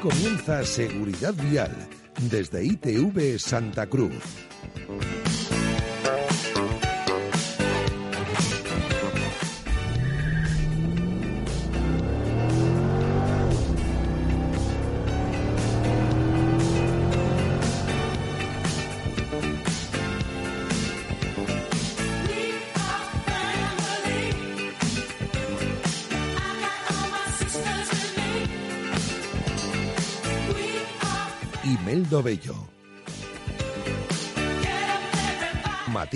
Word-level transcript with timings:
comienza 0.00 0.64
Seguridad 0.64 1.34
Vial 1.34 1.74
desde 2.30 2.64
ITV 2.64 3.38
Santa 3.38 3.86
Cruz. 3.86 4.12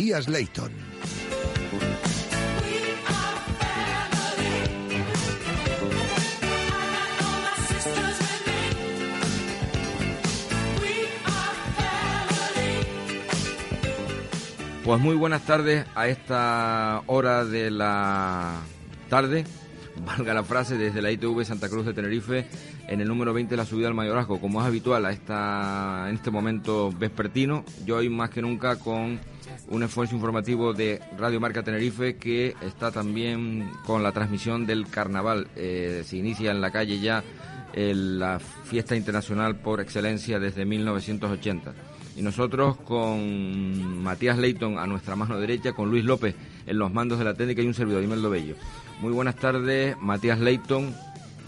Matías 0.03 0.29
Leighton. 0.29 0.73
Pues 14.85 15.01
muy 15.01 15.15
buenas 15.15 15.47
tardes 15.47 15.87
a 15.95 16.09
esta 16.09 17.03
hora 17.07 17.45
de 17.45 17.71
la 17.71 18.61
tarde, 19.09 19.45
valga 20.05 20.35
la 20.35 20.43
frase, 20.43 20.77
desde 20.77 21.01
la 21.01 21.13
ITV 21.13 21.45
Santa 21.45 21.69
Cruz 21.69 21.87
de 21.87 21.95
Tenerife, 21.95 22.49
en 22.89 23.01
el 23.01 23.07
número 23.07 23.33
20 23.33 23.51
de 23.51 23.57
la 23.57 23.65
subida 23.65 23.87
al 23.87 23.95
mayorazgo, 23.95 24.41
como 24.41 24.61
es 24.61 24.67
habitual 24.67 25.07
a 25.07 25.13
esta, 25.13 26.07
en 26.09 26.17
este 26.17 26.33
momento 26.33 26.91
vespertino, 26.91 27.65
yo 27.87 27.99
hoy 27.99 28.09
más 28.09 28.31
que 28.31 28.43
nunca 28.43 28.81
con 28.81 29.21
un 29.73 29.83
esfuerzo 29.83 30.15
informativo 30.15 30.75
de 30.75 31.01
Radio 31.19 31.41
Marca 31.41 31.63
Tenerife 31.63 32.17
que 32.17 32.55
está 32.61 32.91
también 32.91 33.71
con 33.87 34.03
la 34.03 34.13
transmisión 34.13 34.67
del 34.67 34.87
carnaval. 34.87 35.49
Eh, 35.57 36.03
se 36.05 36.19
inicia 36.19 36.51
en 36.51 36.61
la 36.61 36.71
calle 36.71 37.01
ya 37.01 37.25
eh, 37.73 37.95
la 37.95 38.39
fiesta 38.39 38.95
internacional 38.95 39.57
por 39.57 39.81
excelencia 39.81 40.39
desde 40.39 40.67
1980. 40.67 41.73
Y 42.17 42.21
nosotros 42.21 42.77
con 42.77 44.03
Matías 44.03 44.37
Leighton 44.37 44.79
a 44.79 44.87
nuestra 44.87 45.17
mano 45.17 45.41
derecha, 45.41 45.73
con 45.73 45.91
Luis 45.91 46.05
López 46.05 46.35
en 46.67 46.79
los 46.79 46.93
mandos 46.93 47.19
de 47.19 47.25
la 47.25 47.33
técnica 47.33 47.63
y 47.63 47.67
un 47.67 47.73
servidor, 47.73 48.03
Imeldo 48.03 48.29
Bello. 48.29 48.57
Muy 49.01 49.13
buenas 49.13 49.37
tardes, 49.37 49.97
Matías 49.99 50.39
Leighton. 50.39 50.95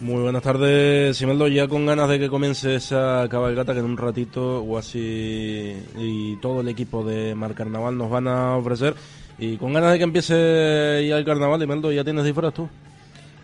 Muy 0.00 0.22
buenas 0.22 0.42
tardes, 0.42 1.16
Simeldo. 1.16 1.46
Ya 1.46 1.68
con 1.68 1.86
ganas 1.86 2.08
de 2.08 2.18
que 2.18 2.28
comience 2.28 2.74
esa 2.74 3.26
cabalgata 3.30 3.72
que 3.72 3.78
en 3.78 3.84
un 3.84 3.96
ratito 3.96 4.60
o 4.62 4.76
así 4.76 5.76
y 5.96 6.36
todo 6.42 6.60
el 6.62 6.68
equipo 6.68 7.04
de 7.04 7.34
Mar 7.34 7.54
Carnaval 7.54 7.96
nos 7.96 8.10
van 8.10 8.26
a 8.26 8.56
ofrecer. 8.56 8.94
Y 9.38 9.56
con 9.56 9.72
ganas 9.72 9.92
de 9.92 9.98
que 9.98 10.04
empiece 10.04 11.06
ya 11.08 11.16
el 11.16 11.24
carnaval, 11.24 11.62
Imeldo, 11.62 11.92
¿ya 11.92 12.04
tienes 12.04 12.24
disfraz 12.24 12.54
tú? 12.54 12.68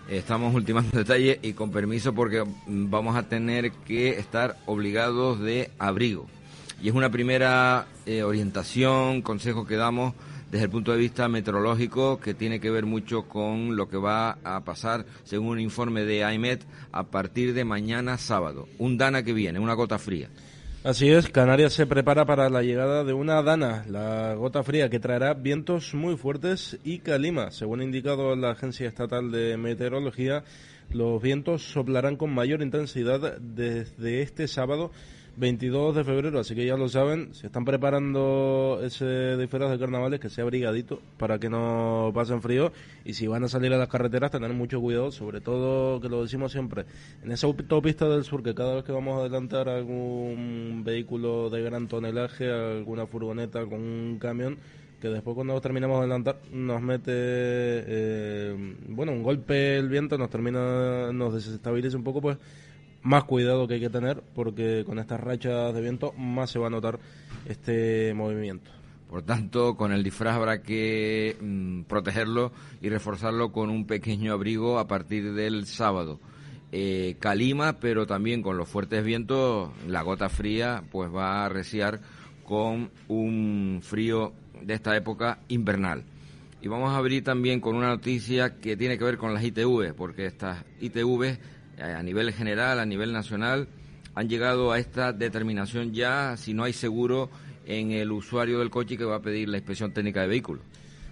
Estamos 0.08 0.52
ultimando 0.52 0.90
detalles 0.98 1.38
y 1.42 1.52
con 1.52 1.70
permiso 1.70 2.12
porque 2.12 2.44
vamos 2.66 3.16
a 3.16 3.22
tener 3.22 3.70
que 3.72 4.18
estar 4.18 4.56
obligados 4.66 5.40
de 5.40 5.70
abrigo. 5.78 6.26
Y 6.82 6.88
es 6.88 6.94
una 6.94 7.10
primera 7.10 7.86
eh, 8.06 8.22
orientación, 8.24 9.22
consejo 9.22 9.66
que 9.66 9.76
damos 9.76 10.14
desde 10.50 10.64
el 10.64 10.70
punto 10.70 10.92
de 10.92 10.98
vista 10.98 11.28
meteorológico 11.28 12.18
que 12.18 12.34
tiene 12.34 12.60
que 12.60 12.70
ver 12.70 12.86
mucho 12.86 13.28
con 13.28 13.76
lo 13.76 13.88
que 13.88 13.96
va 13.96 14.38
a 14.42 14.64
pasar 14.64 15.06
según 15.22 15.48
un 15.48 15.60
informe 15.60 16.04
de 16.04 16.24
AIMET 16.24 16.64
a 16.92 17.04
partir 17.04 17.54
de 17.54 17.64
mañana 17.64 18.18
sábado. 18.18 18.68
Un 18.78 18.98
dana 18.98 19.22
que 19.22 19.32
viene, 19.32 19.58
una 19.58 19.74
gota 19.74 19.98
fría. 19.98 20.28
Así 20.82 21.10
es, 21.10 21.28
Canarias 21.28 21.74
se 21.74 21.86
prepara 21.86 22.24
para 22.24 22.48
la 22.48 22.62
llegada 22.62 23.04
de 23.04 23.12
una 23.12 23.42
dana, 23.42 23.84
la 23.86 24.34
gota 24.34 24.62
fría, 24.62 24.88
que 24.88 24.98
traerá 24.98 25.34
vientos 25.34 25.92
muy 25.92 26.16
fuertes 26.16 26.78
y 26.84 27.00
calima. 27.00 27.50
Según 27.50 27.80
ha 27.80 27.84
indicado 27.84 28.34
la 28.34 28.52
Agencia 28.52 28.88
Estatal 28.88 29.30
de 29.30 29.58
Meteorología, 29.58 30.42
los 30.90 31.20
vientos 31.20 31.70
soplarán 31.70 32.16
con 32.16 32.34
mayor 32.34 32.62
intensidad 32.62 33.38
desde 33.38 34.22
este 34.22 34.48
sábado 34.48 34.90
22 35.40 35.96
de 35.96 36.04
febrero, 36.04 36.38
así 36.38 36.54
que 36.54 36.66
ya 36.66 36.76
lo 36.76 36.88
saben, 36.90 37.32
si 37.32 37.46
están 37.46 37.64
preparando 37.64 38.78
ese 38.82 39.38
disfraz 39.38 39.70
de 39.70 39.78
carnavales, 39.78 40.20
que 40.20 40.28
sea 40.28 40.44
abrigadito 40.44 41.00
para 41.16 41.38
que 41.38 41.48
no 41.48 42.12
pasen 42.14 42.42
frío 42.42 42.72
y 43.06 43.14
si 43.14 43.26
van 43.26 43.42
a 43.44 43.48
salir 43.48 43.72
a 43.72 43.78
las 43.78 43.88
carreteras, 43.88 44.30
tener 44.30 44.52
mucho 44.52 44.80
cuidado, 44.80 45.10
sobre 45.10 45.40
todo, 45.40 45.98
que 45.98 46.10
lo 46.10 46.22
decimos 46.22 46.52
siempre, 46.52 46.84
en 47.24 47.32
esa 47.32 47.46
autopista 47.46 48.06
del 48.06 48.24
sur, 48.24 48.42
que 48.42 48.54
cada 48.54 48.74
vez 48.74 48.84
que 48.84 48.92
vamos 48.92 49.16
a 49.16 49.20
adelantar 49.20 49.70
algún 49.70 50.82
vehículo 50.84 51.48
de 51.48 51.62
gran 51.62 51.88
tonelaje, 51.88 52.50
alguna 52.50 53.06
furgoneta 53.06 53.64
con 53.64 53.80
un 53.80 54.18
camión, 54.18 54.58
que 55.00 55.08
después 55.08 55.34
cuando 55.34 55.58
terminamos 55.62 55.96
de 55.96 56.00
adelantar 56.00 56.36
nos 56.52 56.82
mete, 56.82 57.12
eh, 57.14 58.76
bueno, 58.88 59.12
un 59.12 59.22
golpe 59.22 59.78
el 59.78 59.88
viento, 59.88 60.18
nos 60.18 60.28
termina, 60.28 61.10
nos 61.14 61.32
desestabiliza 61.32 61.96
un 61.96 62.04
poco, 62.04 62.20
pues 62.20 62.36
más 63.02 63.24
cuidado 63.24 63.66
que 63.66 63.74
hay 63.74 63.80
que 63.80 63.90
tener 63.90 64.22
porque 64.34 64.84
con 64.84 64.98
estas 64.98 65.20
rachas 65.20 65.74
de 65.74 65.80
viento 65.80 66.12
más 66.12 66.50
se 66.50 66.58
va 66.58 66.68
a 66.68 66.70
notar 66.70 66.98
este 67.46 68.12
movimiento. 68.14 68.70
Por 69.08 69.22
tanto, 69.22 69.76
con 69.76 69.90
el 69.92 70.04
disfraz 70.04 70.36
habrá 70.36 70.62
que 70.62 71.36
mm, 71.40 71.82
protegerlo 71.82 72.52
y 72.80 72.88
reforzarlo 72.88 73.50
con 73.50 73.68
un 73.68 73.84
pequeño 73.84 74.32
abrigo 74.32 74.78
a 74.78 74.86
partir 74.86 75.34
del 75.34 75.66
sábado. 75.66 76.20
Eh, 76.70 77.16
calima, 77.18 77.80
pero 77.80 78.06
también 78.06 78.42
con 78.42 78.56
los 78.56 78.68
fuertes 78.68 79.04
vientos, 79.04 79.70
la 79.88 80.02
gota 80.02 80.28
fría 80.28 80.84
pues 80.92 81.12
va 81.12 81.38
a 81.42 81.46
arreciar 81.46 82.00
con 82.44 82.90
un 83.08 83.80
frío 83.82 84.32
de 84.62 84.74
esta 84.74 84.96
época 84.96 85.40
invernal. 85.48 86.04
Y 86.62 86.68
vamos 86.68 86.90
a 86.90 86.96
abrir 86.96 87.24
también 87.24 87.60
con 87.60 87.74
una 87.74 87.88
noticia 87.88 88.60
que 88.60 88.76
tiene 88.76 88.98
que 88.98 89.04
ver 89.04 89.18
con 89.18 89.34
las 89.34 89.42
ITV, 89.42 89.94
porque 89.96 90.26
estas 90.26 90.64
ITV 90.80 91.38
a 91.80 92.02
nivel 92.02 92.32
general, 92.32 92.78
a 92.78 92.86
nivel 92.86 93.12
nacional, 93.12 93.68
han 94.14 94.28
llegado 94.28 94.72
a 94.72 94.78
esta 94.78 95.12
determinación 95.12 95.92
ya 95.92 96.36
si 96.36 96.54
no 96.54 96.64
hay 96.64 96.72
seguro 96.72 97.30
en 97.66 97.92
el 97.92 98.10
usuario 98.12 98.58
del 98.58 98.70
coche 98.70 98.96
que 98.96 99.04
va 99.04 99.16
a 99.16 99.22
pedir 99.22 99.48
la 99.48 99.58
inspección 99.58 99.92
técnica 99.92 100.22
de 100.22 100.28
vehículos. 100.28 100.62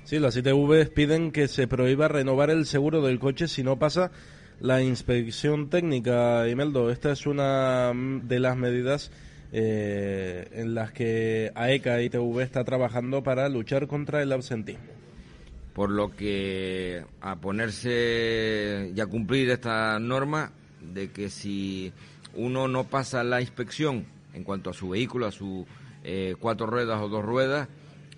Sí, 0.05 0.19
las 0.19 0.37
ITV 0.37 0.91
piden 0.95 1.33
que 1.33 1.49
se 1.49 1.69
prohíba 1.69 2.09
renovar 2.09 2.51
el 2.51 2.67
seguro 2.67 3.03
del 3.03 3.19
coche 3.19 3.47
si 3.47 3.63
no 3.63 3.79
pasa 3.79 4.11
la 4.61 4.83
inspección 4.83 5.69
técnica, 5.69 6.49
Imeldo. 6.49 6.91
Esta 6.91 7.13
es 7.13 7.27
una 7.27 7.93
de 7.95 8.41
las 8.41 8.57
medidas 8.57 9.13
eh, 9.53 10.49
en 10.53 10.75
las 10.75 10.93
que 10.93 11.53
AECA 11.55 12.03
ITV 12.03 12.41
está 12.41 12.65
trabajando 12.65 13.23
para 13.23 13.49
luchar 13.49 13.87
contra 13.87 14.23
el 14.23 14.33
absentismo. 14.33 14.98
Por 15.79 15.91
lo 15.91 16.11
que 16.11 17.05
a 17.21 17.37
ponerse 17.37 18.93
y 18.93 19.01
a 19.01 19.07
cumplir 19.07 19.49
esta 19.51 20.01
norma 20.01 20.51
de 20.81 21.13
que 21.13 21.31
si 21.31 21.93
uno 22.35 22.67
no 22.67 22.83
pasa 22.83 23.23
la 23.23 23.41
inspección 23.41 24.05
en 24.35 24.43
cuanto 24.43 24.71
a 24.71 24.75
su 24.75 24.89
vehículo, 24.89 25.29
a 25.29 25.31
sus 25.31 25.67
eh, 26.03 26.35
cuatro 26.41 26.67
ruedas 26.67 27.01
o 27.01 27.09
dos 27.09 27.25
ruedas, 27.25 27.69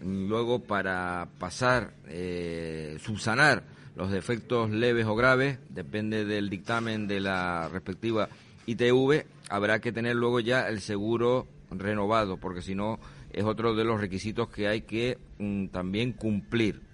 luego 0.02 0.60
para 0.60 1.28
pasar, 1.38 1.92
eh, 2.08 2.96
subsanar 2.98 3.62
los 3.94 4.10
defectos 4.10 4.70
leves 4.70 5.04
o 5.04 5.14
graves, 5.14 5.58
depende 5.68 6.24
del 6.24 6.48
dictamen 6.48 7.06
de 7.08 7.20
la 7.20 7.68
respectiva 7.68 8.30
ITV, 8.64 9.26
habrá 9.50 9.80
que 9.82 9.92
tener 9.92 10.16
luego 10.16 10.40
ya 10.40 10.66
el 10.66 10.80
seguro 10.80 11.46
renovado, 11.70 12.38
porque 12.38 12.62
si 12.62 12.74
no 12.74 12.98
es 13.34 13.44
otro 13.44 13.74
de 13.74 13.84
los 13.84 14.00
requisitos 14.00 14.48
que 14.48 14.66
hay 14.66 14.80
que 14.80 15.18
mm, 15.38 15.66
también 15.66 16.14
cumplir. 16.14 16.88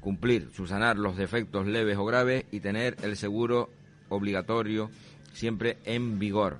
Cumplir, 0.00 0.50
subsanar 0.52 0.96
los 0.96 1.16
defectos 1.16 1.66
leves 1.66 1.96
o 1.96 2.04
graves 2.04 2.44
y 2.50 2.60
tener 2.60 2.96
el 3.02 3.16
seguro 3.16 3.70
obligatorio 4.08 4.90
siempre 5.32 5.78
en 5.84 6.18
vigor. 6.18 6.58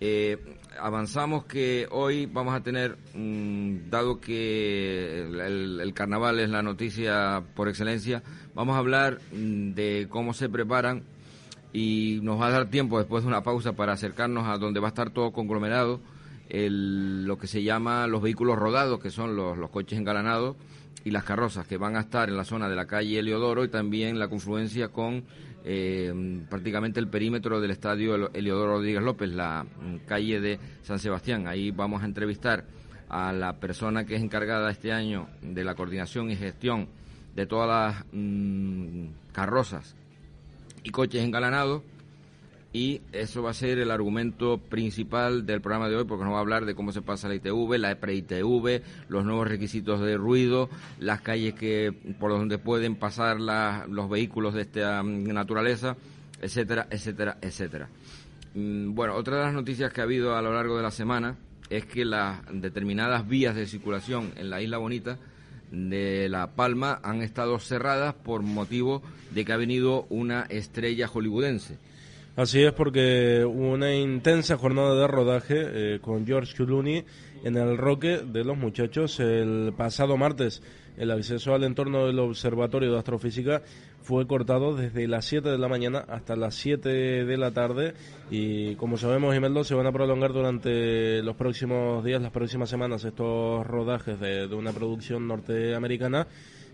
Eh, 0.00 0.38
avanzamos 0.80 1.44
que 1.44 1.88
hoy 1.90 2.26
vamos 2.26 2.54
a 2.54 2.62
tener, 2.62 2.96
mm, 3.14 3.90
dado 3.90 4.20
que 4.20 5.20
el, 5.20 5.92
carnaval 5.92 6.38
es 6.38 6.50
la 6.50 6.62
noticia 6.62 7.42
por 7.56 7.68
excelencia, 7.68 8.22
vamos 8.54 8.76
a 8.76 8.78
hablar 8.78 9.18
mm, 9.32 9.72
de 9.72 10.06
cómo 10.08 10.34
se 10.34 10.48
preparan 10.48 11.02
y 11.72 12.20
nos 12.22 12.40
va 12.40 12.46
a 12.46 12.50
dar 12.50 12.70
tiempo 12.70 12.98
después 12.98 13.24
de 13.24 13.28
una 13.28 13.42
pausa 13.42 13.72
para 13.72 13.92
acercarnos 13.92 14.46
a 14.46 14.56
donde 14.58 14.80
va 14.80 14.88
a 14.88 14.90
estar 14.90 15.10
todo 15.10 15.32
conglomerado, 15.32 16.00
el, 16.48 17.24
lo 17.24 17.36
que 17.36 17.48
se 17.48 17.62
llama 17.62 18.06
los 18.06 18.22
vehículos 18.22 18.56
rodados, 18.56 19.00
que 19.00 19.10
son 19.10 19.34
los, 19.36 19.58
los 19.58 19.70
coches 19.70 19.98
engalanados, 19.98 20.56
y 21.04 21.10
las 21.10 21.24
carrozas 21.24 21.66
que 21.66 21.76
van 21.76 21.96
a 21.96 22.00
estar 22.00 22.28
en 22.28 22.36
la 22.36 22.44
zona 22.44 22.68
de 22.68 22.76
la 22.76 22.86
calle 22.86 23.18
Heliodoro 23.18 23.64
y 23.64 23.68
también 23.68 24.18
la 24.18 24.28
confluencia 24.28 24.88
con 24.88 25.24
eh, 25.64 26.42
prácticamente 26.48 27.00
el 27.00 27.08
perímetro 27.08 27.60
del 27.60 27.70
estadio 27.70 28.30
Eliodoro 28.32 28.74
Rodríguez 28.74 29.02
López, 29.02 29.30
la 29.30 29.64
mm, 29.64 30.06
calle 30.06 30.40
de 30.40 30.58
San 30.82 30.98
Sebastián. 30.98 31.46
Ahí 31.46 31.70
vamos 31.70 32.02
a 32.02 32.06
entrevistar 32.06 32.64
a 33.08 33.32
la 33.32 33.58
persona 33.58 34.04
que 34.04 34.16
es 34.16 34.22
encargada 34.22 34.70
este 34.70 34.92
año 34.92 35.28
de 35.42 35.64
la 35.64 35.74
coordinación 35.74 36.30
y 36.30 36.36
gestión 36.36 36.88
de 37.34 37.46
todas 37.46 37.68
las 37.68 38.04
mm, 38.12 39.06
carrozas 39.32 39.94
y 40.82 40.90
coches 40.90 41.22
engalanados 41.24 41.82
y 42.72 43.00
eso 43.12 43.42
va 43.42 43.50
a 43.50 43.54
ser 43.54 43.78
el 43.78 43.90
argumento 43.90 44.58
principal 44.58 45.46
del 45.46 45.60
programa 45.60 45.88
de 45.88 45.96
hoy 45.96 46.04
porque 46.04 46.24
nos 46.24 46.34
va 46.34 46.38
a 46.38 46.40
hablar 46.40 46.66
de 46.66 46.74
cómo 46.74 46.92
se 46.92 47.00
pasa 47.00 47.28
la 47.28 47.34
ITV, 47.36 47.78
la 47.78 47.94
pre-ITV, 47.94 48.82
los 49.08 49.24
nuevos 49.24 49.48
requisitos 49.48 50.00
de 50.00 50.16
ruido, 50.16 50.68
las 51.00 51.22
calles 51.22 51.54
que 51.54 51.94
por 52.20 52.30
donde 52.30 52.58
pueden 52.58 52.96
pasar 52.96 53.40
los 53.40 54.10
vehículos 54.10 54.54
de 54.54 54.62
esta 54.62 55.02
mm, 55.02 55.32
naturaleza, 55.32 55.96
etcétera, 56.42 56.86
etcétera, 56.90 57.38
etcétera. 57.40 57.88
Mm, 58.54 58.94
bueno, 58.94 59.14
otra 59.14 59.38
de 59.38 59.44
las 59.44 59.54
noticias 59.54 59.92
que 59.92 60.02
ha 60.02 60.04
habido 60.04 60.36
a 60.36 60.42
lo 60.42 60.52
largo 60.52 60.76
de 60.76 60.82
la 60.82 60.90
semana 60.90 61.36
es 61.70 61.86
que 61.86 62.04
las 62.04 62.40
determinadas 62.52 63.26
vías 63.26 63.54
de 63.54 63.66
circulación 63.66 64.32
en 64.36 64.50
la 64.50 64.60
Isla 64.60 64.78
Bonita 64.78 65.18
de 65.70 66.28
La 66.28 66.48
Palma 66.48 67.00
han 67.02 67.22
estado 67.22 67.58
cerradas 67.58 68.14
por 68.14 68.42
motivo 68.42 69.02
de 69.30 69.44
que 69.44 69.52
ha 69.52 69.56
venido 69.56 70.06
una 70.10 70.42
estrella 70.42 71.08
hollywoodense. 71.08 71.78
Así 72.38 72.62
es, 72.62 72.72
porque 72.72 73.44
hubo 73.44 73.72
una 73.72 73.92
intensa 73.96 74.56
jornada 74.56 74.94
de 74.94 75.08
rodaje 75.08 75.56
eh, 75.58 75.98
con 76.00 76.24
George 76.24 76.54
Clooney 76.54 77.04
en 77.42 77.56
el 77.56 77.76
Roque 77.76 78.18
de 78.18 78.44
los 78.44 78.56
Muchachos 78.56 79.18
el 79.18 79.74
pasado 79.76 80.16
martes. 80.16 80.62
El 80.96 81.10
acceso 81.10 81.52
al 81.52 81.64
entorno 81.64 82.06
del 82.06 82.20
Observatorio 82.20 82.92
de 82.92 82.98
Astrofísica 82.98 83.62
fue 84.02 84.28
cortado 84.28 84.76
desde 84.76 85.08
las 85.08 85.24
7 85.24 85.48
de 85.48 85.58
la 85.58 85.66
mañana 85.66 86.04
hasta 86.08 86.36
las 86.36 86.54
7 86.54 86.88
de 87.24 87.36
la 87.36 87.50
tarde 87.50 87.94
y 88.30 88.76
como 88.76 88.98
sabemos, 88.98 89.34
Imeldo, 89.34 89.64
se 89.64 89.74
van 89.74 89.88
a 89.88 89.92
prolongar 89.92 90.32
durante 90.32 91.20
los 91.24 91.34
próximos 91.34 92.04
días, 92.04 92.22
las 92.22 92.30
próximas 92.30 92.70
semanas, 92.70 93.04
estos 93.04 93.66
rodajes 93.66 94.20
de, 94.20 94.46
una 94.54 94.72
producción 94.72 95.26
norteamericana 95.26 96.28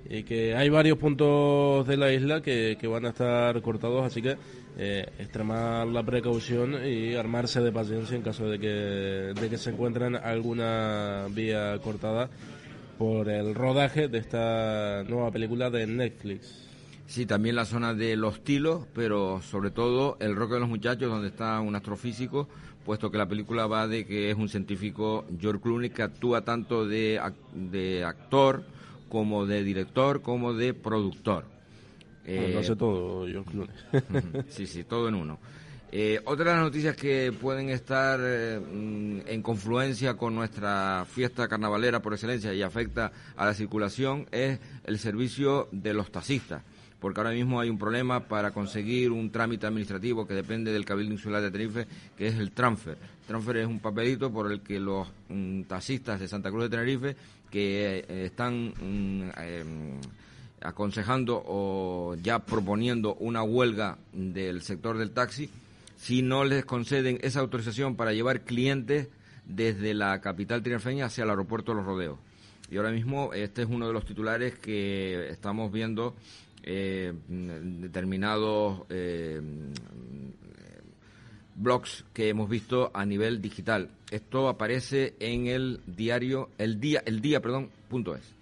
y 0.09 0.23
que 0.25 0.55
hay 0.55 0.69
varios 0.69 0.99
puntos 0.99 1.87
de 1.87 1.97
la 1.97 2.13
isla 2.13 2.43
que, 2.43 2.79
van 2.87 3.07
a 3.07 3.11
estar 3.11 3.61
cortados, 3.63 4.05
así 4.05 4.21
que 4.21 4.37
eh, 4.77 5.07
extremar 5.19 5.87
la 5.87 6.03
precaución 6.03 6.87
y 6.87 7.15
armarse 7.15 7.61
de 7.61 7.73
paciencia 7.73 8.17
en 8.17 8.23
caso 8.23 8.49
de 8.49 8.59
que, 8.59 8.67
de 8.69 9.51
que 9.51 9.59
se 9.59 9.71
encuentren 9.71 10.17
alguna 10.17 11.27
vía 11.31 11.79
cortada 11.83 12.29
por 12.99 13.29
el 13.29 13.55
rodaje 13.55 14.09
de 14.09 14.19
esta 14.19 15.03
nueva 15.05 15.31
película 15.31 15.71
de 15.71 15.87
Netflix. 15.87 16.69
Sí, 17.07 17.27
también 17.27 17.57
la 17.57 17.65
zona 17.65 17.93
de 17.93 18.17
Los 18.17 18.43
Tilos, 18.43 18.87
pero 18.95 19.43
sobre 19.43 19.71
todo 19.71 20.17
el 20.21 20.37
Roque 20.37 20.55
de 20.55 20.61
los 20.61 20.69
Muchachos, 20.69 21.11
donde 21.11 21.29
está 21.29 21.61
un 21.61 21.77
astrofísico, 21.77 22.49
puesto 22.85 23.11
que 23.11 23.19
la 23.19 23.29
película 23.29 23.67
va 23.67 23.87
de 23.87 24.07
que 24.07 24.31
es 24.31 24.37
un 24.37 24.49
científico, 24.49 25.25
George 25.39 25.61
Clooney, 25.61 25.91
que 25.91 26.03
actúa 26.03 26.43
tanto 26.43 26.87
de, 26.87 27.21
de 27.53 28.05
actor 28.05 28.65
como 29.15 29.47
de 29.47 29.63
director 29.63 30.23
como 30.23 30.55
de 30.55 30.75
productor. 30.75 31.45
lo 32.27 32.33
eh, 32.33 32.57
hace 32.59 32.75
todo, 32.75 33.29
George 33.29 33.49
Clooney. 33.49 33.77
sí, 34.49 34.67
sí, 34.67 34.83
todo 34.83 35.09
en 35.09 35.15
uno. 35.15 35.39
Eh, 35.93 36.21
otra 36.25 36.47
de 36.47 36.57
las 36.57 36.65
noticias 36.65 36.97
que 36.97 37.31
pueden 37.31 37.71
estar 37.71 38.19
eh, 38.21 38.57
en 38.57 39.41
confluencia 39.41 40.15
con 40.15 40.35
nuestra 40.35 41.07
fiesta 41.09 41.47
carnavalera 41.47 42.03
por 42.03 42.13
excelencia 42.13 42.53
y 42.53 42.63
afecta 42.63 43.13
a 43.37 43.45
la 43.47 43.55
circulación 43.55 44.27
es 44.33 44.59
el 44.83 44.99
servicio 44.99 45.69
de 45.71 45.95
los 45.95 46.11
taxistas 46.11 46.65
porque 47.05 47.21
ahora 47.21 47.33
mismo 47.33 47.61
hay 47.61 47.69
un 47.69 47.77
problema 47.77 48.21
para 48.21 48.51
conseguir 48.51 49.11
un 49.13 49.31
trámite 49.31 49.67
administrativo 49.67 50.27
que 50.27 50.33
depende 50.33 50.73
del 50.73 50.87
Cabildo 50.87 51.13
Insular 51.13 51.43
de 51.43 51.51
Tenerife, 51.51 51.87
que 52.17 52.29
es 52.29 52.37
el 52.37 52.53
transfer. 52.53 52.97
transfer 53.27 53.59
es 53.59 53.67
un 53.67 53.79
papelito 53.79 54.33
por 54.33 54.51
el 54.51 54.63
que 54.63 54.81
los 54.81 55.07
mm, 55.29 55.65
taxistas 55.65 56.19
de 56.19 56.29
Santa 56.29 56.49
Cruz 56.51 56.63
de 56.63 56.71
Tenerife 56.71 57.15
que 57.55 58.05
eh, 58.09 58.25
están 58.27 58.75
mm, 58.81 59.31
em, 59.37 60.01
aconsejando 60.61 61.41
o 61.47 62.17
ya 62.21 62.41
proponiendo 62.41 63.15
una 63.15 63.45
huelga 63.45 63.97
del 64.13 64.61
sector 64.63 64.99
del 64.99 65.13
taxi, 65.13 65.49
si 65.97 66.21
no 66.23 66.43
les 66.43 66.65
conceden 66.65 67.21
esa 67.23 67.39
autorización 67.39 67.95
para 67.95 68.13
llevar 68.13 68.41
clientes 68.41 69.07
desde 69.47 69.95
la 69.95 70.21
capital 70.21 70.65
tinerfeña 70.65 71.07
hacia 71.07 71.23
el 71.23 71.31
aeropuerto 71.31 71.71
de 71.71 71.77
los 71.77 71.87
Rodeos. 71.87 72.19
Y 72.73 72.77
ahora 72.77 72.91
mismo 72.91 73.33
este 73.35 73.63
es 73.63 73.69
uno 73.71 73.87
de 73.87 73.93
los 73.93 74.05
titulares 74.05 74.59
que 74.59 75.29
estamos 75.31 75.71
viendo 75.71 76.17
eh, 76.65 77.13
determinados 77.29 78.81
eh, 78.89 79.41
blogs 81.57 82.05
que 82.13 82.29
hemos 82.29 82.49
visto 82.49 82.91
a 82.95 83.05
nivel 83.05 83.41
digital. 83.41 83.91
Esto 84.11 84.49
aparece 84.49 85.15
en 85.21 85.47
el 85.47 85.81
diario 85.87 86.51
el 86.59 86.81
día 86.81 87.03
el 87.07 87.21
día, 87.21 87.41
perdón, 87.41 87.71
punto 87.89 88.15
es. 88.15 88.35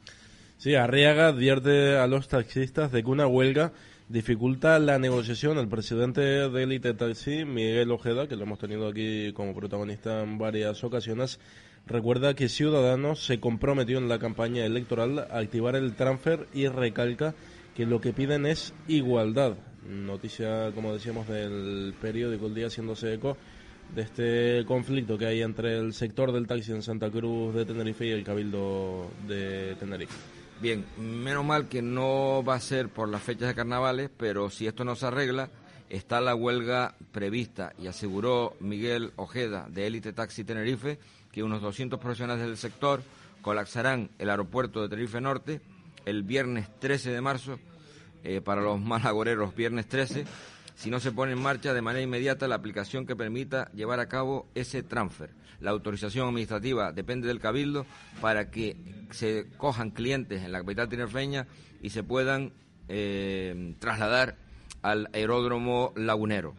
Sí, 0.59 0.75
Arriaga 0.75 1.29
advierte 1.29 1.97
a 1.97 2.07
los 2.07 2.29
taxistas 2.29 2.93
de 2.93 3.03
que 3.03 3.11
una 3.11 3.27
huelga 3.27 3.73
dificulta 4.09 4.79
la 4.79 4.99
negociación. 4.99 5.59
El 5.59 5.69
presidente 5.69 6.21
de 6.21 6.63
Elite 6.63 6.95
Taxi, 6.95 7.45
Miguel 7.45 7.91
Ojeda, 7.91 8.29
que 8.29 8.37
lo 8.37 8.45
hemos 8.45 8.59
tenido 8.59 8.89
aquí 8.89 9.33
como 9.33 9.55
protagonista 9.55 10.23
en 10.23 10.39
varias 10.39 10.85
ocasiones, 10.85 11.41
recuerda 11.87 12.35
que 12.35 12.49
Ciudadanos 12.49 13.25
se 13.25 13.41
comprometió 13.41 13.99
en 13.99 14.09
la 14.09 14.19
campaña 14.19 14.65
electoral 14.65 15.19
a 15.19 15.39
activar 15.39 15.77
el 15.77 15.95
transfer 15.95 16.47
y 16.53 16.69
recalca 16.69 17.35
que 17.75 17.87
lo 17.87 18.01
que 18.01 18.13
piden 18.13 18.47
es 18.47 18.75
igualdad. 18.87 19.55
Noticia, 19.89 20.71
como 20.75 20.93
decíamos, 20.93 21.27
del 21.29 21.95
periódico 22.01 22.47
El 22.47 22.55
Día 22.55 22.67
haciéndose 22.67 23.15
eco 23.15 23.37
de 23.95 24.03
este 24.03 24.65
conflicto 24.67 25.19
que 25.19 25.27
hay 25.27 25.43
entre 25.43 25.79
el 25.79 25.93
sector 25.93 26.33
del 26.33 26.47
taxi 26.47 26.73
en 26.73 26.83
Santa 26.83 27.11
Cruz 27.11 27.55
de 27.55 27.65
Tenerife 27.65 28.07
y 28.07 28.11
el 28.11 28.25
Cabildo 28.25 29.11
de 29.27 29.75
Tenerife. 29.79 30.15
Bien, 30.61 30.85
menos 30.97 31.45
mal 31.45 31.69
que 31.69 31.83
no 31.83 32.43
va 32.45 32.55
a 32.55 32.61
ser 32.61 32.89
por 32.89 33.09
las 33.09 33.23
fechas 33.23 33.49
de 33.49 33.55
carnavales, 33.55 34.11
pero 34.17 34.49
si 34.49 34.67
esto 34.67 34.85
no 34.85 34.95
se 34.95 35.07
arregla, 35.07 35.51
está 35.91 36.21
la 36.21 36.35
huelga 36.35 36.95
prevista 37.11 37.75
y 37.79 37.87
aseguró 37.87 38.57
Miguel 38.61 39.13
Ojeda 39.17 39.67
de 39.69 39.87
Élite 39.87 40.13
Taxi 40.13 40.45
Tenerife 40.45 40.99
que 41.33 41.43
unos 41.43 41.61
200 41.61 41.99
profesionales 41.99 42.47
del 42.47 42.57
sector 42.57 43.03
colapsarán 43.43 44.11
el 44.19 44.31
aeropuerto 44.31 44.81
de 44.81 44.89
Tenerife 44.89 45.21
Norte 45.21 45.61
el 46.07 46.23
viernes 46.23 46.69
13 46.79 47.11
de 47.11 47.21
marzo, 47.21 47.59
eh, 48.25 48.41
para 48.41 48.61
los 48.61 48.81
más 48.81 49.05
agoreros, 49.05 49.55
viernes 49.55 49.89
13, 49.89 50.25
si 50.75 50.91
no 50.91 51.01
se 51.01 51.13
pone 51.13 51.33
en 51.33 51.43
marcha 51.43 51.75
de 51.75 51.83
manera 51.83 52.03
inmediata 52.03 52.49
la 52.49 52.57
aplicación 52.57 53.07
que 53.07 53.17
permita 53.17 53.71
llevar 53.73 54.01
a 54.01 54.09
cabo 54.09 54.49
ese 54.55 54.83
transfer. 54.83 55.31
La 55.61 55.71
autorización 55.71 56.29
administrativa 56.29 56.93
depende 56.93 57.29
del 57.29 57.41
Cabildo 57.41 57.87
para 58.21 58.51
que 58.51 58.77
se 59.11 59.47
cojan 59.57 59.91
clientes 59.91 60.43
en 60.43 60.53
la 60.53 60.61
capital 60.61 60.89
tinerfeña 60.89 61.47
y 61.81 61.91
se 61.91 62.03
puedan 62.03 62.53
eh, 62.89 63.75
trasladar 63.79 64.37
al 64.83 65.09
aeródromo 65.13 65.93
lagunero. 65.95 66.55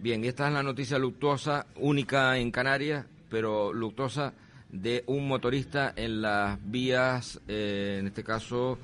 Bien, 0.00 0.24
esta 0.24 0.46
es 0.46 0.54
la 0.54 0.62
noticia 0.62 0.98
luctuosa, 0.98 1.66
única 1.76 2.38
en 2.38 2.50
Canarias, 2.50 3.04
pero 3.28 3.72
luctuosa 3.72 4.32
de 4.70 5.02
un 5.06 5.26
motorista 5.26 5.92
en 5.96 6.22
las 6.22 6.58
vías, 6.62 7.40
eh, 7.48 7.96
en 8.00 8.06
este 8.06 8.22
caso, 8.22 8.78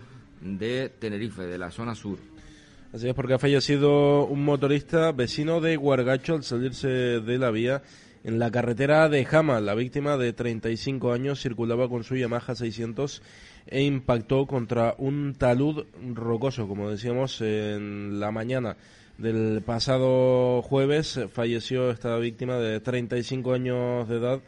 de 0.45 0.91
Tenerife, 0.91 1.43
de 1.43 1.59
la 1.59 1.71
zona 1.71 1.95
sur. 1.95 2.19
Así 2.93 3.09
es, 3.09 3.15
porque 3.15 3.35
ha 3.35 3.39
fallecido 3.39 4.25
un 4.25 4.45
motorista 4.45 5.11
vecino 5.11 5.61
de 5.61 5.77
Guargacho 5.77 6.35
al 6.35 6.45
salirse 6.45 6.89
de 6.89 7.39
la 7.39 7.51
vía 7.51 7.83
en 8.23 8.39
la 8.39 8.51
carretera 8.53 9.09
de 9.09 9.25
Jama. 9.25 9.61
La 9.61 9.75
víctima 9.75 10.17
de 10.17 10.33
35 10.33 11.13
años 11.13 11.41
circulaba 11.41 11.89
con 11.89 12.05
su 12.05 12.17
Yamaha 12.17 12.55
600 12.55 13.23
e 13.67 13.83
impactó 13.83 14.47
contra 14.47 14.95
un 14.99 15.35
talud 15.35 15.87
rocoso, 16.15 16.69
como 16.69 16.91
decíamos, 16.91 17.41
en 17.41 18.21
la 18.21 18.31
mañana 18.31 18.77
del 19.19 19.63
pasado 19.65 20.63
jueves. 20.63 21.19
Falleció 21.33 21.91
esta 21.91 22.17
víctima 22.19 22.59
de 22.59 22.79
35 22.79 23.55
años 23.55 24.09
de 24.09 24.17
edad 24.17 24.41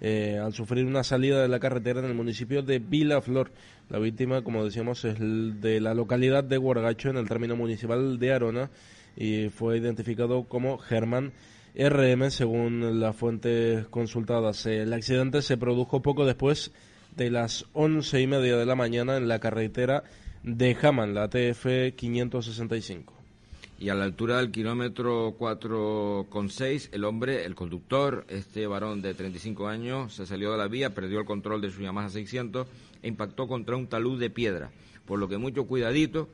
eh, 0.00 0.38
al 0.40 0.52
sufrir 0.52 0.86
una 0.86 1.02
salida 1.02 1.42
de 1.42 1.48
la 1.48 1.58
carretera 1.58 2.00
en 2.00 2.06
el 2.06 2.14
municipio 2.14 2.62
de 2.62 2.78
Vilaflor. 2.78 3.50
La 3.90 3.98
víctima, 3.98 4.42
como 4.42 4.64
decíamos, 4.64 5.04
es 5.06 5.16
de 5.18 5.80
la 5.80 5.94
localidad 5.94 6.44
de 6.44 6.58
Guargacho, 6.58 7.08
en 7.08 7.16
el 7.16 7.28
término 7.28 7.56
municipal 7.56 8.18
de 8.18 8.32
Arona, 8.32 8.70
y 9.16 9.48
fue 9.48 9.78
identificado 9.78 10.44
como 10.44 10.76
Germán 10.78 11.32
RM, 11.74 12.30
según 12.30 13.00
las 13.00 13.16
fuentes 13.16 13.86
consultadas. 13.86 14.66
El 14.66 14.92
accidente 14.92 15.40
se 15.40 15.56
produjo 15.56 16.02
poco 16.02 16.26
después 16.26 16.70
de 17.16 17.30
las 17.30 17.64
once 17.72 18.20
y 18.20 18.26
media 18.26 18.58
de 18.58 18.66
la 18.66 18.74
mañana 18.74 19.16
en 19.16 19.26
la 19.26 19.38
carretera 19.38 20.04
de 20.42 20.76
Haman, 20.82 21.14
la 21.14 21.28
TF 21.28 21.94
565 21.96 23.18
y 23.80 23.90
a 23.90 23.94
la 23.94 24.04
altura 24.04 24.38
del 24.38 24.50
kilómetro 24.50 25.36
4,6 25.38 26.88
el 26.92 27.04
hombre, 27.04 27.44
el 27.44 27.54
conductor, 27.54 28.26
este 28.28 28.66
varón 28.66 29.02
de 29.02 29.14
35 29.14 29.68
años, 29.68 30.14
se 30.14 30.26
salió 30.26 30.50
de 30.52 30.58
la 30.58 30.66
vía, 30.66 30.94
perdió 30.94 31.20
el 31.20 31.24
control 31.24 31.60
de 31.60 31.70
su 31.70 31.80
Yamaha 31.82 32.08
600 32.08 32.66
e 33.02 33.08
impactó 33.08 33.46
contra 33.46 33.76
un 33.76 33.88
talud 33.88 34.18
de 34.18 34.30
piedra, 34.30 34.70
por 35.06 35.18
lo 35.18 35.28
que 35.28 35.38
mucho 35.38 35.66
cuidadito 35.66 36.28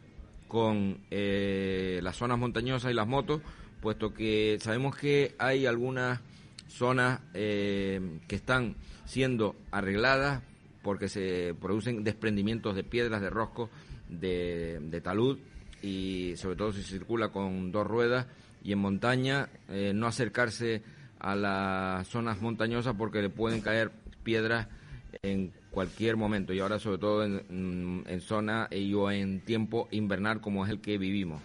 con 0.48 0.98
eh, 1.10 2.00
las 2.02 2.16
zonas 2.16 2.38
montañosas 2.38 2.90
y 2.90 2.94
las 2.94 3.06
motos, 3.06 3.40
puesto 3.80 4.14
que 4.14 4.58
sabemos 4.60 4.96
que 4.96 5.34
hay 5.38 5.66
algunas 5.66 6.20
zonas 6.68 7.20
eh, 7.34 8.00
que 8.28 8.36
están 8.36 8.76
siendo 9.04 9.56
arregladas 9.70 10.42
porque 10.82 11.08
se 11.08 11.54
producen 11.60 12.04
desprendimientos 12.04 12.76
de 12.76 12.84
piedras, 12.84 13.20
de 13.20 13.30
rosco, 13.30 13.70
de, 14.08 14.80
de 14.80 15.00
talud 15.00 15.38
y 15.82 16.34
sobre 16.36 16.56
todo 16.56 16.72
si 16.72 16.82
circula 16.82 17.28
con 17.28 17.72
dos 17.72 17.86
ruedas 17.86 18.26
y 18.62 18.72
en 18.72 18.78
montaña 18.78 19.48
eh, 19.68 19.92
no 19.94 20.06
acercarse 20.06 20.82
a 21.18 21.34
las 21.36 22.08
zonas 22.08 22.40
montañosas 22.40 22.94
porque 22.96 23.22
le 23.22 23.28
pueden 23.28 23.60
caer 23.60 23.92
piedras 24.22 24.68
en 25.22 25.52
cualquier 25.74 26.16
momento 26.16 26.54
y 26.54 26.60
ahora 26.60 26.78
sobre 26.78 26.98
todo 26.98 27.24
en, 27.24 27.42
mm, 27.48 28.08
en 28.08 28.20
zona 28.20 28.68
y 28.70 28.94
o 28.94 29.10
en 29.10 29.40
tiempo 29.40 29.88
invernal 29.90 30.40
como 30.40 30.64
es 30.64 30.70
el 30.70 30.80
que 30.80 30.96
vivimos. 30.96 31.42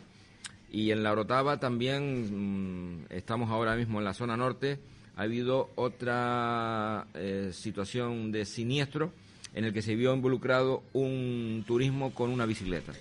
Y 0.71 0.91
en 0.91 1.03
la 1.03 1.11
Orotava 1.11 1.59
también 1.59 3.01
mm, 3.01 3.05
estamos 3.09 3.49
ahora 3.49 3.75
mismo 3.75 3.97
en 3.99 4.05
la 4.05 4.13
zona 4.13 4.37
norte. 4.37 4.79
Ha 5.15 5.23
habido 5.23 5.71
otra 5.75 7.07
eh, 7.15 7.49
situación 7.51 8.31
de 8.31 8.45
siniestro 8.45 9.11
en 9.53 9.65
el 9.65 9.73
que 9.73 9.81
se 9.81 9.95
vio 9.95 10.13
involucrado 10.13 10.83
un 10.93 11.63
turismo 11.67 12.13
con 12.13 12.29
una 12.29 12.45
bicicleta. 12.45 12.93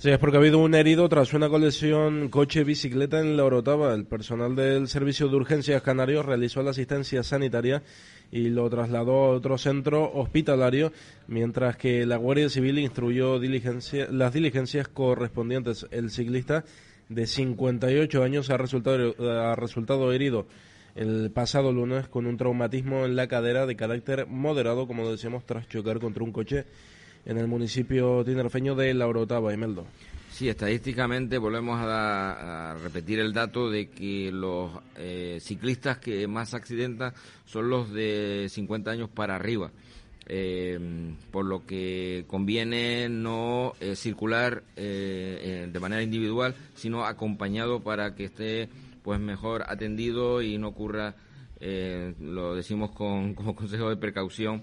Sí, 0.00 0.08
es 0.08 0.18
porque 0.18 0.38
ha 0.38 0.40
habido 0.40 0.60
un 0.60 0.74
herido 0.74 1.06
tras 1.10 1.34
una 1.34 1.50
colisión 1.50 2.30
coche-bicicleta 2.30 3.20
en 3.20 3.36
la 3.36 3.44
Orotava. 3.44 3.92
El 3.92 4.06
personal 4.06 4.56
del 4.56 4.88
Servicio 4.88 5.28
de 5.28 5.36
Urgencias 5.36 5.82
Canarios 5.82 6.24
realizó 6.24 6.62
la 6.62 6.70
asistencia 6.70 7.22
sanitaria 7.22 7.82
y 8.32 8.48
lo 8.48 8.70
trasladó 8.70 9.24
a 9.24 9.28
otro 9.28 9.58
centro 9.58 10.10
hospitalario, 10.10 10.90
mientras 11.26 11.76
que 11.76 12.06
la 12.06 12.16
Guardia 12.16 12.48
Civil 12.48 12.78
instruyó 12.78 13.38
las 13.38 14.32
diligencias 14.32 14.88
correspondientes. 14.88 15.86
El 15.90 16.08
ciclista 16.08 16.64
de 17.10 17.26
58 17.26 18.22
años 18.22 18.48
ha 18.48 18.56
resultado, 18.56 19.14
ha 19.20 19.54
resultado 19.54 20.14
herido 20.14 20.46
el 20.94 21.30
pasado 21.30 21.72
lunes 21.72 22.08
con 22.08 22.24
un 22.24 22.38
traumatismo 22.38 23.04
en 23.04 23.16
la 23.16 23.28
cadera 23.28 23.66
de 23.66 23.76
carácter 23.76 24.26
moderado, 24.26 24.86
como 24.86 25.10
decíamos, 25.10 25.44
tras 25.44 25.68
chocar 25.68 26.00
contra 26.00 26.24
un 26.24 26.32
coche 26.32 26.64
en 27.24 27.38
el 27.38 27.46
municipio 27.46 28.24
tinerfeño 28.24 28.74
de 28.74 28.94
La 28.94 29.06
Orotava, 29.06 29.52
Imeldo. 29.52 29.86
Sí, 30.30 30.48
estadísticamente 30.48 31.36
volvemos 31.36 31.78
a, 31.82 32.74
repetir 32.82 33.18
el 33.18 33.34
dato 33.34 33.68
de 33.68 33.90
que 33.90 34.30
los 34.32 34.70
eh, 34.96 35.38
ciclistas 35.38 35.98
que 35.98 36.26
más 36.26 36.54
accidentan 36.54 37.12
son 37.44 37.68
los 37.68 37.92
de 37.92 38.46
50 38.48 38.90
años 38.90 39.10
para 39.10 39.36
arriba. 39.36 39.70
Eh, 40.32 40.78
por 41.32 41.44
lo 41.44 41.66
que 41.66 42.24
conviene 42.28 43.08
no 43.08 43.74
eh, 43.80 43.96
circular 43.96 44.62
de 44.76 45.78
manera 45.80 46.02
individual, 46.02 46.54
sino 46.74 47.04
acompañado 47.04 47.80
para 47.80 48.14
que 48.14 48.24
esté 48.24 48.68
pues 49.02 49.18
mejor 49.20 49.64
atendido 49.66 50.40
y 50.40 50.56
no 50.56 50.68
ocurra, 50.68 51.16
lo 51.60 52.54
decimos 52.54 52.92
con, 52.92 53.34
como 53.34 53.54
consejo 53.54 53.90
de 53.90 53.96
precaución, 53.96 54.62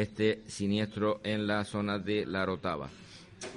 este 0.00 0.42
siniestro 0.46 1.20
en 1.24 1.46
la 1.46 1.64
zona 1.64 1.98
de 1.98 2.24
La 2.24 2.46
Rotava. 2.46 2.88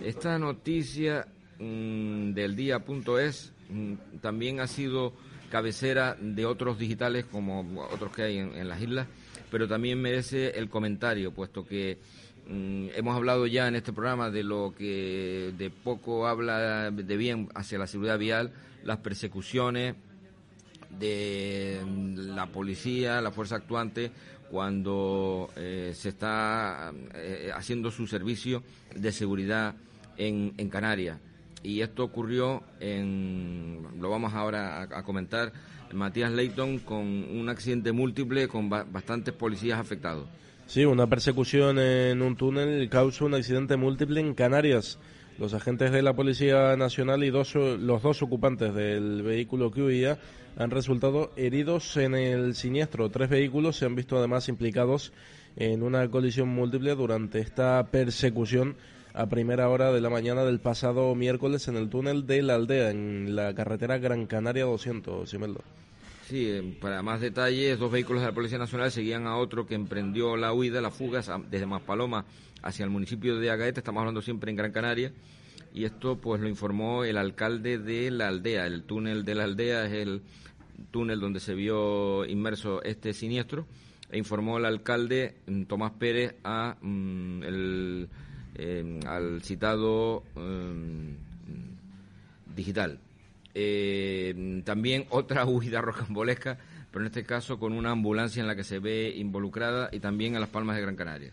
Esta 0.04 0.40
noticia 0.40 1.28
mm, 1.60 2.34
del 2.34 2.56
día.es 2.56 3.54
mm, 3.70 3.94
también 4.22 4.60
ha 4.60 4.68
sido 4.68 5.14
cabecera 5.52 6.16
de 6.20 6.46
otros 6.46 6.80
digitales 6.80 7.26
como 7.26 7.86
otros 7.92 8.16
que 8.16 8.24
hay 8.24 8.38
en, 8.38 8.68
las 8.68 8.82
islas, 8.82 9.08
pero 9.52 9.68
también 9.68 10.02
merece 10.02 10.58
el 10.58 10.70
comentario, 10.70 11.32
puesto 11.32 11.66
que 11.66 12.00
mm, 12.48 12.88
hemos 12.96 13.16
hablado 13.16 13.46
ya 13.46 13.68
en 13.68 13.76
este 13.76 13.94
programa 13.94 14.32
de 14.32 14.44
lo 14.44 14.74
que 14.76 15.54
de 15.58 15.70
poco 15.70 16.28
habla 16.28 16.90
de 16.90 17.18
bien 17.18 17.50
hacia 17.54 17.78
la 17.78 17.88
seguridad 17.88 18.18
vial, 18.18 18.52
las 18.84 18.98
persecuciones 18.98 19.96
de 21.00 21.82
la 22.16 22.48
policía, 22.48 23.22
la 23.22 23.32
fuerza 23.32 23.58
actuante 23.58 24.12
cuando 24.52 25.50
eh, 25.56 25.94
se 25.96 26.10
está 26.10 26.92
eh, 27.16 27.52
haciendo 27.56 27.90
su 27.90 28.06
servicio 28.06 28.64
de 28.94 29.14
seguridad 29.14 29.76
en, 30.18 30.52
Canarias. 30.70 31.20
Y 31.64 31.80
esto 31.80 32.04
ocurrió 32.04 32.62
en, 32.82 33.82
lo 34.00 34.10
vamos 34.10 34.34
ahora 34.34 34.82
a, 34.82 35.04
comentar, 35.04 35.54
Matías 35.94 36.32
Leighton 36.32 36.80
con 36.80 37.06
un 37.06 37.48
accidente 37.50 37.92
múltiple 37.94 38.48
con 38.48 38.70
bastantes 38.70 39.34
policías 39.34 39.80
afectados. 39.80 40.28
Sí, 40.68 40.86
una 40.86 41.08
persecución 41.08 41.80
en 41.80 42.22
un 42.22 42.36
túnel 42.36 42.90
causó 42.90 43.26
un 43.26 43.36
accidente 43.36 43.78
múltiple 43.78 44.20
en 44.20 44.34
Canarias. 44.34 45.00
Los 45.38 45.54
agentes 45.54 45.92
de 45.92 46.02
la 46.02 46.14
Policía 46.14 46.76
Nacional 46.76 47.24
y 47.24 47.30
dos, 47.30 47.56
los 47.56 48.02
dos 48.02 48.22
ocupantes 48.22 48.74
del 48.74 49.24
vehículo 49.24 49.72
que 49.72 49.82
huía 49.82 50.20
han 50.58 50.72
resultado 50.72 51.32
heridos 51.36 51.98
en 51.98 52.16
el 52.16 52.56
siniestro. 52.56 53.10
Tres 53.10 53.30
vehículos 53.30 53.78
se 53.78 53.86
han 53.86 53.96
visto 53.96 54.18
además 54.18 54.50
implicados 54.50 55.14
en 55.56 55.84
una 55.84 56.10
colisión 56.10 56.50
múltiple 56.50 56.96
durante 56.96 57.40
esta 57.40 57.86
persecución 57.92 58.76
a 59.14 59.28
primera 59.28 59.70
hora 59.70 59.92
de 59.92 60.02
la 60.02 60.10
mañana 60.10 60.44
del 60.44 60.60
pasado 60.60 61.14
miércoles 61.16 61.68
en 61.68 61.76
el 61.76 61.90
túnel 61.90 62.26
de 62.26 62.42
la 62.42 62.56
aldea, 62.56 62.92
en 62.92 63.36
la 63.36 63.54
carretera 63.54 63.98
Gran 63.98 64.26
Canaria 64.26 64.66
200, 64.66 65.30
Simeldo. 65.30 65.62
Sí, 66.28 66.48
eh, 66.50 66.78
para 66.80 67.02
más 67.02 67.20
detalles, 67.20 67.78
dos 67.78 67.92
vehículos 67.92 68.22
de 68.22 68.30
la 68.30 68.34
Policía 68.34 68.58
Nacional 68.58 68.90
seguían 68.92 69.28
a 69.28 69.36
otro 69.36 69.68
que 69.68 69.76
emprendió 69.76 70.38
la 70.38 70.54
huida, 70.54 70.80
la 70.80 70.92
fuga 70.92 71.22
desde 71.50 71.66
Maspaloma 71.66 72.26
hacia 72.62 72.86
el 72.86 72.90
municipio 72.90 73.38
de 73.38 73.50
Agaete, 73.50 73.82
estamos 73.82 74.00
hablando 74.00 74.22
siempre 74.22 74.50
en 74.50 74.56
Gran 74.56 74.72
Canaria, 74.72 75.12
y 75.74 75.86
esto 75.86 76.18
pues 76.18 76.42
lo 76.42 76.48
informó 76.48 77.04
el 77.04 77.18
alcalde 77.18 77.78
de 77.78 78.12
la 78.12 78.28
aldea. 78.28 78.68
El 78.68 78.84
túnel 78.84 79.24
de 79.24 79.36
la 79.36 79.46
aldea 79.46 79.86
es 79.86 79.94
el 79.94 80.22
túnel 80.92 81.20
donde 81.20 81.40
se 81.40 81.54
vio 81.54 82.26
inmerso 82.26 82.84
este 82.84 83.14
siniestro 83.14 83.66
e 84.10 84.18
informó 84.18 84.58
el 84.58 84.66
alcalde 84.66 85.36
mm, 85.48 85.64
Tomás 85.64 85.92
Pérez 85.94 86.36
a 86.44 86.76
mm, 86.82 87.44
el, 87.44 88.10
em, 88.56 89.00
al 89.08 89.42
citado 89.42 90.24
em, 90.36 91.16
digital. 92.56 93.00
Em, 93.54 94.64
también 94.64 95.06
otra 95.10 95.46
huida 95.46 95.82
rocambolesca, 95.82 96.58
pero 96.92 97.06
en 97.06 97.08
este 97.08 97.24
caso 97.24 97.58
con 97.58 97.72
una 97.72 97.92
ambulancia 97.92 98.42
en 98.42 98.48
la 98.48 98.56
que 98.56 98.66
se 98.66 98.80
ve 98.80 99.14
involucrada 99.16 99.90
y 99.94 100.00
también 100.00 100.36
a 100.36 100.40
las 100.40 100.50
Palmas 100.50 100.76
de 100.76 100.82
Gran 100.82 100.96
Canaria. 100.98 101.32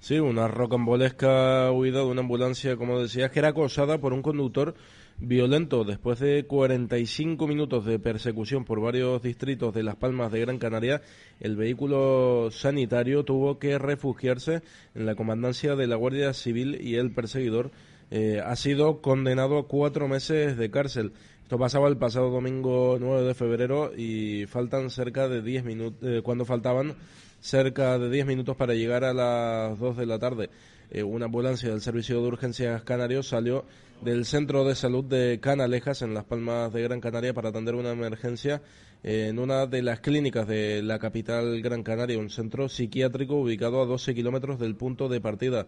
Sí, 0.00 0.18
una 0.18 0.48
rocambolesca 0.48 1.70
huida 1.72 1.98
de 1.98 2.06
una 2.06 2.22
ambulancia, 2.22 2.78
como 2.78 2.98
decías, 2.98 3.30
que 3.30 3.38
era 3.38 3.48
acosada 3.48 3.98
por 3.98 4.14
un 4.14 4.22
conductor 4.22 4.74
violento. 5.18 5.84
Después 5.84 6.18
de 6.20 6.46
45 6.46 7.46
minutos 7.46 7.84
de 7.84 7.98
persecución 7.98 8.64
por 8.64 8.80
varios 8.80 9.20
distritos 9.20 9.74
de 9.74 9.82
Las 9.82 9.96
Palmas 9.96 10.32
de 10.32 10.40
Gran 10.40 10.58
Canaria, 10.58 11.02
el 11.38 11.54
vehículo 11.54 12.48
sanitario 12.50 13.26
tuvo 13.26 13.58
que 13.58 13.76
refugiarse 13.78 14.62
en 14.94 15.04
la 15.04 15.16
comandancia 15.16 15.76
de 15.76 15.86
la 15.86 15.96
Guardia 15.96 16.32
Civil 16.32 16.78
y 16.80 16.94
el 16.94 17.12
perseguidor 17.12 17.70
eh, 18.10 18.40
ha 18.42 18.56
sido 18.56 19.02
condenado 19.02 19.58
a 19.58 19.68
cuatro 19.68 20.08
meses 20.08 20.56
de 20.56 20.70
cárcel. 20.70 21.12
Esto 21.42 21.58
pasaba 21.58 21.88
el 21.88 21.98
pasado 21.98 22.30
domingo 22.30 22.96
9 22.98 23.22
de 23.22 23.34
febrero 23.34 23.92
y 23.94 24.46
faltan 24.46 24.88
cerca 24.88 25.28
de 25.28 25.42
10 25.42 25.64
minutos, 25.64 25.98
eh, 26.08 26.22
cuando 26.22 26.46
faltaban 26.46 26.96
cerca 27.40 27.98
de 27.98 28.10
10 28.10 28.26
minutos 28.26 28.56
para 28.56 28.74
llegar 28.74 29.04
a 29.04 29.12
las 29.12 29.78
2 29.78 29.96
de 29.96 30.06
la 30.06 30.18
tarde. 30.18 30.50
Eh, 30.90 31.02
una 31.02 31.26
ambulancia 31.26 31.70
del 31.70 31.80
Servicio 31.80 32.20
de 32.20 32.28
Urgencias 32.28 32.82
Canarios 32.82 33.28
salió 33.28 33.64
del 34.02 34.24
Centro 34.24 34.64
de 34.64 34.74
Salud 34.74 35.04
de 35.04 35.38
Canalejas, 35.40 36.02
en 36.02 36.14
Las 36.14 36.24
Palmas 36.24 36.72
de 36.72 36.82
Gran 36.82 37.00
Canaria, 37.00 37.34
para 37.34 37.50
atender 37.50 37.74
una 37.74 37.90
emergencia 37.90 38.62
en 39.02 39.38
una 39.38 39.66
de 39.66 39.82
las 39.82 40.00
clínicas 40.00 40.46
de 40.46 40.82
la 40.82 40.98
capital 40.98 41.62
Gran 41.62 41.82
Canaria, 41.82 42.18
un 42.18 42.28
centro 42.28 42.68
psiquiátrico 42.68 43.36
ubicado 43.36 43.82
a 43.82 43.86
12 43.86 44.14
kilómetros 44.14 44.58
del 44.58 44.76
punto 44.76 45.08
de 45.08 45.20
partida. 45.20 45.66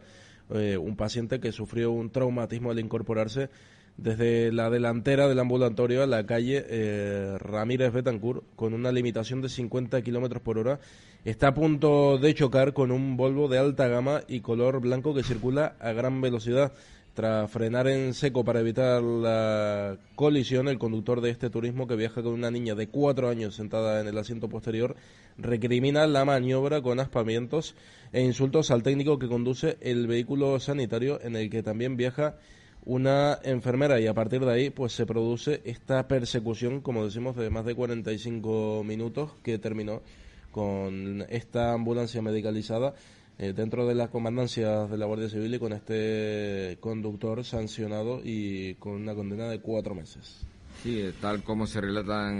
Eh, 0.51 0.77
un 0.77 0.97
paciente 0.97 1.41
que 1.41 1.53
sufrió 1.53 1.93
un 1.93 2.11
traumatismo 2.11 2.71
al 2.71 2.79
incorporarse 2.79 3.49
desde 3.97 4.53
la 4.53 4.71
delantera 4.71 5.29
del 5.29 5.39
ambulatorio 5.39 6.03
a 6.03 6.07
la 6.07 6.25
calle 6.27 6.65
eh, 6.69 7.37
Ramírez 7.39 7.93
Betancourt 7.93 8.43
con 8.57 8.75
una 8.75 8.91
limitación 8.93 9.41
de 9.43 9.49
50 9.49 10.03
kilómetros 10.03 10.43
por 10.43 10.59
hora. 10.59 10.81
Está 11.25 11.49
a 11.49 11.55
punto 11.55 12.19
de 12.19 12.35
chocar 12.35 12.73
con 12.73 12.91
un 12.91 13.17
Volvo 13.17 13.49
de 13.49 13.59
alta 13.59 13.87
gama 13.87 14.23
y 14.27 14.41
color 14.41 14.81
blanco 14.81 15.15
que 15.15 15.23
circula 15.23 15.77
a 15.81 15.93
gran 15.93 16.21
velocidad. 16.21 16.73
Tras 17.15 17.51
frenar 17.51 17.89
en 17.89 18.15
seco 18.15 18.43
para 18.43 18.61
evitar 18.61 19.03
la 19.03 19.99
colisión, 20.15 20.67
el 20.69 20.79
conductor 20.79 21.21
de 21.21 21.29
este 21.29 21.51
turismo 21.51 21.87
que 21.87 21.95
viaja 21.95 22.23
con 22.23 22.33
una 22.33 22.51
niña 22.51 22.75
de 22.75 22.89
cuatro 22.89 23.29
años 23.29 23.55
sentada 23.55 24.01
en 24.01 24.09
el 24.09 24.17
asiento 24.17 24.49
posterior 24.49 24.97
recrimina 25.37 26.07
la 26.07 26.25
maniobra 26.25 26.81
con 26.81 27.01
aspamientos 27.01 27.75
e 28.13 28.23
insultos 28.23 28.71
al 28.71 28.83
técnico 28.83 29.19
que 29.19 29.29
conduce 29.29 29.77
el 29.83 30.07
vehículo 30.07 30.59
sanitario 30.59 31.21
en 31.23 31.37
el 31.37 31.51
que 31.51 31.63
también 31.63 31.99
viaja 31.99 32.37
una 32.85 33.39
enfermera 33.45 34.01
y 34.01 34.07
a 34.07 34.15
partir 34.15 34.41
de 34.41 34.53
ahí 34.53 34.71
pues 34.71 34.93
se 34.93 35.07
produce 35.07 35.63
esta 35.65 36.09
persecución, 36.09 36.81
como 36.81 37.05
decimos, 37.05 37.37
de 37.37 37.51
más 37.51 37.65
de 37.65 37.75
45 37.75 38.83
minutos 38.85 39.33
que 39.43 39.59
terminó 39.59 40.03
con 40.51 41.25
esta 41.29 41.73
ambulancia 41.73 42.21
medicalizada 42.23 42.95
eh, 43.39 43.53
dentro 43.55 43.87
de 43.87 43.95
las 43.95 44.11
comandancias 44.11 44.91
de 44.91 44.99
la 44.99 45.07
Guardia 45.07 45.29
Civil 45.29 45.55
y 45.55 45.59
con 45.59 45.73
este 45.73 46.77
conductor 46.81 47.45
sancionado 47.45 48.21
y 48.23 48.75
con 48.75 48.93
una 48.93 49.15
condena 49.15 49.49
de 49.49 49.61
cuatro 49.61 49.95
meses. 49.95 50.41
Sí, 50.83 51.05
tal 51.21 51.43
como 51.43 51.67
se 51.67 51.81
relatan 51.81 52.39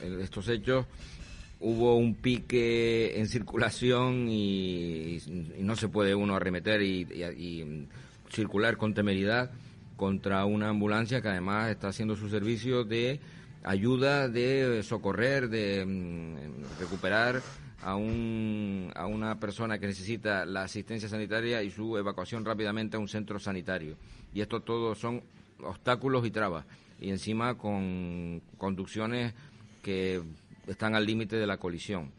en, 0.00 0.20
estos 0.20 0.48
hechos, 0.48 0.84
hubo 1.60 1.96
un 1.96 2.14
pique 2.14 3.18
en 3.18 3.26
circulación 3.26 4.28
y, 4.28 5.18
no 5.58 5.74
se 5.74 5.88
puede 5.88 6.14
uno 6.14 6.36
arremeter 6.36 6.82
y 6.82 7.86
circular 8.30 8.76
con 8.76 8.92
temeridad 8.92 9.50
contra 9.98 10.46
una 10.46 10.70
ambulancia 10.70 11.20
que 11.20 11.28
además 11.28 11.70
está 11.70 11.88
haciendo 11.88 12.16
su 12.16 12.30
servicio 12.30 12.84
de 12.84 13.20
ayuda 13.64 14.28
de 14.28 14.82
socorrer, 14.84 15.50
de 15.50 15.84
mm, 15.84 16.80
recuperar 16.80 17.42
a, 17.82 17.96
un, 17.96 18.92
a 18.94 19.06
una 19.06 19.38
persona 19.40 19.78
que 19.78 19.88
necesita 19.88 20.46
la 20.46 20.62
asistencia 20.62 21.08
sanitaria 21.08 21.62
y 21.64 21.70
su 21.70 21.98
evacuación 21.98 22.44
rápidamente 22.44 22.96
a 22.96 23.00
un 23.00 23.08
centro 23.08 23.40
sanitario. 23.40 23.96
Y 24.32 24.40
esto 24.40 24.60
todo 24.60 24.94
son 24.94 25.22
obstáculos 25.60 26.24
y 26.24 26.30
trabas. 26.30 26.64
Y 27.00 27.10
encima 27.10 27.58
con 27.58 28.40
conducciones 28.56 29.34
que 29.82 30.22
están 30.68 30.94
al 30.94 31.04
límite 31.04 31.36
de 31.36 31.46
la 31.46 31.56
colisión. 31.56 32.12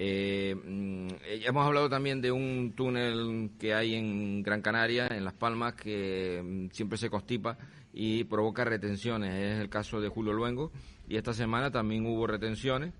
Eh, 0.00 0.54
mm, 0.54 1.08
hemos 1.44 1.66
hablado 1.66 1.88
también 1.88 2.20
de 2.20 2.30
un 2.30 2.72
túnel 2.76 3.50
que 3.58 3.74
hay 3.74 3.96
en 3.96 4.44
Gran 4.44 4.62
Canaria, 4.62 5.08
en 5.08 5.24
Las 5.24 5.34
Palmas, 5.34 5.74
que 5.74 6.40
mm, 6.40 6.70
siempre 6.70 6.96
se 6.96 7.10
constipa 7.10 7.58
y 7.92 8.22
provoca 8.22 8.64
retenciones. 8.64 9.34
Es 9.34 9.60
el 9.60 9.68
caso 9.68 10.00
de 10.00 10.08
Julio 10.08 10.32
Luengo. 10.32 10.70
Y 11.08 11.16
esta 11.16 11.34
semana 11.34 11.72
también 11.72 12.06
hubo 12.06 12.28
retenciones. 12.28 12.94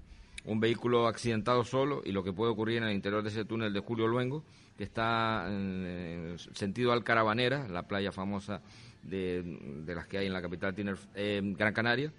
Un 0.45 0.59
vehículo 0.59 1.07
accidentado 1.07 1.63
solo 1.63 2.03
y 2.05 2.11
lo 2.11 2.25
que 2.25 2.33
puede 2.33 2.51
ocurrir 2.51 2.79
en 2.79 2.85
el 2.85 2.95
interior 2.95 3.23
de 3.23 3.29
ese 3.29 3.45
túnel 3.45 3.73
de 3.73 3.81
Julio 3.81 4.09
Luengo, 4.09 4.43
que 4.77 4.83
está 4.83 5.47
en 5.47 6.37
sentido 6.53 6.93
Alcarabanera, 6.93 7.69
la 7.69 7.87
playa 7.87 8.11
famosa 8.11 8.61
de, 9.05 9.85
las 9.87 10.09
que 10.09 10.19
hay 10.19 10.27
en 10.27 10.33
la 10.33 10.43
capital 10.43 10.75
eh, 11.15 11.41
Gran 11.45 11.75
Canaria, 11.75 12.13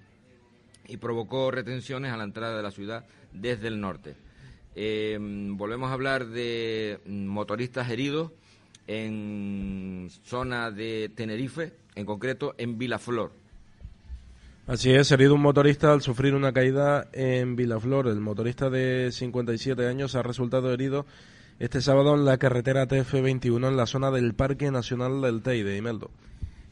y 0.88 0.98
provocó 0.98 1.51
retenciones 1.51 2.13
a 2.13 2.17
la 2.17 2.24
entrada 2.24 2.55
de 2.55 2.63
la 2.63 2.71
ciudad 2.71 3.05
desde 3.33 3.67
el 3.67 3.81
norte. 3.81 4.15
Em, 4.81 5.57
volvemos 5.57 5.89
a 5.89 5.93
hablar 5.93 6.27
de 6.27 7.01
motoristas 7.05 7.89
heridos 7.89 8.31
en 8.88 10.07
zona 10.24 10.71
de 10.71 11.12
Tenerife, 11.13 11.74
en 11.95 12.05
concreto 12.05 12.55
en 12.57 12.77
Vilaflor. 12.77 13.33
Así 14.67 14.91
es, 14.91 15.12
herido 15.12 15.36
un 15.36 15.41
motorista 15.41 15.91
al 15.91 16.01
sufrir 16.01 16.33
una 16.33 16.53
caída 16.53 17.09
en 17.12 17.57
Vilaflor. 17.57 18.07
El 18.07 18.21
motorista 18.21 18.69
de 18.69 19.12
57 19.12 19.86
años 19.86 20.15
ha 20.15 20.24
resultado 20.24 20.71
herido 20.71 21.05
este 21.59 21.81
sábado 21.81 22.15
en 22.15 22.24
la 22.24 22.38
carretera 22.38 22.88
TF21 22.88 23.67
en 23.67 23.75
la 23.75 23.86
zona 23.86 24.12
del 24.12 24.33
Parque 24.33 24.71
Nacional 24.71 25.21
del 25.21 25.41
Teide, 25.41 25.75
Imeldo. 25.75 26.09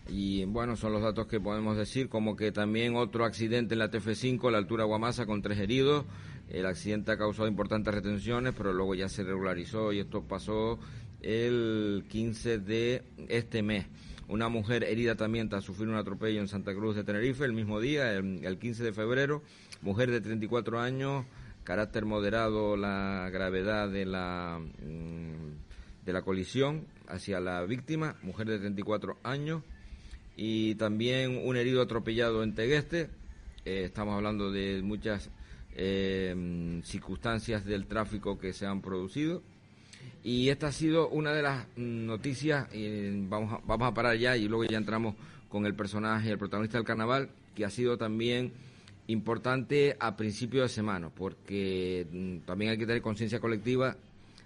Y 0.08 0.46
bueno, 0.46 0.78
son 0.78 0.94
los 0.94 1.02
datos 1.02 1.28
que 1.28 1.42
podemos 1.42 1.76
decir, 1.76 2.08
como 2.08 2.38
que 2.38 2.54
también 2.54 2.96
otro 2.96 3.26
accidente 3.26 3.76
en 3.76 3.80
la 3.80 3.92
TF5 3.92 4.48
a 4.48 4.52
la 4.52 4.58
altura 4.60 4.84
de 4.84 4.88
Guamasa 4.88 5.26
con 5.26 5.42
tres 5.42 5.60
heridos. 5.60 6.06
El 6.50 6.66
accidente 6.66 7.12
ha 7.12 7.18
causado 7.18 7.48
importantes 7.48 7.94
retenciones, 7.94 8.54
pero 8.56 8.72
luego 8.74 8.96
ya 8.96 9.10
se 9.10 9.24
regularizó 9.24 9.92
y 9.92 10.00
esto 10.00 10.24
pasó 10.24 10.80
el 11.22 12.06
15 12.10 12.60
de 12.60 13.04
este 13.28 13.64
mes. 13.64 13.86
Una 14.30 14.50
mujer 14.50 14.84
herida 14.84 15.16
también 15.16 15.50
tras 15.50 15.64
sufrir 15.64 15.88
un 15.88 15.96
atropello 15.96 16.42
en 16.42 16.48
Santa 16.48 16.74
Cruz 16.74 16.96
de 16.96 17.04
Tenerife 17.04 17.46
el 17.46 17.54
mismo 17.54 17.80
día, 17.80 18.14
el, 18.14 18.58
15 18.60 18.84
de 18.84 18.94
febrero. 18.94 19.42
Mujer 19.82 20.12
de 20.12 20.22
34 20.22 20.80
años, 20.80 21.26
carácter 21.64 22.06
moderado 22.06 22.76
la 22.76 23.30
gravedad 23.32 23.90
de 23.90 24.06
la, 24.06 24.60
mm, 24.60 26.06
de 26.06 26.14
la 26.14 26.22
colisión 26.24 26.86
hacia 27.08 27.40
la 27.40 27.64
víctima, 27.64 28.18
mujer 28.22 28.48
de 28.48 28.60
34 28.60 29.18
años. 29.24 29.64
Y 30.36 30.76
también 30.76 31.42
un 31.46 31.56
herido 31.56 31.82
atropellado 31.82 32.44
en 32.44 32.54
Tegueste. 32.54 33.10
Eh, 33.66 33.84
estamos 33.86 34.16
hablando 34.16 34.52
de 34.52 34.82
muchas 34.84 35.30
eh, 35.78 36.82
circunstancias 36.84 37.64
del 37.64 37.86
tráfico 37.86 38.38
que 38.38 38.52
se 38.52 38.66
han 38.66 38.82
producido. 38.82 39.44
Y 40.24 40.50
esta 40.50 40.68
ha 40.68 40.72
sido 40.72 41.08
una 41.10 41.32
de 41.32 41.44
las 41.44 41.68
noticias, 41.78 42.68
y 42.74 43.26
vamos, 43.28 43.54
a, 43.54 43.62
vamos 43.66 43.88
a 43.88 43.94
parar 43.94 44.18
ya 44.18 44.36
y 44.36 44.48
luego 44.48 44.66
ya 44.66 44.78
entramos 44.78 45.16
con 45.48 45.66
el 45.66 45.76
personaje, 45.76 46.32
el 46.32 46.38
protagonista 46.38 46.78
del 46.78 46.86
carnaval, 46.86 47.30
que 47.56 47.64
ha 47.64 47.70
sido 47.70 47.98
también 47.98 48.52
importante 49.06 49.96
a 50.00 50.18
principio 50.18 50.64
de 50.64 50.70
semana, 50.70 51.10
porque 51.10 52.08
mm, 52.12 52.38
también 52.40 52.72
hay 52.72 52.78
que 52.78 52.86
tener 52.86 53.02
conciencia 53.02 53.40
colectiva 53.40 53.96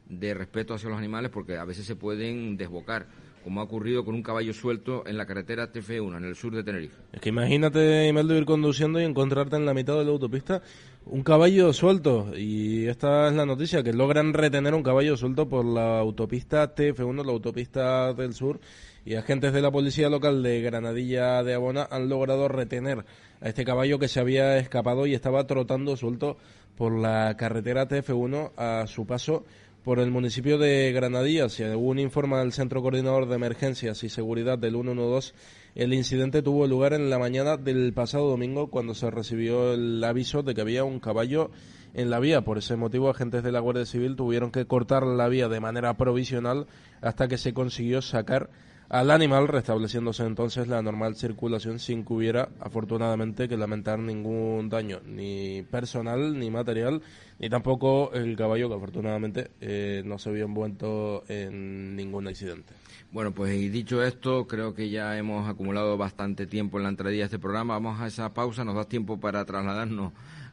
de 0.07 0.33
respeto 0.33 0.73
hacia 0.73 0.89
los 0.89 0.99
animales, 0.99 1.31
porque 1.31 1.57
a 1.57 1.65
veces 1.65 1.85
se 1.85 1.95
pueden 1.95 2.57
desbocar 2.57 3.07
como 3.43 3.61
ha 3.61 3.63
ocurrido 3.63 4.05
con 4.05 4.13
un 4.13 4.21
caballo 4.21 4.53
suelto 4.53 5.03
en 5.07 5.17
la 5.17 5.25
carretera 5.25 5.71
TF1, 5.71 6.17
en 6.17 6.23
el 6.25 6.35
sur 6.35 6.53
de 6.53 6.63
Tenerife. 6.63 6.95
Es 7.11 7.21
que 7.21 7.29
imagínate, 7.29 8.07
Imeldo, 8.07 8.37
ir 8.37 8.45
conduciendo 8.45 9.01
y 9.01 9.03
encontrarte 9.03 9.55
en 9.55 9.65
la 9.65 9.73
mitad 9.73 9.97
de 9.97 10.05
la 10.05 10.11
autopista 10.11 10.61
un 11.05 11.23
caballo 11.23 11.73
suelto. 11.73 12.31
Y 12.35 12.87
esta 12.87 13.27
es 13.27 13.33
la 13.33 13.45
noticia, 13.45 13.83
que 13.83 13.93
logran 13.93 14.33
retener 14.33 14.73
un 14.73 14.83
caballo 14.83 15.17
suelto 15.17 15.47
por 15.47 15.65
la 15.65 15.99
autopista 15.99 16.75
TF1, 16.75 17.25
la 17.25 17.31
autopista 17.31 18.13
del 18.13 18.33
sur. 18.33 18.59
Y 19.03 19.15
agentes 19.15 19.51
de 19.53 19.61
la 19.61 19.71
policía 19.71 20.09
local 20.09 20.43
de 20.43 20.61
Granadilla 20.61 21.43
de 21.43 21.55
Abona 21.55 21.87
han 21.89 22.07
logrado 22.07 22.47
retener 22.47 23.03
a 23.41 23.49
este 23.49 23.65
caballo 23.65 23.97
que 23.97 24.07
se 24.07 24.19
había 24.19 24.57
escapado 24.57 25.07
y 25.07 25.15
estaba 25.15 25.47
trotando 25.47 25.97
suelto 25.97 26.37
por 26.77 26.97
la 26.97 27.35
carretera 27.35 27.87
TF1 27.87 28.51
a 28.57 28.85
su 28.85 29.07
paso 29.07 29.43
por 29.83 29.99
el 29.99 30.11
municipio 30.11 30.57
de 30.57 30.91
Granadilla. 30.91 31.49
Según 31.49 31.99
informa 31.99 32.41
el 32.41 32.53
Centro 32.53 32.81
Coordinador 32.81 33.27
de 33.27 33.35
Emergencias 33.35 34.03
y 34.03 34.09
Seguridad 34.09 34.57
del 34.57 34.73
112, 34.73 35.33
el 35.75 35.93
incidente 35.93 36.41
tuvo 36.41 36.67
lugar 36.67 36.93
en 36.93 37.09
la 37.09 37.17
mañana 37.17 37.57
del 37.57 37.93
pasado 37.93 38.29
domingo 38.29 38.67
cuando 38.67 38.93
se 38.93 39.09
recibió 39.09 39.73
el 39.73 40.03
aviso 40.03 40.43
de 40.43 40.53
que 40.53 40.61
había 40.61 40.83
un 40.83 40.99
caballo 40.99 41.49
en 41.93 42.09
la 42.09 42.19
vía. 42.19 42.41
Por 42.41 42.57
ese 42.57 42.75
motivo, 42.75 43.09
agentes 43.09 43.43
de 43.43 43.51
la 43.51 43.59
Guardia 43.59 43.85
Civil 43.85 44.15
tuvieron 44.15 44.51
que 44.51 44.65
cortar 44.65 45.03
la 45.03 45.27
vía 45.27 45.47
de 45.49 45.59
manera 45.59 45.95
provisional 45.97 46.67
hasta 47.01 47.27
que 47.27 47.37
se 47.37 47.53
consiguió 47.53 48.01
sacar 48.01 48.49
al 48.91 49.09
animal, 49.09 49.47
restableciéndose 49.47 50.25
entonces 50.25 50.67
la 50.67 50.81
normal 50.81 51.15
circulación 51.15 51.79
sin 51.79 52.03
que 52.03 52.11
hubiera, 52.11 52.49
afortunadamente, 52.59 53.47
que 53.47 53.55
lamentar 53.55 53.99
ningún 53.99 54.67
daño, 54.67 54.99
ni 55.05 55.63
personal, 55.63 56.37
ni 56.37 56.51
material, 56.51 57.01
ni 57.39 57.49
tampoco 57.49 58.11
el 58.13 58.35
caballo, 58.35 58.67
que 58.67 58.75
afortunadamente 58.75 59.51
eh, 59.61 60.03
no 60.05 60.19
se 60.19 60.33
vio 60.33 60.43
envuelto 60.43 61.23
en 61.29 61.95
ningún 61.95 62.27
accidente. 62.27 62.73
Bueno, 63.13 63.31
pues 63.31 63.55
y 63.55 63.69
dicho 63.69 64.03
esto, 64.03 64.45
creo 64.45 64.73
que 64.73 64.89
ya 64.89 65.17
hemos 65.17 65.47
acumulado 65.47 65.95
bastante 65.95 66.45
tiempo 66.45 66.77
en 66.77 66.83
la 66.83 66.89
entrada 66.89 67.11
de 67.11 67.21
este 67.21 67.39
programa. 67.39 67.75
Vamos 67.75 68.01
a 68.01 68.07
esa 68.07 68.33
pausa, 68.33 68.65
nos 68.65 68.75
da 68.75 68.83
tiempo 68.83 69.21
para 69.21 69.45
trasladarnos 69.45 70.11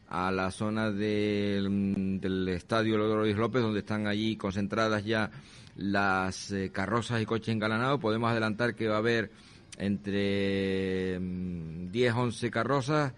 a 0.08 0.30
la 0.30 0.52
zona 0.52 0.92
del, 0.92 2.20
del 2.20 2.48
estadio 2.50 2.98
Luis 2.98 3.36
López, 3.36 3.62
donde 3.62 3.80
están 3.80 4.06
allí 4.06 4.36
concentradas 4.36 5.04
ya 5.04 5.32
las 5.78 6.50
eh, 6.50 6.70
carrozas 6.70 7.22
y 7.22 7.26
coches 7.26 7.48
engalanados. 7.48 8.00
Podemos 8.00 8.30
adelantar 8.30 8.74
que 8.74 8.88
va 8.88 8.96
a 8.96 8.98
haber 8.98 9.30
entre 9.78 11.18
10, 11.20 11.20
mm, 11.20 12.18
11 12.18 12.50
carrozas, 12.50 13.12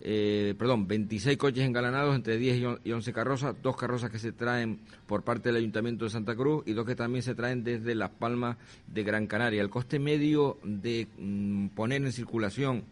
eh, 0.00 0.54
perdón, 0.58 0.88
26 0.88 1.38
coches 1.38 1.64
engalanados, 1.64 2.16
entre 2.16 2.36
10 2.36 2.78
y 2.84 2.92
11 2.92 3.12
carrozas, 3.12 3.54
dos 3.62 3.76
carrozas 3.76 4.10
que 4.10 4.18
se 4.18 4.32
traen 4.32 4.80
por 5.06 5.22
parte 5.22 5.50
del 5.50 5.56
Ayuntamiento 5.56 6.04
de 6.04 6.10
Santa 6.10 6.34
Cruz 6.34 6.64
y 6.66 6.72
dos 6.72 6.84
que 6.84 6.96
también 6.96 7.22
se 7.22 7.36
traen 7.36 7.62
desde 7.62 7.94
Las 7.94 8.10
Palmas 8.10 8.56
de 8.88 9.04
Gran 9.04 9.28
Canaria. 9.28 9.62
El 9.62 9.70
coste 9.70 10.00
medio 10.00 10.58
de 10.64 11.06
mm, 11.16 11.68
poner 11.68 12.02
en 12.02 12.12
circulación 12.12 12.84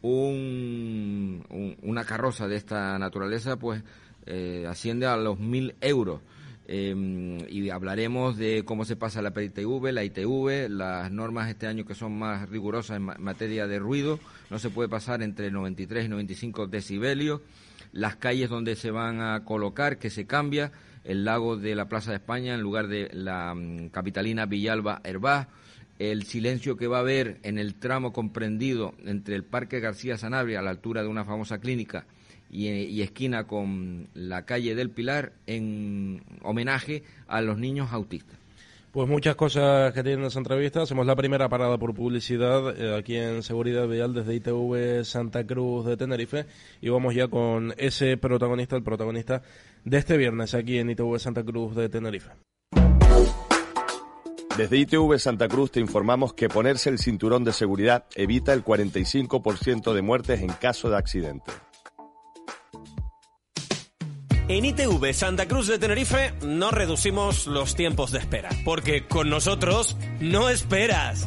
un, 0.00 1.76
una 1.82 2.04
carroza 2.04 2.48
de 2.48 2.56
esta 2.56 2.98
naturaleza, 2.98 3.56
pues 3.56 3.82
eh, 4.24 4.64
asciende 4.66 5.06
a 5.06 5.16
los 5.16 5.38
mil 5.38 5.74
euros. 5.82 6.20
Em, 6.68 7.38
y 7.48 7.70
hablaremos 7.70 8.36
de 8.36 8.64
cómo 8.64 8.84
se 8.84 8.96
pasa 8.96 9.22
la 9.22 9.32
PITV, 9.32 9.92
la 9.92 10.02
ITV, 10.02 10.68
las 10.68 11.12
normas 11.12 11.48
este 11.48 11.68
año 11.68 11.84
que 11.86 11.94
son 11.94 12.18
más 12.18 12.48
rigurosas 12.48 12.96
en 12.96 13.04
materia 13.04 13.68
de 13.68 13.78
ruido, 13.78 14.18
no 14.50 14.58
se 14.58 14.70
puede 14.70 14.88
pasar 14.88 15.22
entre 15.22 15.52
93 15.52 16.06
y 16.06 16.08
95 16.08 16.66
decibelios, 16.66 17.40
las 17.92 18.16
calles 18.16 18.50
donde 18.50 18.74
se 18.74 18.90
van 18.90 19.20
a 19.20 19.44
colocar, 19.44 19.98
que 19.98 20.10
se 20.10 20.26
cambia, 20.26 20.72
el 21.04 21.24
lago 21.24 21.56
de 21.56 21.76
la 21.76 21.88
Plaza 21.88 22.10
de 22.10 22.16
España 22.16 22.54
en 22.54 22.62
lugar 22.62 22.88
de 22.88 23.10
la 23.12 23.54
mm, 23.54 23.90
capitalina 23.90 24.46
Villalba 24.46 25.00
Herbaz, 25.04 25.46
el 26.00 26.24
silencio 26.24 26.76
que 26.76 26.88
va 26.88 26.96
a 26.96 27.00
haber 27.00 27.38
en 27.44 27.58
el 27.58 27.76
tramo 27.76 28.12
comprendido 28.12 28.92
entre 29.04 29.36
el 29.36 29.44
Parque 29.44 29.78
García 29.78 30.18
Sanabria 30.18 30.58
a 30.58 30.62
la 30.62 30.70
altura 30.70 31.02
de 31.02 31.08
una 31.08 31.24
famosa 31.24 31.58
clínica 31.58 32.06
y, 32.50 33.02
esquina 33.02 33.46
con 33.46 34.08
la 34.14 34.44
calle 34.44 34.74
del 34.74 34.90
Pilar 34.90 35.32
en 35.46 36.22
homenaje 36.42 37.02
a 37.26 37.40
los 37.40 37.58
niños 37.58 37.92
autistas. 37.92 38.38
Pues 38.92 39.08
muchas 39.08 39.36
cosas 39.36 39.92
que 39.92 40.02
tienen 40.02 40.24
esa 40.24 40.38
entrevista. 40.38 40.80
Hacemos 40.80 41.06
la 41.06 41.14
primera 41.16 41.50
parada 41.50 41.76
por 41.76 41.92
publicidad 41.94 42.80
eh, 42.80 42.96
aquí 42.96 43.16
en 43.16 43.42
Seguridad 43.42 43.86
Vial 43.86 44.14
desde 44.14 44.34
ITV 44.34 45.04
Santa 45.04 45.46
Cruz 45.46 45.84
de 45.84 45.98
Tenerife 45.98 46.46
y 46.80 46.88
vamos 46.88 47.14
ya 47.14 47.28
con 47.28 47.74
ese 47.76 48.16
protagonista, 48.16 48.74
el 48.74 48.82
protagonista 48.82 49.42
de 49.84 49.98
este 49.98 50.16
viernes 50.16 50.54
aquí 50.54 50.78
en 50.78 50.88
ITV 50.88 51.18
Santa 51.18 51.44
Cruz 51.44 51.76
de 51.76 51.90
Tenerife. 51.90 52.30
Desde 54.56 54.78
ITV 54.78 55.18
Santa 55.18 55.48
Cruz 55.48 55.70
te 55.70 55.80
informamos 55.80 56.32
que 56.32 56.48
ponerse 56.48 56.88
el 56.88 56.98
cinturón 56.98 57.44
de 57.44 57.52
seguridad 57.52 58.06
evita 58.14 58.54
el 58.54 58.64
45% 58.64 59.92
de 59.92 60.00
muertes 60.00 60.40
en 60.40 60.48
caso 60.48 60.88
de 60.88 60.96
accidente. 60.96 61.52
En 64.48 64.64
ITV 64.64 65.12
Santa 65.12 65.48
Cruz 65.48 65.66
de 65.66 65.76
Tenerife 65.76 66.32
no 66.40 66.70
reducimos 66.70 67.48
los 67.48 67.74
tiempos 67.74 68.12
de 68.12 68.20
espera, 68.20 68.48
porque 68.64 69.04
con 69.04 69.28
nosotros 69.28 69.96
no 70.20 70.48
esperas. 70.48 71.26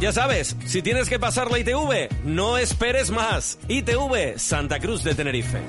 Ya 0.00 0.10
sabes, 0.10 0.56
si 0.66 0.82
tienes 0.82 1.08
que 1.08 1.20
pasar 1.20 1.48
la 1.48 1.60
ITV, 1.60 2.08
no 2.24 2.58
esperes 2.58 3.10
más. 3.10 3.60
ITV 3.68 4.38
Santa 4.38 4.80
Cruz 4.80 5.04
de 5.04 5.14
Tenerife. 5.14 5.60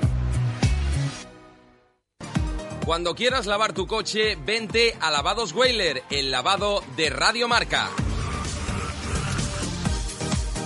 Cuando 2.83 3.13
quieras 3.13 3.45
lavar 3.45 3.73
tu 3.73 3.86
coche, 3.86 4.36
vente 4.43 4.95
a 4.99 5.12
Lavados 5.12 5.53
Whaler, 5.53 6.01
el 6.10 6.31
lavado 6.31 6.83
de 6.95 7.12
Radio 7.12 7.47
Marca. 7.47 7.91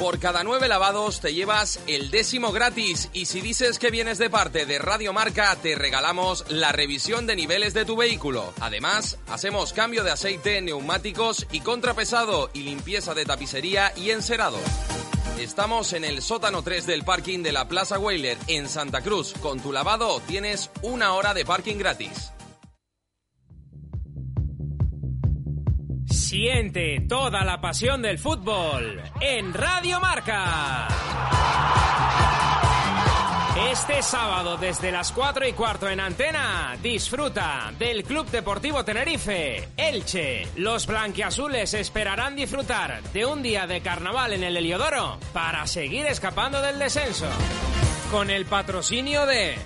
Por 0.01 0.17
cada 0.17 0.43
nueve 0.43 0.67
lavados 0.67 1.21
te 1.21 1.31
llevas 1.31 1.79
el 1.85 2.09
décimo 2.09 2.51
gratis 2.51 3.11
y 3.13 3.25
si 3.25 3.39
dices 3.39 3.77
que 3.77 3.91
vienes 3.91 4.17
de 4.17 4.31
parte 4.31 4.65
de 4.65 4.79
Radio 4.79 5.13
Marca 5.13 5.55
te 5.61 5.75
regalamos 5.75 6.43
la 6.49 6.71
revisión 6.71 7.27
de 7.27 7.35
niveles 7.35 7.75
de 7.75 7.85
tu 7.85 7.95
vehículo. 7.95 8.51
Además, 8.61 9.19
hacemos 9.27 9.73
cambio 9.73 10.03
de 10.03 10.09
aceite, 10.09 10.59
neumáticos 10.59 11.45
y 11.51 11.59
contrapesado 11.59 12.49
y 12.51 12.61
limpieza 12.61 13.13
de 13.13 13.25
tapicería 13.25 13.93
y 13.95 14.09
encerado. 14.09 14.57
Estamos 15.39 15.93
en 15.93 16.03
el 16.03 16.23
sótano 16.23 16.63
3 16.63 16.87
del 16.87 17.03
parking 17.03 17.43
de 17.43 17.51
la 17.51 17.67
Plaza 17.67 17.99
Whaler 17.99 18.39
en 18.47 18.67
Santa 18.69 19.01
Cruz. 19.01 19.35
Con 19.39 19.59
tu 19.59 19.71
lavado 19.71 20.19
tienes 20.21 20.71
una 20.81 21.13
hora 21.13 21.35
de 21.35 21.45
parking 21.45 21.77
gratis. 21.77 22.31
Siente 26.31 27.01
toda 27.09 27.43
la 27.43 27.59
pasión 27.59 28.01
del 28.01 28.17
fútbol 28.17 29.01
en 29.19 29.53
Radio 29.53 29.99
Marca. 29.99 30.87
Este 33.69 34.01
sábado 34.01 34.55
desde 34.55 34.93
las 34.93 35.11
4 35.11 35.45
y 35.49 35.51
cuarto 35.51 35.89
en 35.89 35.99
antena, 35.99 36.77
disfruta 36.81 37.73
del 37.77 38.05
Club 38.05 38.27
Deportivo 38.31 38.85
Tenerife, 38.85 39.67
Elche. 39.75 40.47
Los 40.55 40.87
blanquiazules 40.87 41.73
esperarán 41.73 42.37
disfrutar 42.37 43.03
de 43.11 43.25
un 43.25 43.43
día 43.43 43.67
de 43.67 43.81
carnaval 43.81 44.31
en 44.31 44.45
el 44.45 44.55
Heliodoro 44.55 45.19
para 45.33 45.67
seguir 45.67 46.05
escapando 46.05 46.61
del 46.61 46.79
descenso. 46.79 47.27
Con 48.09 48.29
el 48.29 48.45
patrocinio 48.45 49.25
de 49.25 49.57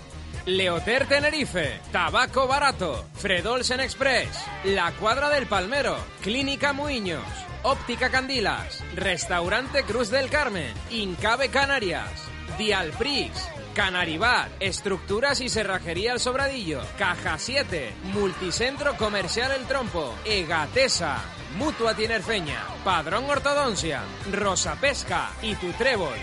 Leoter 0.45 1.07
Tenerife, 1.07 1.79
Tabaco 1.91 2.45
Barato, 2.45 3.03
Fredolsen 3.15 3.79
Express, 3.79 4.45
La 4.63 4.91
Cuadra 4.91 5.29
del 5.29 5.47
Palmero, 5.47 5.97
Clínica 6.21 6.71
Muiños, 6.71 7.23
Óptica 7.63 8.11
Candilas, 8.11 8.83
Restaurante 8.93 9.81
Cruz 9.83 10.11
del 10.11 10.29
Carmen, 10.29 10.71
Incabe 10.91 11.49
Canarias, 11.49 12.11
Dialprix, 12.59 13.49
Canaribar, 13.73 14.49
Estructuras 14.59 15.41
y 15.41 15.49
Cerrajería 15.49 16.13
El 16.13 16.19
Sobradillo, 16.19 16.81
Caja 16.99 17.39
7, 17.39 17.95
Multicentro 18.13 18.95
Comercial 18.97 19.51
El 19.51 19.65
Trompo, 19.65 20.13
Egatesa, 20.25 21.23
Mutua 21.57 21.95
Tinerfeña, 21.95 22.61
Padrón 22.83 23.27
Ortodoncia, 23.27 24.03
Rosa 24.31 24.75
Pesca 24.79 25.31
y 25.41 25.55
Tu 25.55 25.71
Trébol. 25.71 26.19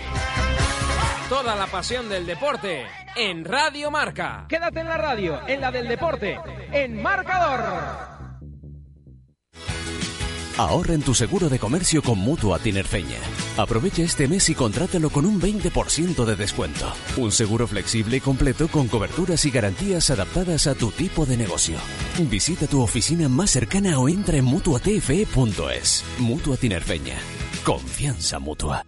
Toda 1.29 1.55
la 1.55 1.67
pasión 1.67 2.09
del 2.09 2.25
deporte 2.25 2.85
en 3.15 3.45
Radio 3.45 3.89
Marca. 3.89 4.45
Quédate 4.49 4.81
en 4.81 4.87
la 4.87 4.97
radio, 4.97 5.39
en 5.47 5.61
la 5.61 5.71
del 5.71 5.87
deporte, 5.87 6.39
en 6.71 7.01
Marcador. 7.01 8.13
Ahorra 10.57 10.93
en 10.93 11.01
tu 11.01 11.15
seguro 11.15 11.49
de 11.49 11.57
comercio 11.57 12.03
con 12.03 12.19
Mutua 12.19 12.59
Tinerfeña. 12.59 13.17
Aprovecha 13.57 14.03
este 14.03 14.27
mes 14.27 14.49
y 14.49 14.55
contrátalo 14.55 15.09
con 15.09 15.25
un 15.25 15.41
20% 15.41 16.25
de 16.25 16.35
descuento. 16.35 16.91
Un 17.17 17.31
seguro 17.31 17.67
flexible 17.67 18.17
y 18.17 18.21
completo 18.21 18.67
con 18.67 18.87
coberturas 18.87 19.45
y 19.45 19.51
garantías 19.51 20.11
adaptadas 20.11 20.67
a 20.67 20.75
tu 20.75 20.91
tipo 20.91 21.25
de 21.25 21.37
negocio. 21.37 21.77
Visita 22.29 22.67
tu 22.67 22.81
oficina 22.81 23.27
más 23.29 23.49
cercana 23.49 23.97
o 23.97 24.07
entra 24.09 24.37
en 24.37 24.45
mutuatfe.es. 24.45 26.03
Mutua 26.19 26.57
Tinerfeña. 26.57 27.17
Confianza 27.63 28.37
mutua. 28.37 28.85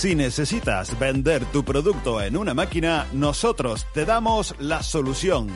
Si 0.00 0.14
necesitas 0.14 0.98
vender 0.98 1.44
tu 1.44 1.62
producto 1.62 2.22
en 2.22 2.38
una 2.38 2.54
máquina, 2.54 3.06
nosotros 3.12 3.86
te 3.92 4.06
damos 4.06 4.54
la 4.58 4.82
solución. 4.82 5.48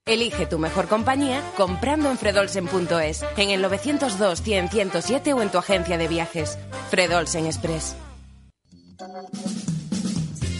Elige 0.07 0.47
tu 0.47 0.57
mejor 0.57 0.87
compañía 0.87 1.43
comprando 1.55 2.09
en 2.09 2.17
fredolsen.es, 2.17 3.23
en 3.37 3.51
el 3.51 3.61
902 3.61 4.41
100 4.41 4.69
107 4.69 5.33
o 5.33 5.41
en 5.43 5.51
tu 5.51 5.59
agencia 5.59 5.97
de 5.99 6.07
viajes. 6.07 6.57
Fredolsen 6.89 7.45
Express. 7.45 7.95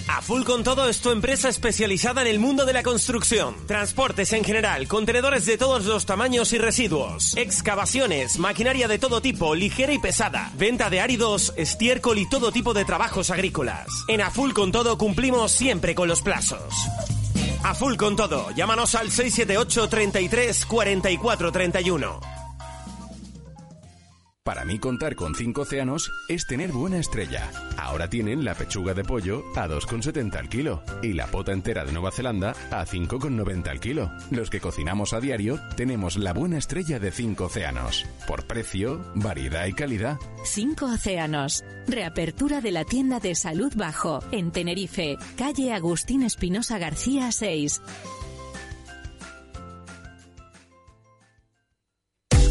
A 0.07 0.21
Full 0.21 0.43
con 0.43 0.63
todo 0.63 0.87
es 0.87 1.01
tu 1.01 1.09
empresa 1.09 1.49
especializada 1.49 2.21
en 2.21 2.27
el 2.27 2.37
mundo 2.37 2.65
de 2.65 2.73
la 2.73 2.83
construcción. 2.83 3.55
Transportes 3.65 4.31
en 4.33 4.43
general, 4.43 4.87
contenedores 4.87 5.47
de 5.47 5.57
todos 5.57 5.85
los 5.85 6.05
tamaños 6.05 6.53
y 6.53 6.59
residuos. 6.59 7.35
Excavaciones, 7.35 8.37
maquinaria 8.37 8.87
de 8.87 8.99
todo 8.99 9.21
tipo, 9.21 9.55
ligera 9.55 9.91
y 9.91 9.97
pesada. 9.99 10.51
Venta 10.55 10.91
de 10.91 10.99
áridos, 10.99 11.51
estiércol 11.55 12.19
y 12.19 12.29
todo 12.29 12.51
tipo 12.51 12.75
de 12.75 12.85
trabajos 12.85 13.31
agrícolas. 13.31 13.87
En 14.07 14.21
A 14.21 14.29
Full 14.29 14.51
con 14.51 14.71
todo 14.71 14.99
cumplimos 14.99 15.51
siempre 15.51 15.95
con 15.95 16.07
los 16.07 16.21
plazos. 16.21 16.61
A 17.63 17.75
full 17.75 17.95
con 17.95 18.15
todo. 18.15 18.51
Llámanos 18.51 18.95
al 18.95 19.11
678 19.11 19.87
33 19.89 20.65
44 20.65 21.51
31. 21.51 22.40
Para 24.43 24.65
mí 24.65 24.79
contar 24.79 25.15
con 25.15 25.35
cinco 25.35 25.61
océanos 25.61 26.11
es 26.27 26.47
tener 26.47 26.71
buena 26.71 26.97
estrella. 26.97 27.51
Ahora 27.77 28.09
tienen 28.09 28.43
la 28.43 28.55
pechuga 28.55 28.95
de 28.95 29.03
pollo 29.03 29.43
a 29.55 29.67
2,70 29.67 30.35
al 30.35 30.49
kilo 30.49 30.81
y 31.03 31.13
la 31.13 31.27
pota 31.27 31.51
entera 31.51 31.85
de 31.85 31.91
Nueva 31.91 32.11
Zelanda 32.11 32.55
a 32.71 32.83
5,90 32.83 33.67
al 33.67 33.79
kilo. 33.79 34.09
Los 34.31 34.49
que 34.49 34.59
cocinamos 34.59 35.13
a 35.13 35.19
diario 35.19 35.59
tenemos 35.77 36.17
la 36.17 36.33
buena 36.33 36.57
estrella 36.57 36.97
de 36.97 37.11
cinco 37.11 37.45
océanos. 37.45 38.03
Por 38.25 38.47
precio, 38.47 39.05
variedad 39.13 39.67
y 39.67 39.73
calidad. 39.73 40.17
Cinco 40.43 40.87
Océanos. 40.87 41.63
Reapertura 41.87 42.61
de 42.61 42.71
la 42.71 42.83
tienda 42.83 43.19
de 43.19 43.35
Salud 43.35 43.71
Bajo 43.75 44.21
en 44.31 44.51
Tenerife, 44.51 45.17
calle 45.37 45.71
Agustín 45.71 46.23
Espinosa 46.23 46.79
García 46.79 47.31
6. 47.31 47.79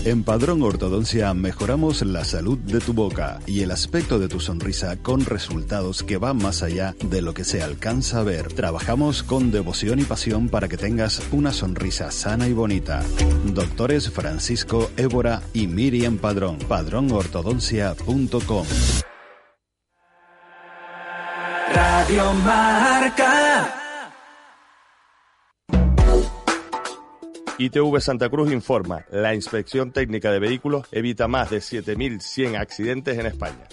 En 0.05 0.25
Padrón 0.25 0.63
Ortodoncia 0.63 1.33
mejoramos 1.35 2.01
la 2.01 2.25
salud 2.25 2.59
de 2.59 2.81
tu 2.81 2.95
boca 2.95 3.39
y 3.47 3.61
el 3.61 3.71
aspecto 3.71 4.19
de 4.19 4.29
tu 4.29 4.41
sonrisa 4.41 4.97
con 4.97 5.27
resultados 5.27 6.03
que 6.03 6.17
van 6.17 6.39
más 6.39 6.63
allá 6.63 6.95
de 7.05 7.21
lo 7.21 7.35
que 7.35 7.45
se 7.45 7.63
alcanza 7.63 8.21
a 8.21 8.23
ver. 8.23 8.51
Trabajamos 8.55 9.23
con 9.23 9.51
devoción 9.51 10.01
y 10.01 10.05
pasión 10.05 10.49
para 10.49 10.69
que 10.69 10.79
tengas 10.79 11.21
una 11.33 11.53
sonrisa 11.53 12.11
sana 12.11 12.49
y 12.49 12.55
bonita. 12.55 13.03
Doctores 13.53 14.11
Francisco 14.11 14.91
Évora 14.97 15.43
y 15.53 15.67
Miriam 15.67 16.17
Padrón. 16.17 16.57
Padrónortodoncia.com 16.67 18.65
Radio 21.75 22.33
Marca. 22.43 23.90
ITV 27.61 28.01
Santa 28.01 28.31
Cruz 28.31 28.51
informa, 28.53 29.05
la 29.11 29.35
inspección 29.35 29.93
técnica 29.93 30.33
de 30.33 30.39
vehículos 30.39 30.87
evita 30.93 31.29
más 31.29 31.51
de 31.51 31.59
7.100 31.59 32.59
accidentes 32.59 33.19
en 33.19 33.27
España. 33.27 33.69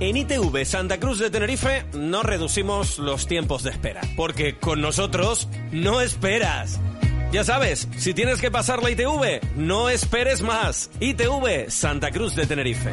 En 0.00 0.16
ITV 0.16 0.64
Santa 0.64 0.98
Cruz 0.98 1.20
de 1.20 1.30
Tenerife 1.30 1.84
no 1.92 2.24
reducimos 2.24 2.98
los 2.98 3.28
tiempos 3.28 3.62
de 3.62 3.70
espera, 3.70 4.00
porque 4.16 4.58
con 4.58 4.80
nosotros 4.80 5.48
no 5.70 6.00
esperas. 6.00 6.80
Ya 7.30 7.44
sabes, 7.44 7.86
si 7.96 8.12
tienes 8.12 8.40
que 8.40 8.50
pasar 8.50 8.82
la 8.82 8.90
ITV, 8.90 9.40
no 9.54 9.88
esperes 9.88 10.42
más. 10.42 10.90
ITV 10.98 11.70
Santa 11.70 12.10
Cruz 12.10 12.34
de 12.34 12.44
Tenerife. 12.44 12.92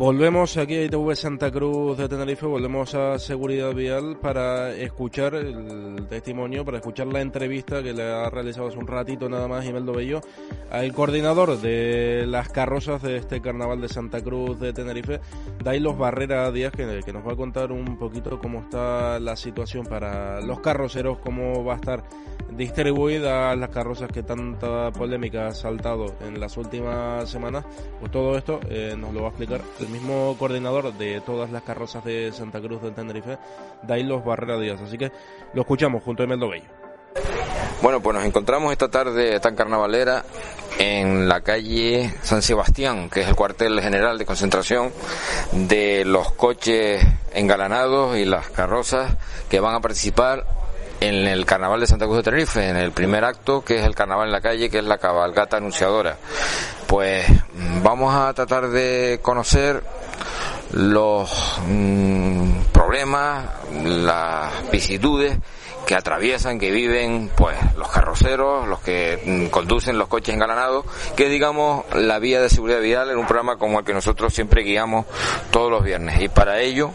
Volvemos 0.00 0.56
aquí 0.56 0.76
a 0.76 0.84
ITV 0.84 1.14
Santa 1.14 1.50
Cruz 1.50 1.98
de 1.98 2.08
Tenerife, 2.08 2.46
volvemos 2.46 2.94
a 2.94 3.18
Seguridad 3.18 3.74
Vial 3.74 4.16
para 4.16 4.74
escuchar 4.74 5.34
el 5.34 6.06
testimonio, 6.08 6.64
para 6.64 6.78
escuchar 6.78 7.08
la 7.08 7.20
entrevista 7.20 7.82
que 7.82 7.92
le 7.92 8.04
ha 8.04 8.30
realizado 8.30 8.68
hace 8.68 8.78
un 8.78 8.86
ratito 8.86 9.28
nada 9.28 9.46
más 9.46 9.66
Imeldo 9.66 9.92
Bello 9.92 10.22
al 10.70 10.90
coordinador 10.94 11.60
de 11.60 12.24
las 12.26 12.48
carrozas 12.48 13.02
de 13.02 13.18
este 13.18 13.42
carnaval 13.42 13.82
de 13.82 13.90
Santa 13.90 14.22
Cruz 14.22 14.58
de 14.58 14.72
Tenerife, 14.72 15.20
Dailos 15.62 15.98
Barrera 15.98 16.50
Díaz, 16.50 16.72
que, 16.72 17.02
que 17.04 17.12
nos 17.12 17.26
va 17.26 17.32
a 17.32 17.36
contar 17.36 17.70
un 17.70 17.98
poquito 17.98 18.38
cómo 18.38 18.60
está 18.60 19.20
la 19.20 19.36
situación 19.36 19.84
para 19.84 20.40
los 20.40 20.60
carroceros, 20.60 21.18
cómo 21.18 21.62
va 21.62 21.74
a 21.74 21.76
estar 21.76 22.04
distribuidas 22.56 23.56
las 23.56 23.70
carrozas 23.70 24.10
que 24.10 24.22
tanta 24.22 24.90
polémica 24.92 25.48
ha 25.48 25.54
saltado 25.54 26.14
en 26.20 26.40
las 26.40 26.56
últimas 26.56 27.28
semanas. 27.28 27.64
Pues 27.98 28.10
todo 28.10 28.36
esto 28.36 28.60
eh, 28.68 28.94
nos 28.98 29.12
lo 29.14 29.22
va 29.22 29.26
a 29.28 29.30
explicar 29.30 29.60
el 29.80 29.88
mismo 29.90 30.36
coordinador 30.38 30.92
de 30.94 31.20
todas 31.20 31.50
las 31.50 31.62
carrozas 31.62 32.04
de 32.04 32.32
Santa 32.32 32.60
Cruz 32.60 32.82
del 32.82 32.94
Tenerife, 32.94 33.38
Dailos 33.82 34.24
Barrera 34.24 34.58
Díaz. 34.58 34.80
Así 34.80 34.96
que 34.96 35.12
lo 35.52 35.62
escuchamos 35.62 36.02
junto 36.02 36.22
a 36.22 36.24
Emeldo 36.24 36.48
Bello. 36.48 36.68
Bueno, 37.82 38.00
pues 38.00 38.14
nos 38.14 38.24
encontramos 38.24 38.72
esta 38.72 38.90
tarde 38.90 39.40
tan 39.40 39.56
carnavalera 39.56 40.24
en 40.78 41.28
la 41.28 41.40
calle 41.40 42.14
San 42.22 42.42
Sebastián, 42.42 43.08
que 43.10 43.22
es 43.22 43.28
el 43.28 43.34
cuartel 43.34 43.80
general 43.80 44.18
de 44.18 44.26
concentración 44.26 44.92
de 45.52 46.04
los 46.04 46.32
coches 46.32 47.02
engalanados 47.32 48.16
y 48.18 48.24
las 48.24 48.50
carrozas 48.50 49.16
que 49.48 49.60
van 49.60 49.74
a 49.74 49.80
participar 49.80 50.46
en 51.00 51.26
el 51.26 51.46
carnaval 51.46 51.80
de 51.80 51.86
Santa 51.86 52.04
Cruz 52.04 52.18
de 52.18 52.22
Tenerife, 52.24 52.68
en 52.68 52.76
el 52.76 52.92
primer 52.92 53.24
acto, 53.24 53.64
que 53.64 53.78
es 53.78 53.84
el 53.84 53.94
carnaval 53.94 54.26
en 54.26 54.32
la 54.32 54.40
calle, 54.40 54.68
que 54.68 54.78
es 54.78 54.84
la 54.84 54.98
cabalgata 54.98 55.56
anunciadora. 55.56 56.16
Pues 56.86 57.26
vamos 57.82 58.14
a 58.14 58.32
tratar 58.34 58.68
de 58.68 59.18
conocer 59.22 59.82
los 60.72 61.60
mm, 61.66 62.64
problemas, 62.72 63.46
las 63.84 64.70
vicisitudes 64.70 65.38
que 65.86 65.94
atraviesan, 65.94 66.58
que 66.58 66.70
viven, 66.70 67.30
pues 67.36 67.56
los 67.76 67.88
carroceros, 67.90 68.68
los 68.68 68.80
que 68.80 69.20
mm, 69.24 69.46
conducen 69.50 69.98
los 69.98 70.08
coches 70.08 70.34
engalanados, 70.34 70.84
que 71.16 71.28
digamos 71.28 71.84
la 71.94 72.18
vía 72.18 72.40
de 72.40 72.50
seguridad 72.50 72.80
vial 72.80 73.10
en 73.10 73.18
un 73.18 73.26
programa 73.26 73.56
como 73.56 73.80
el 73.80 73.84
que 73.84 73.94
nosotros 73.94 74.32
siempre 74.32 74.62
guiamos 74.62 75.06
todos 75.50 75.70
los 75.70 75.82
viernes. 75.82 76.20
Y 76.20 76.28
para 76.28 76.60
ello 76.60 76.92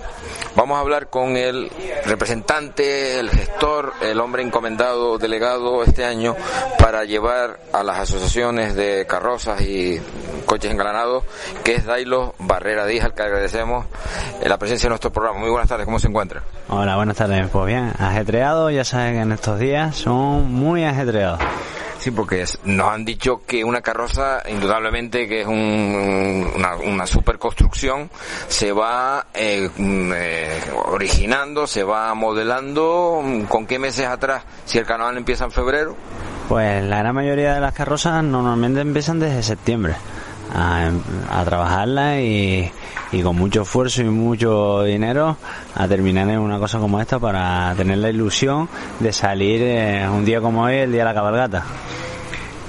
vamos 0.55 0.77
a 0.77 0.81
hablar 0.81 1.09
con 1.09 1.37
el 1.37 1.71
representante, 2.05 3.19
el 3.19 3.29
gestor, 3.29 3.93
el 4.01 4.19
hombre 4.19 4.43
encomendado, 4.43 5.17
delegado 5.17 5.83
este 5.83 6.05
año 6.05 6.35
para 6.79 7.03
llevar 7.03 7.59
a 7.73 7.83
las 7.83 7.99
asociaciones 7.99 8.75
de 8.75 9.05
carrozas 9.07 9.61
y 9.61 9.99
coches 10.45 10.71
engalanados, 10.71 11.23
que 11.63 11.75
es 11.75 11.85
Dailo 11.85 12.35
Barrera 12.39 12.85
Díaz, 12.85 13.05
al 13.05 13.13
que 13.13 13.23
agradecemos 13.23 13.85
la 14.43 14.57
presencia 14.57 14.87
en 14.87 14.91
nuestro 14.91 15.11
programa. 15.11 15.39
Muy 15.39 15.49
buenas 15.49 15.69
tardes, 15.69 15.85
¿cómo 15.85 15.99
se 15.99 16.07
encuentra? 16.07 16.43
Hola, 16.69 16.95
buenas 16.95 17.17
tardes. 17.17 17.47
Pues 17.49 17.65
bien, 17.65 17.91
ajetreado, 17.97 18.69
ya 18.69 18.83
saben 18.83 19.15
que 19.15 19.21
en 19.21 19.31
estos 19.31 19.59
días 19.59 19.95
son 19.95 20.51
muy 20.51 20.83
ajetreados. 20.83 21.39
Sí, 22.05 22.11
porque 22.11 22.45
nos 22.65 22.87
han 22.89 23.03
dicho 23.03 23.41
que 23.47 23.63
una 23.63 23.81
carroza, 23.81 24.43
indudablemente 24.47 25.27
que 25.27 25.41
es 25.41 25.47
una, 25.47 26.75
una 26.75 27.07
superconstrucción, 27.07 28.11
se 28.47 28.71
va 28.71 29.25
eh, 29.33 29.67
mm, 29.75 30.11
eh, 30.15 30.59
originando, 30.85 31.65
se 31.65 31.83
va 31.83 32.13
modelando. 32.13 33.23
¿Con 33.49 33.65
qué 33.65 33.79
meses 33.79 34.05
atrás? 34.05 34.43
Si 34.65 34.77
el 34.77 34.85
carnaval 34.85 35.17
empieza 35.17 35.45
en 35.45 35.51
febrero. 35.51 35.97
Pues 36.47 36.83
la 36.83 36.99
gran 36.99 37.15
mayoría 37.15 37.55
de 37.55 37.59
las 37.59 37.73
carrozas 37.73 38.23
normalmente 38.23 38.81
empiezan 38.81 39.19
desde 39.19 39.41
septiembre 39.41 39.95
a, 40.53 40.91
a 41.29 41.45
trabajarla 41.45 42.21
y, 42.21 42.71
con 43.23 43.37
mucho 43.37 43.61
esfuerzo 43.61 44.01
y 44.01 44.05
mucho 44.05 44.83
dinero 44.83 45.37
a 45.73 45.87
terminar 45.87 46.29
en 46.29 46.39
una 46.39 46.59
cosa 46.59 46.79
como 46.79 46.99
esta 46.99 47.17
para 47.17 47.73
tener 47.75 47.99
la 47.99 48.09
ilusión 48.09 48.67
de 48.99 49.13
salir 49.13 49.61
eh, 49.63 50.05
un 50.09 50.25
día 50.25 50.41
como 50.41 50.63
hoy, 50.63 50.75
el 50.75 50.91
día 50.91 51.01
de 51.01 51.05
la 51.05 51.13
cabalgata. 51.13 51.63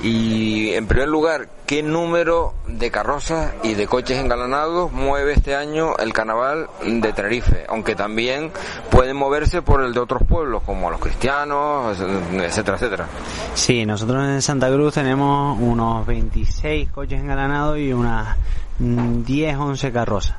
Y 0.02 0.74
en 0.74 0.86
primer 0.86 1.08
lugar, 1.08 1.48
¿qué 1.66 1.82
número 1.82 2.54
de 2.66 2.90
carrozas 2.90 3.54
y 3.62 3.74
de 3.74 3.86
coches 3.86 4.18
engalanados 4.18 4.92
mueve 4.92 5.32
este 5.32 5.56
año 5.56 5.96
el 5.96 6.12
carnaval 6.12 6.68
de 6.84 7.12
Tenerife? 7.12 7.64
Aunque 7.68 7.94
también 7.94 8.52
pueden 8.90 9.16
moverse 9.16 9.62
por 9.62 9.82
el 9.82 9.94
de 9.94 10.00
otros 10.00 10.22
pueblos, 10.28 10.62
como 10.64 10.90
los 10.90 11.00
cristianos, 11.00 11.98
etcétera, 11.98 12.76
etcétera. 12.76 13.06
Sí, 13.54 13.86
nosotros 13.86 14.22
en 14.24 14.42
Santa 14.42 14.70
Cruz 14.70 14.94
tenemos 14.94 15.58
unos 15.58 16.06
26 16.06 16.90
coches 16.90 17.20
engalanados 17.20 17.78
y 17.78 17.92
unas 17.92 18.36
10, 18.78 19.56
11 19.56 19.92
carrozas 19.92 20.36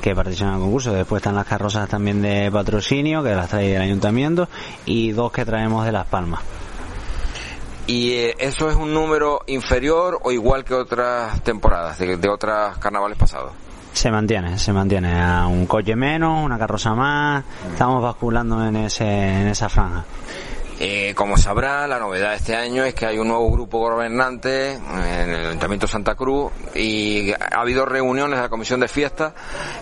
que 0.00 0.14
participan 0.14 0.50
en 0.50 0.54
el 0.54 0.60
concurso. 0.62 0.92
Después 0.92 1.20
están 1.20 1.34
las 1.34 1.46
carrozas 1.46 1.88
también 1.88 2.22
de 2.22 2.50
patrocinio, 2.50 3.22
que 3.22 3.34
las 3.34 3.50
trae 3.50 3.76
el 3.76 3.82
ayuntamiento, 3.82 4.48
y 4.84 5.12
dos 5.12 5.32
que 5.32 5.44
traemos 5.44 5.84
de 5.84 5.92
Las 5.92 6.06
Palmas. 6.06 6.40
¿Y 7.86 8.12
eh, 8.12 8.34
eso 8.38 8.68
es 8.68 8.76
un 8.76 8.92
número 8.92 9.42
inferior 9.46 10.18
o 10.22 10.32
igual 10.32 10.64
que 10.64 10.74
otras 10.74 11.42
temporadas, 11.42 11.98
de, 11.98 12.16
de 12.16 12.28
otros 12.28 12.76
carnavales 12.78 13.16
pasados? 13.16 13.52
Se 13.92 14.10
mantiene, 14.10 14.58
se 14.58 14.72
mantiene 14.72 15.22
a 15.22 15.46
un 15.46 15.66
coche 15.66 15.96
menos, 15.96 16.44
una 16.44 16.58
carroza 16.58 16.94
más, 16.94 17.44
estamos 17.70 18.02
basculando 18.02 18.62
en, 18.66 18.76
ese, 18.76 19.04
en 19.04 19.48
esa 19.48 19.68
franja. 19.68 20.04
Eh, 20.78 21.14
como 21.16 21.38
sabrá, 21.38 21.86
la 21.86 21.98
novedad 21.98 22.30
de 22.30 22.36
este 22.36 22.54
año 22.54 22.84
es 22.84 22.92
que 22.92 23.06
hay 23.06 23.18
un 23.18 23.28
nuevo 23.28 23.50
grupo 23.50 23.78
gobernante 23.78 24.74
en 24.74 25.30
el 25.30 25.46
Ayuntamiento 25.46 25.86
de 25.86 25.92
Santa 25.92 26.14
Cruz 26.14 26.52
y 26.74 27.32
ha 27.32 27.60
habido 27.60 27.86
reuniones 27.86 28.36
de 28.36 28.42
la 28.42 28.50
Comisión 28.50 28.80
de 28.80 28.88
Fiestas 28.88 29.32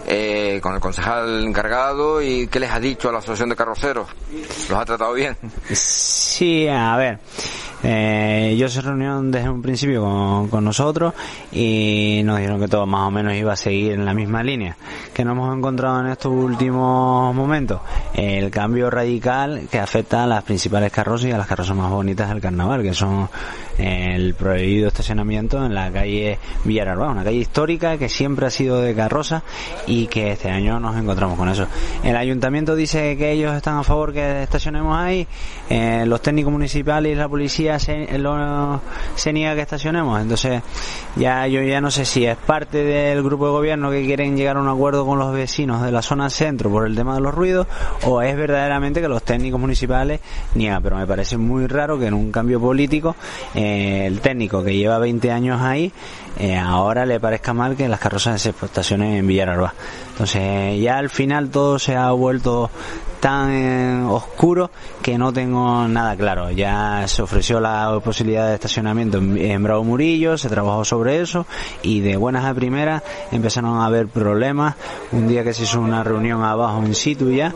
eh, 0.07 0.61
con 0.63 0.73
el 0.75 0.81
concejal 0.81 1.45
encargado 1.45 2.23
y 2.23 2.47
¿qué 2.47 2.61
les 2.61 2.71
ha 2.71 2.79
dicho 2.79 3.09
a 3.09 3.13
la 3.13 3.19
Asociación 3.19 3.49
de 3.49 3.57
Carroceros? 3.57 4.09
¿Los 4.71 4.79
ha 4.79 4.85
tratado 4.85 5.15
bien? 5.15 5.37
Sí, 5.73 6.69
a 6.69 6.97
ver. 6.97 7.19
Eh, 7.85 8.51
ellos 8.53 8.73
se 8.73 8.81
reunieron 8.81 9.31
desde 9.31 9.51
un 9.51 9.61
principio 9.61 10.03
con, 10.03 10.49
con, 10.49 10.65
nosotros 10.65 11.13
y 11.53 12.23
nos 12.25 12.39
dijeron 12.39 12.59
que 12.59 12.69
todo 12.69 12.87
más 12.87 13.09
o 13.09 13.11
menos 13.11 13.35
iba 13.35 13.53
a 13.53 13.57
seguir 13.57 13.93
en 13.93 14.07
la 14.07 14.15
misma 14.15 14.43
línea. 14.43 14.77
Que 15.13 15.25
nos 15.25 15.33
hemos 15.33 15.57
encontrado 15.57 16.01
en 16.01 16.07
estos 16.07 16.33
últimos 16.33 17.35
momentos 17.35 17.81
el 18.15 18.51
cambio 18.51 18.91
radical 18.91 19.69
que 19.71 19.79
afecta 19.79 20.25
a 20.25 20.27
las 20.27 20.45
principales 20.45 20.91
carrozas 20.91 21.29
y 21.29 21.33
a 21.33 21.39
las 21.39 21.47
carrozas 21.47 21.77
más 21.77 21.91
bonitas 21.91 22.29
del 22.31 22.41
carnaval, 22.41 22.83
que 22.83 22.95
son 22.95 23.29
el 23.79 24.35
prohibido 24.35 24.89
estacionamiento 24.89 25.65
en 25.65 25.75
la 25.75 25.91
calle 25.91 26.39
Villararba, 26.65 27.11
una 27.11 27.25
calle 27.25 27.39
histórica 27.39 27.99
que 27.99 28.09
siempre 28.09 28.47
ha 28.47 28.51
sido 28.51 28.81
de 28.81 28.95
carroza 28.95 29.43
y 29.87 30.07
que 30.07 30.33
este 30.33 30.51
año 30.51 30.79
nos 30.81 30.97
encontramos 30.97 31.37
con 31.37 31.49
eso. 31.49 31.67
El 32.03 32.17
ayuntamiento 32.17 32.77
dice 32.77 33.17
que 33.17 33.33
ellos 33.33 33.55
están 33.55 33.79
a 33.79 33.83
favor 33.83 34.13
que 34.13 34.43
estacionemos 34.43 34.97
ahí, 34.97 35.27
eh, 35.69 36.05
los 36.07 36.23
técnicos 36.23 36.53
municipales 36.53 37.13
y 37.13 37.15
la 37.17 37.29
policía 37.29 37.74
se, 37.79 39.33
niega 39.33 39.55
que 39.55 39.61
estacionemos, 39.61 40.21
entonces 40.21 40.63
ya 41.17 41.47
yo 41.47 41.63
ya 41.63 41.81
no 41.81 41.91
sé 41.91 42.05
si 42.05 42.25
es 42.25 42.37
parte 42.37 42.85
del 42.85 43.23
grupo 43.23 43.47
de 43.47 43.53
gobierno 43.53 43.91
que 43.91 44.05
quieren 44.05 44.37
llegar 44.37 44.57
a 44.57 44.61
un 44.61 44.69
acuerdo 44.69 45.07
con 45.07 45.19
los 45.19 45.33
vecinos 45.33 45.83
de 45.83 45.93
la 45.93 46.03
zona 46.03 46.31
centro 46.31 46.71
por 46.71 46.87
el 46.87 46.95
tema 46.95 47.15
de 47.15 47.21
los 47.21 47.35
ruidos 47.35 47.67
o 48.05 48.23
es 48.23 48.37
verdaderamente 48.37 49.01
que 49.01 49.09
los 49.09 49.23
técnicos 49.23 49.61
municipales 49.61 50.21
niegan, 50.55 50.83
pero 50.83 50.97
me 50.97 51.07
parece 51.07 51.37
muy 51.37 51.67
raro 51.67 51.99
que 51.99 52.07
en 52.07 52.15
un 52.15 52.31
cambio 52.31 52.61
político 52.61 53.17
eh, 53.55 54.05
el 54.07 54.21
técnico 54.21 54.63
que 54.63 54.77
lleva 54.77 54.99
20 54.99 55.31
años 55.31 55.61
ahí 55.61 55.93
eh, 56.39 56.57
ahora 56.57 57.07
le 57.07 57.21
parezca 57.21 57.53
mal 57.53 57.77
que 57.77 57.89
las 57.89 58.01
carrozas 58.01 58.41
se 58.41 58.51
estacionen 58.51 59.15
en 59.15 59.27
Villararba. 59.27 59.73
Entonces 60.11 60.81
ya 60.81 60.99
al 60.99 61.11
final 61.11 61.51
todo 61.51 61.79
se 61.79 61.97
ha 61.97 62.11
vuelto 62.13 62.71
tan 63.21 63.51
eh, 63.53 64.05
oscuro 64.07 64.71
que 65.01 65.17
no 65.17 65.33
tengo 65.33 65.89
nada 65.89 66.15
claro. 66.17 66.51
Ya 66.51 67.05
se 67.07 67.23
ofreció 67.23 67.59
la 67.59 67.99
posibilidad 68.05 68.49
de 68.49 68.55
estacionamiento 68.55 69.19
en, 69.19 69.39
en, 69.39 69.63
Bravo 69.63 69.83
Murillo, 69.83 70.37
se 70.37 70.49
trabajó 70.49 70.85
sobre 70.85 71.21
eso 71.21 71.47
y 71.83 72.01
de 72.01 72.17
buenas 72.17 72.45
a 72.45 72.53
primeras 72.53 73.03
empezaron 73.33 73.79
a 73.79 73.87
haber 73.87 74.09
problemas. 74.09 74.75
Un 75.13 75.27
día 75.27 75.43
que 75.43 75.55
se 75.55 75.63
hizo 75.63 75.81
una 75.81 76.05
reunión 76.05 76.43
abajo 76.43 76.85
in 76.85 76.95
situ 76.95 77.31
ya, 77.31 77.53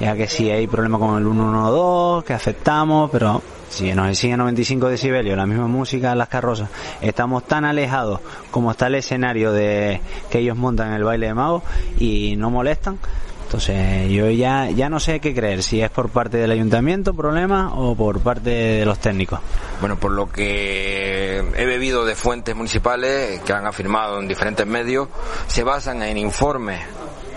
ya 0.00 0.14
que 0.16 0.26
si 0.26 0.50
hay 0.50 0.66
problema 0.66 0.98
con 0.98 1.18
el 1.18 1.24
112, 1.24 2.26
que 2.26 2.32
afectamos, 2.32 3.10
pero 3.10 3.42
si 3.70 3.94
nos 3.94 4.08
exigen 4.08 4.38
95 4.38 4.88
decibelios, 4.88 5.36
la 5.36 5.46
misma 5.46 5.68
música 5.68 6.14
las 6.14 6.28
carrozas, 6.28 6.68
estamos 7.00 7.44
tan 7.44 7.64
alejados 7.64 8.20
como 8.50 8.72
está 8.72 8.88
el 8.88 8.96
escenario 8.96 9.52
de 9.52 10.00
que 10.28 10.40
ellos 10.40 10.56
montan 10.56 10.88
en 10.88 10.94
el 10.94 11.04
baile 11.04 11.28
de 11.28 11.34
mago 11.34 11.62
y 11.98 12.34
no 12.36 12.50
molestan. 12.50 12.98
Entonces 13.44 14.08
yo 14.10 14.30
ya, 14.30 14.70
ya 14.70 14.88
no 14.88 15.00
sé 15.00 15.18
qué 15.18 15.34
creer, 15.34 15.64
si 15.64 15.80
es 15.80 15.90
por 15.90 16.08
parte 16.10 16.36
del 16.36 16.52
ayuntamiento 16.52 17.14
problema 17.14 17.72
o 17.74 17.96
por 17.96 18.20
parte 18.20 18.50
de 18.50 18.84
los 18.84 19.00
técnicos. 19.00 19.40
Bueno, 19.80 19.98
por 19.98 20.12
lo 20.12 20.30
que 20.30 21.38
he 21.38 21.64
bebido 21.64 22.04
de 22.04 22.14
fuentes 22.14 22.54
municipales 22.54 23.40
que 23.40 23.52
han 23.52 23.66
afirmado 23.66 24.20
en 24.20 24.28
diferentes 24.28 24.66
medios, 24.66 25.08
se 25.48 25.64
basan 25.64 26.02
en 26.02 26.16
informes 26.16 26.80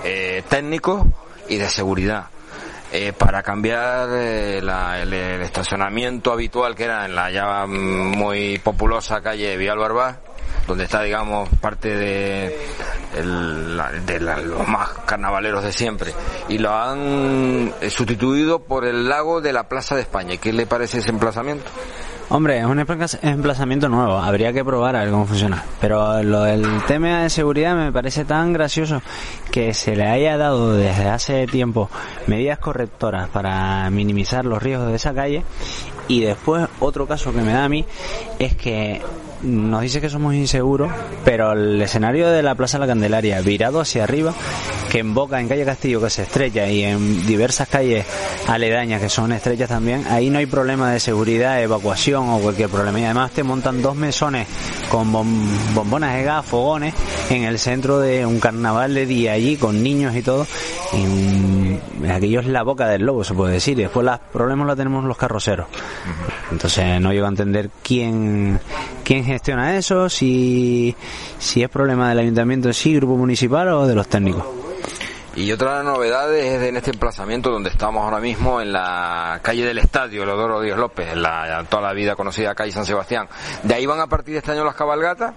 eh, 0.03 0.43
técnicos 0.49 1.03
y 1.49 1.57
de 1.57 1.69
seguridad. 1.69 2.27
Eh, 2.95 3.11
para 3.11 3.41
cambiar 3.41 4.07
eh, 4.11 4.61
la, 4.61 5.01
el, 5.01 5.11
estacionamiento 5.41 6.31
habitual 6.31 6.75
que 6.75 6.83
era 6.83 7.05
en 7.05 7.15
la 7.15 7.31
ya 7.31 7.65
muy 7.65 8.59
populosa 8.59 9.19
calle 9.19 9.57
Vial 9.57 9.79
Barbá 9.79 10.19
donde 10.67 10.83
está, 10.83 11.01
digamos, 11.01 11.49
parte 11.59 11.89
de 11.89 12.55
la- 14.19 14.37
los 14.37 14.67
más 14.67 14.89
carnavaleros 15.05 15.63
de 15.63 15.73
siempre, 15.73 16.13
y 16.47 16.57
lo 16.57 16.73
han 16.73 17.73
eh, 17.81 17.89
sustituido 17.89 18.59
por 18.59 18.85
el 18.85 19.09
lago 19.09 19.41
de 19.41 19.51
la 19.53 19.67
Plaza 19.67 19.95
de 19.95 20.01
España. 20.01 20.37
¿Qué 20.37 20.53
le 20.53 20.65
parece 20.65 20.99
ese 20.99 21.09
emplazamiento? 21.09 21.65
Hombre, 22.29 22.59
es 22.59 22.65
un 22.65 22.79
emplaza- 22.79 23.19
emplazamiento 23.21 23.89
nuevo, 23.89 24.17
habría 24.17 24.51
que 24.53 24.65
probar 24.65 24.95
a 24.95 25.01
ver 25.01 25.11
cómo 25.11 25.27
funciona. 25.27 25.63
Pero 25.79 26.23
lo 26.23 26.41
del 26.43 26.65
tema 26.87 27.21
de 27.21 27.29
seguridad 27.29 27.75
me 27.75 27.91
parece 27.91 28.25
tan 28.25 28.53
gracioso 28.53 29.01
que 29.51 29.73
se 29.75 29.95
le 29.95 30.07
haya 30.07 30.35
dado 30.37 30.73
desde 30.73 31.09
hace 31.09 31.45
tiempo 31.45 31.89
medidas 32.25 32.57
correctoras 32.57 33.29
para 33.29 33.87
minimizar 33.91 34.45
los 34.45 34.63
riesgos 34.63 34.87
de 34.87 34.95
esa 34.95 35.13
calle. 35.13 35.43
Y 36.07 36.21
después 36.21 36.67
otro 36.79 37.07
caso 37.07 37.31
que 37.33 37.41
me 37.41 37.53
da 37.53 37.63
a 37.65 37.69
mí 37.69 37.85
es 38.39 38.55
que 38.55 39.01
nos 39.41 39.81
dice 39.81 39.99
que 39.99 40.09
somos 40.09 40.33
inseguros, 40.35 40.89
pero 41.25 41.51
el 41.51 41.81
escenario 41.81 42.29
de 42.29 42.41
la 42.41 42.55
Plaza 42.55 42.77
de 42.77 42.81
la 42.81 42.87
Candelaria 42.87 43.41
virado 43.41 43.81
hacia 43.81 44.03
arriba, 44.05 44.33
que 44.89 44.99
emboca 44.99 45.39
en 45.41 45.49
calle 45.49 45.65
Castillo 45.65 45.99
que 46.01 46.09
se 46.09 46.21
estrecha 46.23 46.69
y 46.69 46.83
en 46.83 47.25
diversas 47.25 47.67
calles 47.67 48.05
aledañas 48.47 49.01
que 49.01 49.09
son 49.09 49.33
estrechas 49.33 49.67
también, 49.67 50.05
ahí 50.09 50.29
no 50.29 50.39
hay 50.39 50.45
problema 50.45 50.91
de 50.93 50.99
seguridad, 51.01 51.61
evacuación 51.61 52.29
o 52.29 52.39
cualquier 52.39 52.69
problema. 52.69 53.01
Y 53.01 53.03
además 53.05 53.31
te 53.31 53.43
montan 53.43 53.81
dos 53.81 53.97
mesones 53.97 54.47
con 54.89 55.11
bom- 55.11 55.73
bombonas 55.73 56.15
de 56.15 56.23
gas, 56.23 56.45
fogones, 56.45 56.93
en 57.29 57.43
el 57.43 57.59
centro 57.59 57.99
de 57.99 58.25
un 58.25 58.39
carnaval 58.39 58.93
de 58.93 59.05
día 59.05 59.33
allí 59.33 59.57
con 59.57 59.83
niños 59.83 60.15
y 60.15 60.21
todo. 60.21 60.47
Aquello 62.09 62.39
es 62.39 62.47
la 62.47 62.63
boca 62.63 62.87
del 62.87 63.05
lobo, 63.05 63.23
se 63.23 63.33
puede 63.33 63.53
decir. 63.53 63.77
Y 63.79 63.83
después 63.83 64.05
los 64.05 64.19
problemas 64.19 64.67
los 64.67 64.77
tenemos 64.77 65.03
los 65.05 65.17
carroceros. 65.17 65.67
Entonces 66.51 66.99
no 67.01 67.11
llego 67.13 67.25
a 67.25 67.29
entender 67.29 67.69
quién, 67.81 68.59
quién 69.03 69.25
gestiona 69.25 69.77
eso, 69.77 70.09
si, 70.09 70.95
si 71.39 71.63
es 71.63 71.69
problema 71.69 72.09
del 72.09 72.19
ayuntamiento 72.19 72.69
en 72.69 72.73
sí, 72.73 72.95
grupo 72.95 73.17
municipal 73.17 73.67
o 73.69 73.87
de 73.87 73.95
los 73.95 74.07
técnicos. 74.07 74.62
Y 75.35 75.51
otra 75.51 75.81
novedad 75.81 76.31
es 76.35 76.61
en 76.61 76.77
este 76.77 76.91
emplazamiento 76.91 77.49
donde 77.49 77.71
estamos 77.71 78.03
ahora 78.03 78.19
mismo 78.19 78.61
en 78.61 78.71
la 78.71 79.39
calle 79.41 79.65
del 79.65 79.79
Estadio, 79.79 80.25
Leodoro 80.25 80.61
Díaz 80.61 80.77
López, 80.77 81.09
en 81.11 81.23
la 81.23 81.65
toda 81.67 81.81
la 81.81 81.93
vida 81.93 82.15
conocida 82.15 82.53
calle 82.53 82.71
San 82.71 82.85
Sebastián. 82.85 83.27
De 83.63 83.73
ahí 83.73 83.87
van 83.87 83.99
a 83.99 84.05
partir 84.05 84.37
este 84.37 84.51
año 84.51 84.63
las 84.63 84.75
cabalgatas, 84.75 85.33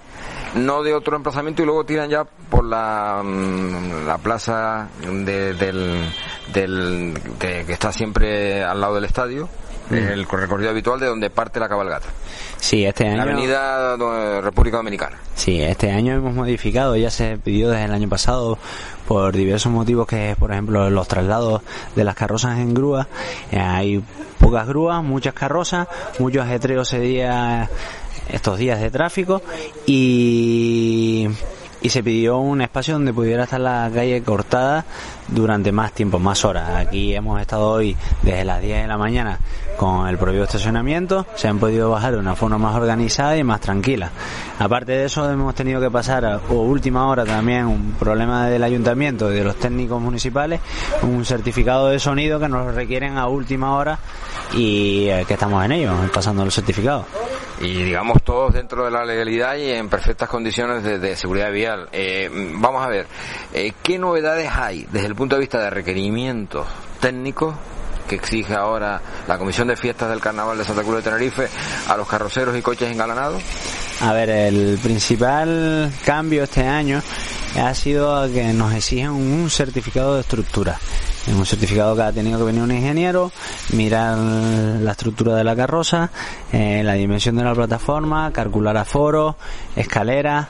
no 0.54 0.82
de 0.82 0.92
otro 0.92 1.16
emplazamiento, 1.16 1.62
y 1.62 1.64
luego 1.64 1.84
tiran 1.84 2.10
ya 2.10 2.24
por 2.24 2.64
la, 2.66 3.22
mm, 3.24 4.06
la 4.06 4.18
plaza 4.18 4.88
de- 5.00 5.54
del, 5.54 6.12
del 6.52 7.14
de- 7.38 7.64
que 7.64 7.72
está 7.72 7.90
siempre 7.90 8.62
al 8.62 8.78
lado 8.78 8.96
del 8.96 9.04
estadio. 9.06 9.48
Es 9.90 10.02
Mm. 10.02 10.08
el 10.12 10.26
recorrido 10.28 10.70
habitual 10.70 10.98
de 10.98 11.06
donde 11.06 11.30
parte 11.30 11.60
la 11.60 11.68
cabalgata. 11.68 12.08
Sí, 12.58 12.84
este 12.84 13.06
año. 13.06 13.16
la 13.18 13.22
avenida 13.22 13.94
eh, 13.94 14.40
República 14.40 14.78
Dominicana. 14.78 15.16
Sí, 15.34 15.62
este 15.62 15.90
año 15.92 16.14
hemos 16.14 16.34
modificado, 16.34 16.96
ya 16.96 17.10
se 17.10 17.38
pidió 17.38 17.70
desde 17.70 17.84
el 17.84 17.92
año 17.94 18.08
pasado 18.08 18.58
por 19.06 19.34
diversos 19.36 19.70
motivos 19.70 20.06
que 20.08 20.32
es, 20.32 20.36
por 20.36 20.50
ejemplo, 20.50 20.90
los 20.90 21.06
traslados 21.06 21.62
de 21.94 22.04
las 22.04 22.16
carrozas 22.16 22.58
en 22.58 22.74
grúa. 22.74 23.06
Eh, 23.52 23.58
hay 23.60 24.02
pocas 24.40 24.66
grúas, 24.66 25.02
muchas 25.04 25.34
carrozas, 25.34 25.86
mucho 26.18 26.42
ajetreo 26.42 26.82
ese 26.82 26.98
día, 26.98 27.70
estos 28.28 28.58
días 28.58 28.80
de 28.80 28.90
tráfico 28.90 29.42
y, 29.86 31.28
y 31.86 31.88
se 31.88 32.02
pidió 32.02 32.38
un 32.38 32.62
espacio 32.62 32.94
donde 32.94 33.12
pudiera 33.12 33.44
estar 33.44 33.60
la 33.60 33.88
calle 33.94 34.20
cortada 34.24 34.84
durante 35.28 35.70
más 35.70 35.92
tiempo, 35.92 36.18
más 36.18 36.44
horas. 36.44 36.68
Aquí 36.84 37.14
hemos 37.14 37.40
estado 37.40 37.70
hoy 37.70 37.96
desde 38.22 38.44
las 38.44 38.60
10 38.60 38.82
de 38.82 38.88
la 38.88 38.98
mañana 38.98 39.38
con 39.76 40.08
el 40.08 40.18
prohibido 40.18 40.46
estacionamiento, 40.46 41.26
se 41.36 41.46
han 41.46 41.60
podido 41.60 41.88
bajar 41.88 42.14
de 42.14 42.18
una 42.18 42.34
forma 42.34 42.58
más 42.58 42.74
organizada 42.74 43.36
y 43.36 43.44
más 43.44 43.60
tranquila. 43.60 44.10
Aparte 44.58 44.90
de 44.90 45.04
eso, 45.04 45.30
hemos 45.30 45.54
tenido 45.54 45.80
que 45.80 45.88
pasar 45.88 46.24
a 46.24 46.38
última 46.48 47.06
hora 47.06 47.24
también 47.24 47.66
un 47.66 47.92
problema 47.92 48.48
del 48.48 48.64
ayuntamiento 48.64 49.30
y 49.30 49.36
de 49.36 49.44
los 49.44 49.54
técnicos 49.54 50.02
municipales, 50.02 50.60
un 51.02 51.24
certificado 51.24 51.86
de 51.90 52.00
sonido 52.00 52.40
que 52.40 52.48
nos 52.48 52.74
requieren 52.74 53.16
a 53.16 53.28
última 53.28 53.76
hora 53.76 53.96
y 54.54 55.06
eh, 55.08 55.24
que 55.28 55.34
estamos 55.34 55.64
en 55.64 55.70
ello, 55.70 55.92
pasando 56.12 56.44
los 56.44 56.52
certificados. 56.52 57.04
Y 57.60 57.82
digamos 57.82 58.22
todos 58.22 58.54
dentro 58.54 58.84
de 58.84 58.90
la 58.90 59.04
legalidad 59.04 59.56
y 59.56 59.70
en 59.70 59.88
perfectas 59.88 60.28
condiciones 60.28 60.82
de, 60.82 61.16
seguridad 61.16 61.50
vial. 61.52 61.88
Eh, 61.92 62.30
vamos 62.54 62.84
a 62.84 62.88
ver, 62.88 63.06
eh, 63.52 63.72
¿qué 63.82 63.98
novedades 63.98 64.50
hay 64.52 64.86
desde 64.90 65.06
el 65.06 65.14
punto 65.14 65.36
de 65.36 65.40
vista 65.40 65.60
de 65.60 65.70
requerimientos 65.70 66.66
técnicos 67.00 67.54
que 68.06 68.16
exige 68.16 68.54
ahora 68.54 69.00
la 69.26 69.38
Comisión 69.38 69.68
de 69.68 69.76
Fiestas 69.76 70.08
del 70.08 70.20
Carnaval 70.20 70.58
de 70.58 70.64
Santa 70.64 70.82
Cruz 70.82 70.96
de 70.96 71.02
Tenerife 71.02 71.48
a 71.88 71.96
los 71.96 72.08
carroceros 72.08 72.56
y 72.56 72.62
coches 72.62 72.90
engalanados? 72.90 73.42
A 74.00 74.12
ver, 74.12 74.30
el 74.30 74.78
principal 74.82 75.92
cambio 76.04 76.44
este 76.44 76.66
año 76.66 77.02
ha 77.58 77.74
sido 77.74 78.30
que 78.32 78.52
nos 78.52 78.72
exigen 78.74 79.10
un 79.10 79.48
certificado 79.50 80.14
de 80.14 80.20
estructura. 80.20 80.78
Es 81.26 81.34
un 81.34 81.44
certificado 81.44 81.96
que 81.96 82.02
ha 82.02 82.12
tenido 82.12 82.38
que 82.38 82.44
venir 82.44 82.62
un 82.62 82.70
ingeniero, 82.70 83.32
mirar 83.72 84.16
la 84.16 84.92
estructura 84.92 85.34
de 85.34 85.42
la 85.42 85.56
carroza, 85.56 86.10
eh, 86.52 86.82
la 86.84 86.92
dimensión 86.92 87.34
de 87.36 87.42
la 87.42 87.52
plataforma, 87.52 88.32
calcular 88.32 88.76
aforo, 88.76 89.36
escalera 89.74 90.48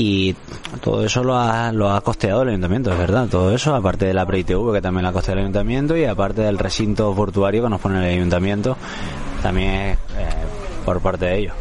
y 0.00 0.36
todo 0.80 1.04
eso 1.04 1.24
lo 1.24 1.36
ha, 1.36 1.72
lo 1.72 1.90
ha 1.90 2.00
costeado 2.02 2.42
el 2.42 2.50
ayuntamiento, 2.50 2.92
es 2.92 2.98
verdad. 2.98 3.26
Todo 3.28 3.52
eso, 3.52 3.74
aparte 3.74 4.06
de 4.06 4.14
la 4.14 4.24
pre-ITV 4.24 4.72
que 4.74 4.80
también 4.80 5.02
la 5.02 5.12
costea 5.12 5.34
el 5.34 5.40
ayuntamiento 5.40 5.96
y 5.96 6.04
aparte 6.04 6.42
del 6.42 6.56
recinto 6.56 7.12
portuario 7.16 7.64
que 7.64 7.68
nos 7.68 7.80
pone 7.80 7.98
el 7.98 8.16
ayuntamiento, 8.16 8.76
también 9.42 9.72
eh, 9.72 9.96
por 10.84 11.00
parte 11.00 11.24
de 11.24 11.38
ellos. 11.38 11.54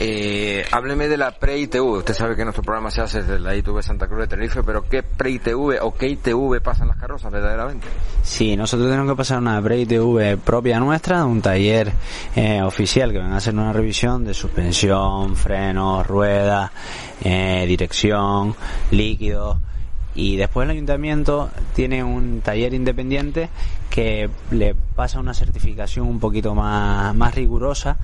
Eh, 0.00 0.64
hábleme 0.70 1.08
de 1.08 1.16
la 1.16 1.32
pre-ITV. 1.32 1.98
Usted 1.98 2.14
sabe 2.14 2.36
que 2.36 2.44
nuestro 2.44 2.62
programa 2.62 2.88
se 2.88 3.00
hace 3.00 3.20
desde 3.22 3.40
la 3.40 3.56
ITV 3.56 3.82
Santa 3.82 4.06
Cruz 4.06 4.20
de 4.20 4.26
Tenerife, 4.28 4.62
pero 4.62 4.84
¿qué 4.88 5.02
pre-ITV 5.02 5.82
o 5.82 5.92
qué 5.92 6.06
ITV 6.10 6.60
pasan 6.62 6.86
las 6.86 6.98
carrozas 6.98 7.32
verdaderamente? 7.32 7.88
Sí, 8.22 8.56
nosotros 8.56 8.88
tenemos 8.88 9.10
que 9.10 9.16
pasar 9.16 9.38
una 9.38 9.60
pre-ITV 9.60 10.38
propia 10.38 10.78
nuestra, 10.78 11.24
un 11.24 11.42
taller 11.42 11.92
eh, 12.36 12.62
oficial 12.62 13.10
que 13.10 13.18
van 13.18 13.32
a 13.32 13.38
hacer 13.38 13.54
una 13.54 13.72
revisión 13.72 14.24
de 14.24 14.34
suspensión, 14.34 15.34
frenos, 15.34 16.06
ruedas, 16.06 16.70
eh, 17.24 17.64
dirección, 17.66 18.54
líquidos. 18.92 19.58
Y 20.14 20.36
después 20.36 20.64
el 20.64 20.70
ayuntamiento 20.70 21.50
tiene 21.74 22.04
un 22.04 22.40
taller 22.40 22.72
independiente 22.72 23.48
que 23.90 24.30
le 24.52 24.76
pasa 24.94 25.18
una 25.18 25.34
certificación 25.34 26.06
un 26.06 26.20
poquito 26.20 26.54
más, 26.54 27.14
más 27.16 27.34
rigurosa 27.34 27.96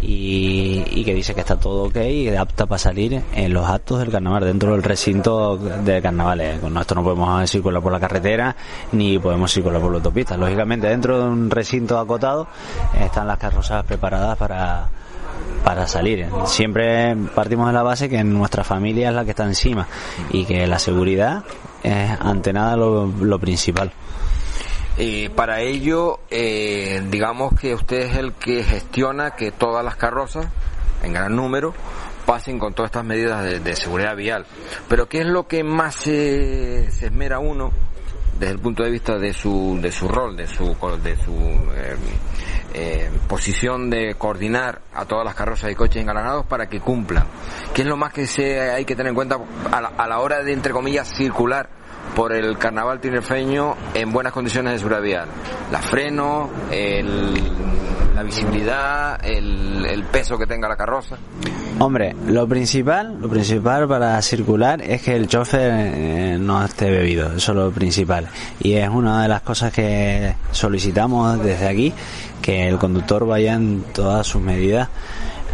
y, 0.00 0.82
y 0.90 1.04
que 1.04 1.14
dice 1.14 1.34
que 1.34 1.40
está 1.40 1.58
todo 1.58 1.84
ok 1.84 1.96
y 1.96 2.28
apta 2.34 2.66
para 2.66 2.78
salir 2.78 3.22
en 3.34 3.52
los 3.52 3.68
actos 3.68 4.00
del 4.00 4.10
carnaval, 4.10 4.44
dentro 4.44 4.72
del 4.72 4.82
recinto 4.82 5.56
de 5.56 6.02
carnavales. 6.02 6.60
Con 6.60 6.76
esto 6.76 6.94
no 6.94 7.04
podemos 7.04 7.50
circular 7.50 7.82
por 7.82 7.92
la 7.92 8.00
carretera 8.00 8.56
ni 8.92 9.18
podemos 9.18 9.52
circular 9.52 9.80
por 9.80 9.90
la 9.90 9.98
autopista. 9.98 10.36
Lógicamente, 10.36 10.88
dentro 10.88 11.18
de 11.18 11.28
un 11.28 11.50
recinto 11.50 11.98
acotado 11.98 12.48
están 13.00 13.26
las 13.26 13.38
carrozas 13.38 13.84
preparadas 13.84 14.36
para, 14.36 14.88
para 15.64 15.86
salir. 15.86 16.26
Siempre 16.46 17.16
partimos 17.34 17.68
de 17.68 17.72
la 17.72 17.82
base 17.82 18.08
que 18.08 18.22
nuestra 18.24 18.64
familia 18.64 19.10
es 19.10 19.14
la 19.14 19.24
que 19.24 19.30
está 19.30 19.44
encima 19.44 19.86
y 20.30 20.44
que 20.44 20.66
la 20.66 20.78
seguridad 20.78 21.44
es 21.82 22.10
ante 22.20 22.52
nada 22.52 22.76
lo, 22.76 23.06
lo 23.06 23.38
principal. 23.38 23.92
Eh, 24.98 25.30
para 25.34 25.60
ello, 25.60 26.20
eh, 26.30 27.02
digamos 27.10 27.58
que 27.58 27.74
usted 27.74 28.10
es 28.10 28.16
el 28.16 28.34
que 28.34 28.62
gestiona 28.62 29.32
que 29.32 29.50
todas 29.50 29.84
las 29.84 29.96
carrozas, 29.96 30.46
en 31.02 31.12
gran 31.14 31.34
número, 31.34 31.74
pasen 32.26 32.58
con 32.58 32.74
todas 32.74 32.90
estas 32.90 33.04
medidas 33.04 33.42
de, 33.44 33.60
de 33.60 33.74
seguridad 33.74 34.14
vial. 34.14 34.46
Pero 34.88 35.08
¿qué 35.08 35.20
es 35.20 35.26
lo 35.26 35.48
que 35.48 35.64
más 35.64 35.94
se, 35.94 36.90
se 36.90 37.06
esmera 37.06 37.38
uno 37.38 37.72
desde 38.38 38.52
el 38.52 38.60
punto 38.60 38.82
de 38.82 38.90
vista 38.90 39.18
de 39.18 39.32
su, 39.32 39.78
de 39.80 39.92
su 39.92 40.08
rol, 40.08 40.36
de 40.36 40.46
su, 40.46 40.76
de 41.02 41.16
su 41.16 41.32
eh, 41.74 41.96
eh, 42.74 43.10
posición 43.28 43.88
de 43.88 44.14
coordinar 44.16 44.82
a 44.94 45.04
todas 45.04 45.24
las 45.24 45.34
carrozas 45.34 45.70
y 45.70 45.74
coches 45.74 46.02
engalanados 46.02 46.46
para 46.46 46.68
que 46.68 46.80
cumplan? 46.80 47.26
¿Qué 47.72 47.82
es 47.82 47.88
lo 47.88 47.96
más 47.96 48.12
que 48.12 48.26
se, 48.26 48.60
hay 48.60 48.84
que 48.84 48.94
tener 48.94 49.10
en 49.10 49.14
cuenta 49.14 49.38
a 49.70 49.80
la, 49.80 49.88
a 49.96 50.06
la 50.06 50.20
hora 50.20 50.42
de, 50.42 50.52
entre 50.52 50.72
comillas, 50.72 51.08
circular? 51.08 51.81
Por 52.14 52.32
el 52.32 52.58
carnaval 52.58 53.00
tinerfeño 53.00 53.74
en 53.94 54.12
buenas 54.12 54.32
condiciones 54.32 54.74
de 54.74 54.78
seguridad 54.78 55.02
vial. 55.02 55.28
La 55.70 55.80
freno, 55.80 56.50
el, 56.70 57.34
la 58.14 58.22
visibilidad, 58.22 59.24
el, 59.24 60.04
peso 60.12 60.36
que 60.36 60.46
tenga 60.46 60.68
la 60.68 60.76
carroza. 60.76 61.16
Hombre, 61.78 62.14
lo 62.26 62.46
principal, 62.46 63.18
lo 63.18 63.28
principal 63.28 63.88
para 63.88 64.20
circular 64.20 64.82
es 64.82 65.00
que 65.00 65.16
el 65.16 65.26
chofer 65.26 65.70
eh, 65.72 66.36
no 66.38 66.62
esté 66.62 66.90
bebido, 66.90 67.32
eso 67.34 67.52
es 67.52 67.56
lo 67.56 67.70
principal. 67.70 68.28
Y 68.60 68.74
es 68.74 68.88
una 68.90 69.22
de 69.22 69.28
las 69.28 69.40
cosas 69.40 69.72
que 69.72 70.34
solicitamos 70.50 71.42
desde 71.42 71.66
aquí, 71.66 71.94
que 72.42 72.68
el 72.68 72.76
conductor 72.76 73.26
vaya 73.26 73.54
en 73.54 73.84
todas 73.94 74.26
sus 74.26 74.42
medidas 74.42 74.88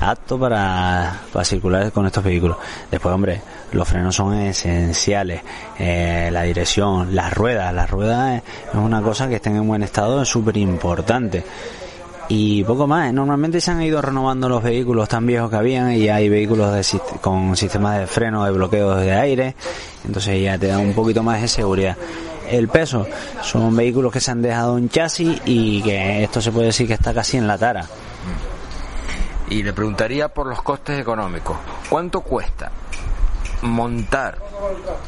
apto 0.00 0.38
para, 0.38 1.20
para 1.32 1.44
circular 1.44 1.92
con 1.92 2.06
estos 2.06 2.24
vehículos. 2.24 2.56
Después, 2.90 3.14
hombre, 3.14 3.40
los 3.72 3.86
frenos 3.86 4.14
son 4.14 4.34
esenciales, 4.34 5.42
eh, 5.78 6.30
la 6.32 6.42
dirección, 6.42 7.14
las 7.14 7.32
ruedas, 7.34 7.72
las 7.74 7.90
ruedas 7.90 8.42
es 8.68 8.74
una 8.74 9.02
cosa 9.02 9.28
que 9.28 9.36
estén 9.36 9.56
en 9.56 9.66
buen 9.66 9.82
estado, 9.82 10.22
es 10.22 10.28
súper 10.28 10.56
importante. 10.56 11.44
y 12.30 12.62
poco 12.64 12.86
más. 12.86 13.12
Normalmente 13.12 13.60
se 13.60 13.70
han 13.70 13.82
ido 13.82 14.02
renovando 14.02 14.48
los 14.48 14.62
vehículos 14.62 15.08
tan 15.08 15.26
viejos 15.26 15.48
que 15.50 15.56
habían 15.56 15.92
y 15.92 16.08
hay 16.08 16.28
vehículos 16.28 16.74
de, 16.74 17.00
con 17.20 17.56
sistemas 17.56 17.98
de 17.98 18.06
freno, 18.06 18.44
de 18.44 18.52
bloqueo 18.52 18.96
de 18.96 19.12
aire, 19.12 19.54
entonces 20.04 20.42
ya 20.42 20.58
te 20.58 20.66
da 20.66 20.78
un 20.78 20.92
poquito 20.92 21.22
más 21.22 21.40
de 21.40 21.48
seguridad. 21.48 21.96
El 22.50 22.68
peso 22.68 23.06
son 23.42 23.76
vehículos 23.76 24.10
que 24.12 24.20
se 24.20 24.30
han 24.30 24.40
dejado 24.40 24.78
en 24.78 24.88
chasis 24.88 25.40
y 25.44 25.82
que 25.82 26.24
esto 26.24 26.40
se 26.40 26.50
puede 26.50 26.66
decir 26.66 26.86
que 26.86 26.94
está 26.94 27.12
casi 27.12 27.36
en 27.36 27.46
la 27.46 27.58
tara. 27.58 27.86
Y 29.50 29.62
le 29.62 29.72
preguntaría 29.72 30.28
por 30.28 30.46
los 30.46 30.62
costes 30.62 30.98
económicos. 30.98 31.56
¿Cuánto 31.88 32.20
cuesta 32.20 32.70
montar 33.62 34.38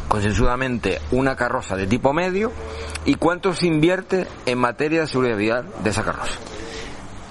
concienzudamente 0.09 1.01
una 1.13 1.37
carroza 1.37 1.77
de 1.77 1.87
tipo 1.87 2.13
medio 2.13 2.51
y 3.05 3.15
cuánto 3.15 3.55
se 3.55 3.67
invierte 3.67 4.27
en 4.47 4.59
materia 4.59 5.03
de 5.03 5.07
seguridad 5.07 5.37
vial 5.37 5.67
de 5.83 5.91
esa 5.91 6.03
carroza? 6.03 6.39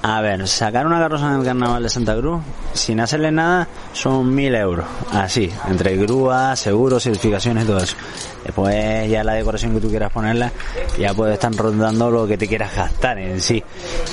A 0.02 0.22
ver, 0.22 0.48
sacar 0.48 0.86
una 0.86 0.98
carroza 0.98 1.28
en 1.28 1.42
el 1.42 1.46
carnaval 1.46 1.84
de 1.84 1.90
Santa 1.90 2.16
Cruz 2.16 2.42
sin 2.74 3.02
hacerle 3.02 3.34
nada 3.34 3.68
son 3.92 4.34
mil 4.34 4.56
euros. 4.56 4.86
Así, 5.12 5.52
entre 5.68 5.98
grúas, 5.98 6.58
seguros, 6.58 7.04
certificaciones 7.04 7.66
y 7.66 7.68
todo 7.68 7.80
eso. 7.80 7.98
Después 8.46 9.10
ya 9.10 9.26
la 9.26 9.34
decoración 9.34 9.74
que 9.74 9.82
tú 9.82 9.90
quieras 9.90 10.10
ponerla 10.14 10.54
ya 10.98 11.14
puede 11.14 11.34
estar 11.34 11.54
rondando 11.54 12.10
lo 12.10 12.26
que 12.26 12.38
te 12.38 12.48
quieras 12.48 12.74
gastar 12.74 13.18
en 13.18 13.42
sí. 13.42 13.62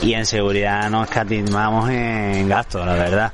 Y 0.03 0.14
en 0.14 0.26
seguridad 0.26 0.91
no 0.91 1.05
escatimamos 1.05 1.89
en 1.91 2.49
gastos, 2.49 2.84
la 2.84 2.95
verdad. 2.95 3.32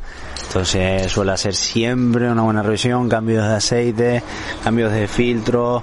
Entonces 0.48 1.10
suele 1.10 1.32
hacer 1.32 1.54
siempre 1.54 2.30
una 2.30 2.42
buena 2.42 2.62
revisión, 2.62 3.08
cambios 3.08 3.48
de 3.48 3.54
aceite, 3.54 4.22
cambios 4.62 4.92
de 4.92 5.08
filtro, 5.08 5.82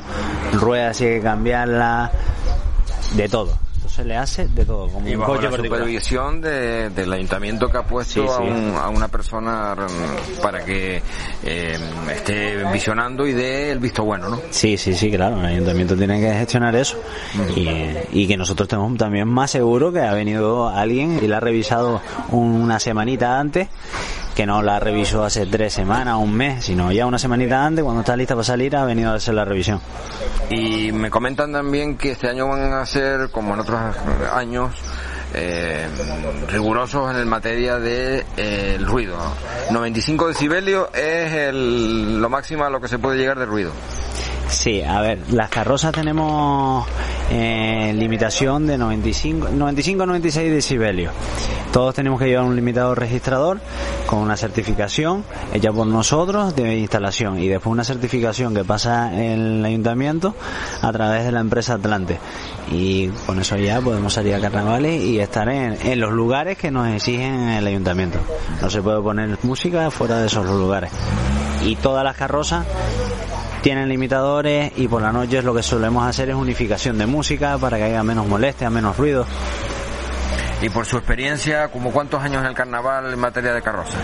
ruedas 0.53 0.97
si 0.97 1.05
hay 1.05 1.15
que 1.15 1.21
cambiarla, 1.23 2.11
de 3.15 3.27
todo. 3.27 3.68
Entonces 3.89 4.05
le 4.05 4.17
hace 4.17 4.47
de 4.47 4.65
todo, 4.65 4.87
como 4.87 5.09
Y 5.09 5.15
un 5.15 5.21
bajo 5.21 5.35
la 5.41 5.51
supervisión 5.51 6.41
de- 6.41 6.91
del 6.91 7.11
ayuntamiento 7.11 7.69
que 7.71 7.77
ha 7.79 7.81
puesto 7.83 8.21
Sí, 8.21 8.27
sí. 8.27 8.33
A, 8.33 8.39
un- 8.39 8.75
a 8.77 8.89
una 8.89 9.07
persona 9.07 9.75
mm, 9.75 10.41
para 10.43 10.63
que 10.63 11.01
eh, 11.43 11.77
esté 12.13 12.63
visionando 12.71 13.25
y 13.25 13.33
dé 13.33 13.71
el 13.71 13.79
visto 13.79 14.03
bueno, 14.03 14.29
¿no? 14.29 14.39
Sí, 14.51 14.77
sí, 14.77 14.93
sí, 14.93 15.09
claro, 15.11 15.39
el 15.39 15.45
ayuntamiento 15.47 15.95
tiene 15.97 16.19
que 16.19 16.31
gestionar 16.31 16.75
eso 16.75 16.97
y, 17.55 17.67
y 18.11 18.27
que 18.27 18.37
nosotros 18.37 18.67
estemos 18.67 18.95
también 18.95 19.27
más 19.27 19.49
seguros 19.51 19.91
que 19.91 20.01
ha 20.01 20.13
venido 20.13 20.69
alguien 20.69 21.19
y 21.23 21.27
la 21.27 21.37
ha 21.37 21.39
revisado 21.39 21.99
una 22.29 22.79
semanita 22.79 23.39
antes, 23.39 23.69
que 24.39 24.45
no 24.45 24.61
la 24.61 24.79
revisó 24.79 25.25
hace 25.25 25.45
tres 25.47 25.73
semanas, 25.73 26.15
un 26.15 26.33
mes, 26.33 26.63
sino 26.63 26.93
ya 26.93 27.05
una 27.05 27.19
semanita 27.19 27.65
antes, 27.65 27.83
cuando 27.83 27.99
está 27.99 28.15
lista 28.15 28.35
para 28.35 28.45
salir, 28.45 28.73
ha 28.73 28.85
venido 28.85 29.11
a 29.11 29.15
hacer 29.15 29.33
la 29.33 29.43
revisión. 29.43 29.81
Y 30.49 30.93
me 30.93 31.09
comentan 31.09 31.51
también 31.51 31.97
que 31.97 32.11
este 32.11 32.29
año 32.29 32.47
van 32.47 32.71
a 32.71 32.85
ser, 32.85 33.31
como 33.31 33.53
en 33.53 33.59
otros 33.59 33.81
años, 34.31 34.73
eh, 35.33 35.89
rigurosos 36.47 37.11
en 37.11 37.17
el 37.17 37.25
materia 37.25 37.79
de 37.79 38.25
eh, 38.37 38.77
ruido. 38.79 39.17
95 39.71 40.29
decibelios 40.29 40.87
es 40.93 41.33
el, 41.33 42.21
lo 42.21 42.29
máximo 42.29 42.63
a 42.63 42.69
lo 42.69 42.79
que 42.79 42.87
se 42.87 42.97
puede 42.97 43.17
llegar 43.17 43.39
de 43.39 43.45
ruido. 43.45 43.73
Sí, 44.49 44.81
a 44.81 44.99
ver, 44.99 45.19
las 45.31 45.49
carrozas 45.49 45.91
tenemos 45.91 46.85
eh, 47.29 47.93
limitación 47.95 48.65
de 48.65 48.79
95, 48.79 49.49
95 49.49 50.05
96 50.07 50.51
decibelios. 50.51 51.13
Todos 51.71 51.93
tenemos 51.93 52.19
que 52.19 52.25
llevar 52.27 52.45
un 52.45 52.55
limitador 52.55 52.97
registrador 52.97 53.59
con 54.07 54.19
una 54.19 54.35
certificación 54.35 55.23
hecha 55.53 55.71
por 55.71 55.85
nosotros 55.85 56.55
de 56.55 56.77
instalación 56.77 57.39
y 57.39 57.47
después 57.47 57.71
una 57.71 57.83
certificación 57.83 58.55
que 58.55 58.63
pasa 58.63 59.13
el 59.13 59.63
ayuntamiento 59.63 60.33
a 60.81 60.91
través 60.91 61.25
de 61.25 61.31
la 61.31 61.41
empresa 61.41 61.75
Atlante. 61.75 62.17
Y 62.71 63.09
con 63.27 63.39
eso 63.39 63.55
ya 63.55 63.79
podemos 63.81 64.13
salir 64.13 64.33
a 64.33 64.41
carnavales 64.41 64.99
y 65.03 65.19
estar 65.19 65.47
en, 65.49 65.77
en 65.85 65.99
los 65.99 66.11
lugares 66.11 66.57
que 66.57 66.71
nos 66.71 66.87
exigen 66.87 67.49
el 67.49 67.67
ayuntamiento. 67.67 68.17
No 68.61 68.69
se 68.71 68.81
puede 68.81 68.99
poner 68.99 69.37
música 69.43 69.91
fuera 69.91 70.17
de 70.17 70.25
esos 70.25 70.45
lugares. 70.47 70.91
Y 71.63 71.75
todas 71.75 72.03
las 72.03 72.15
carrozas 72.15 72.65
tienen 73.61 73.89
limitadores 73.89 74.71
y 74.77 74.87
por 74.87 75.01
la 75.01 75.11
noche 75.11 75.41
lo 75.41 75.53
que 75.53 75.63
solemos 75.63 76.05
hacer 76.05 76.29
es 76.29 76.35
unificación 76.35 76.97
de 76.97 77.05
música 77.05 77.57
para 77.57 77.77
que 77.77 77.83
haya 77.83 78.03
menos 78.03 78.27
molestia, 78.27 78.69
menos 78.69 78.97
ruido. 78.97 79.25
Y 80.61 80.69
por 80.69 80.85
su 80.85 80.97
experiencia, 80.97 81.69
¿como 81.69 81.91
cuántos 81.91 82.21
años 82.21 82.41
en 82.41 82.47
el 82.47 82.53
carnaval 82.53 83.13
en 83.13 83.19
materia 83.19 83.53
de 83.53 83.61
carroza? 83.61 83.97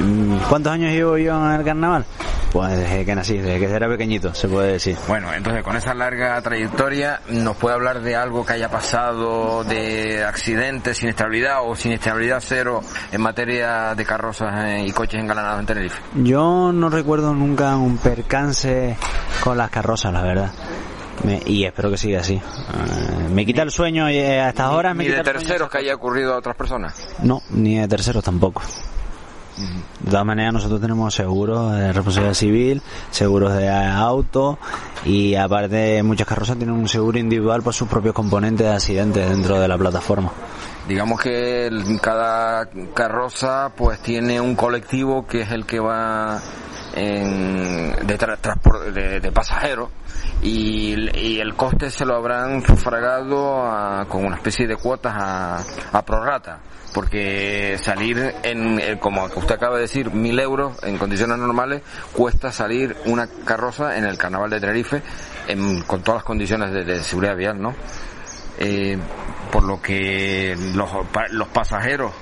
Mm, 0.00 0.36
¿Cuántos 0.48 0.72
años 0.72 0.92
llevo 0.92 1.16
yo 1.16 1.34
en 1.46 1.52
el 1.52 1.64
carnaval? 1.64 2.04
Pues 2.52 2.76
desde 2.76 3.04
que 3.04 3.14
nací, 3.14 3.38
desde 3.38 3.58
que 3.58 3.74
era 3.74 3.88
pequeñito, 3.88 4.34
se 4.34 4.46
puede 4.46 4.72
decir. 4.72 4.96
Bueno, 5.08 5.32
entonces 5.32 5.62
con 5.62 5.74
esa 5.74 5.94
larga 5.94 6.40
trayectoria, 6.42 7.20
¿nos 7.28 7.56
puede 7.56 7.74
hablar 7.74 8.00
de 8.02 8.14
algo 8.14 8.44
que 8.44 8.52
haya 8.52 8.70
pasado, 8.70 9.64
de 9.64 10.22
accidentes, 10.24 11.02
inestabilidad 11.02 11.62
o 11.62 11.74
inestabilidad 11.82 12.42
cero 12.44 12.82
en 13.10 13.20
materia 13.20 13.94
de 13.94 14.04
carrozas 14.04 14.54
eh, 14.66 14.84
y 14.86 14.92
coches 14.92 15.20
engalanados 15.20 15.60
en 15.60 15.66
Tenerife? 15.66 16.00
Yo 16.14 16.72
no 16.72 16.90
recuerdo 16.90 17.34
nunca 17.34 17.76
un 17.76 17.98
percance 17.98 18.96
con 19.40 19.56
las 19.56 19.70
carrozas, 19.70 20.12
la 20.12 20.22
verdad. 20.22 20.52
Me- 21.24 21.42
y 21.46 21.64
espero 21.64 21.90
que 21.90 21.96
siga 21.96 22.20
así. 22.20 22.34
Eh, 22.34 23.28
me 23.30 23.44
quita 23.46 23.62
el 23.62 23.70
sueño 23.70 24.10
y 24.10 24.16
eh, 24.18 24.40
a 24.40 24.50
estas 24.50 24.70
horas 24.72 24.94
me 24.94 25.04
Ni 25.04 25.10
de 25.10 25.16
quita 25.18 25.32
terceros 25.32 25.70
que 25.70 25.78
haya 25.78 25.94
ocurrido 25.94 26.34
a 26.34 26.38
otras 26.38 26.56
personas. 26.56 27.08
No, 27.22 27.42
ni 27.50 27.76
de 27.78 27.88
terceros 27.88 28.22
tampoco. 28.22 28.62
De 30.00 30.10
todas 30.10 30.26
maneras, 30.26 30.52
nosotros 30.52 30.80
tenemos 30.82 31.14
seguros 31.14 31.72
de 31.74 31.90
responsabilidad 31.90 32.34
civil, 32.34 32.82
seguros 33.10 33.54
de 33.56 33.70
auto 33.70 34.58
y 35.06 35.34
aparte 35.34 36.02
muchas 36.02 36.26
carrozas 36.26 36.58
tienen 36.58 36.76
un 36.76 36.86
seguro 36.88 37.18
individual 37.18 37.62
por 37.62 37.72
sus 37.72 37.88
propios 37.88 38.14
componentes 38.14 38.66
de 38.66 38.72
accidentes 38.74 39.30
dentro 39.30 39.58
de 39.58 39.66
la 39.66 39.78
plataforma. 39.78 40.30
Digamos 40.86 41.18
que 41.20 41.70
cada 42.02 42.68
carroza 42.92 43.70
pues 43.74 43.98
tiene 44.00 44.40
un 44.42 44.54
colectivo 44.56 45.26
que 45.26 45.40
es 45.40 45.50
el 45.50 45.64
que 45.64 45.80
va 45.80 46.38
en, 46.96 47.94
de, 48.06 48.18
tra- 48.18 48.38
de, 48.92 49.20
pasajeros 49.32 49.90
y, 50.42 50.92
el- 50.92 51.16
coste 51.54 51.90
se 51.90 52.04
lo 52.04 52.16
habrán 52.16 52.64
sufragado 52.66 53.62
a- 53.64 54.06
con 54.08 54.24
una 54.24 54.36
especie 54.36 54.66
de 54.66 54.76
cuotas 54.76 55.14
a, 55.16 55.64
a 55.92 56.02
prorrata 56.04 56.58
porque 56.94 57.76
salir 57.78 58.34
en, 58.42 58.80
eh, 58.80 58.98
como 58.98 59.26
usted 59.26 59.56
acaba 59.56 59.76
de 59.76 59.82
decir, 59.82 60.10
mil 60.12 60.38
euros 60.40 60.82
en 60.82 60.96
condiciones 60.96 61.36
normales 61.36 61.82
cuesta 62.12 62.50
salir 62.50 62.96
una 63.04 63.28
carroza 63.44 63.98
en 63.98 64.04
el 64.04 64.16
carnaval 64.16 64.48
de 64.48 64.60
Tenerife 64.60 65.02
en- 65.46 65.82
con 65.82 66.02
todas 66.02 66.20
las 66.20 66.24
condiciones 66.24 66.72
de, 66.72 66.84
seguridad 67.02 67.36
vial, 67.36 67.60
¿no? 67.60 67.74
Eh, 68.58 68.96
por 69.52 69.64
lo 69.64 69.82
que 69.82 70.56
los, 70.74 70.88
los 71.32 71.48
pasajeros, 71.48 72.12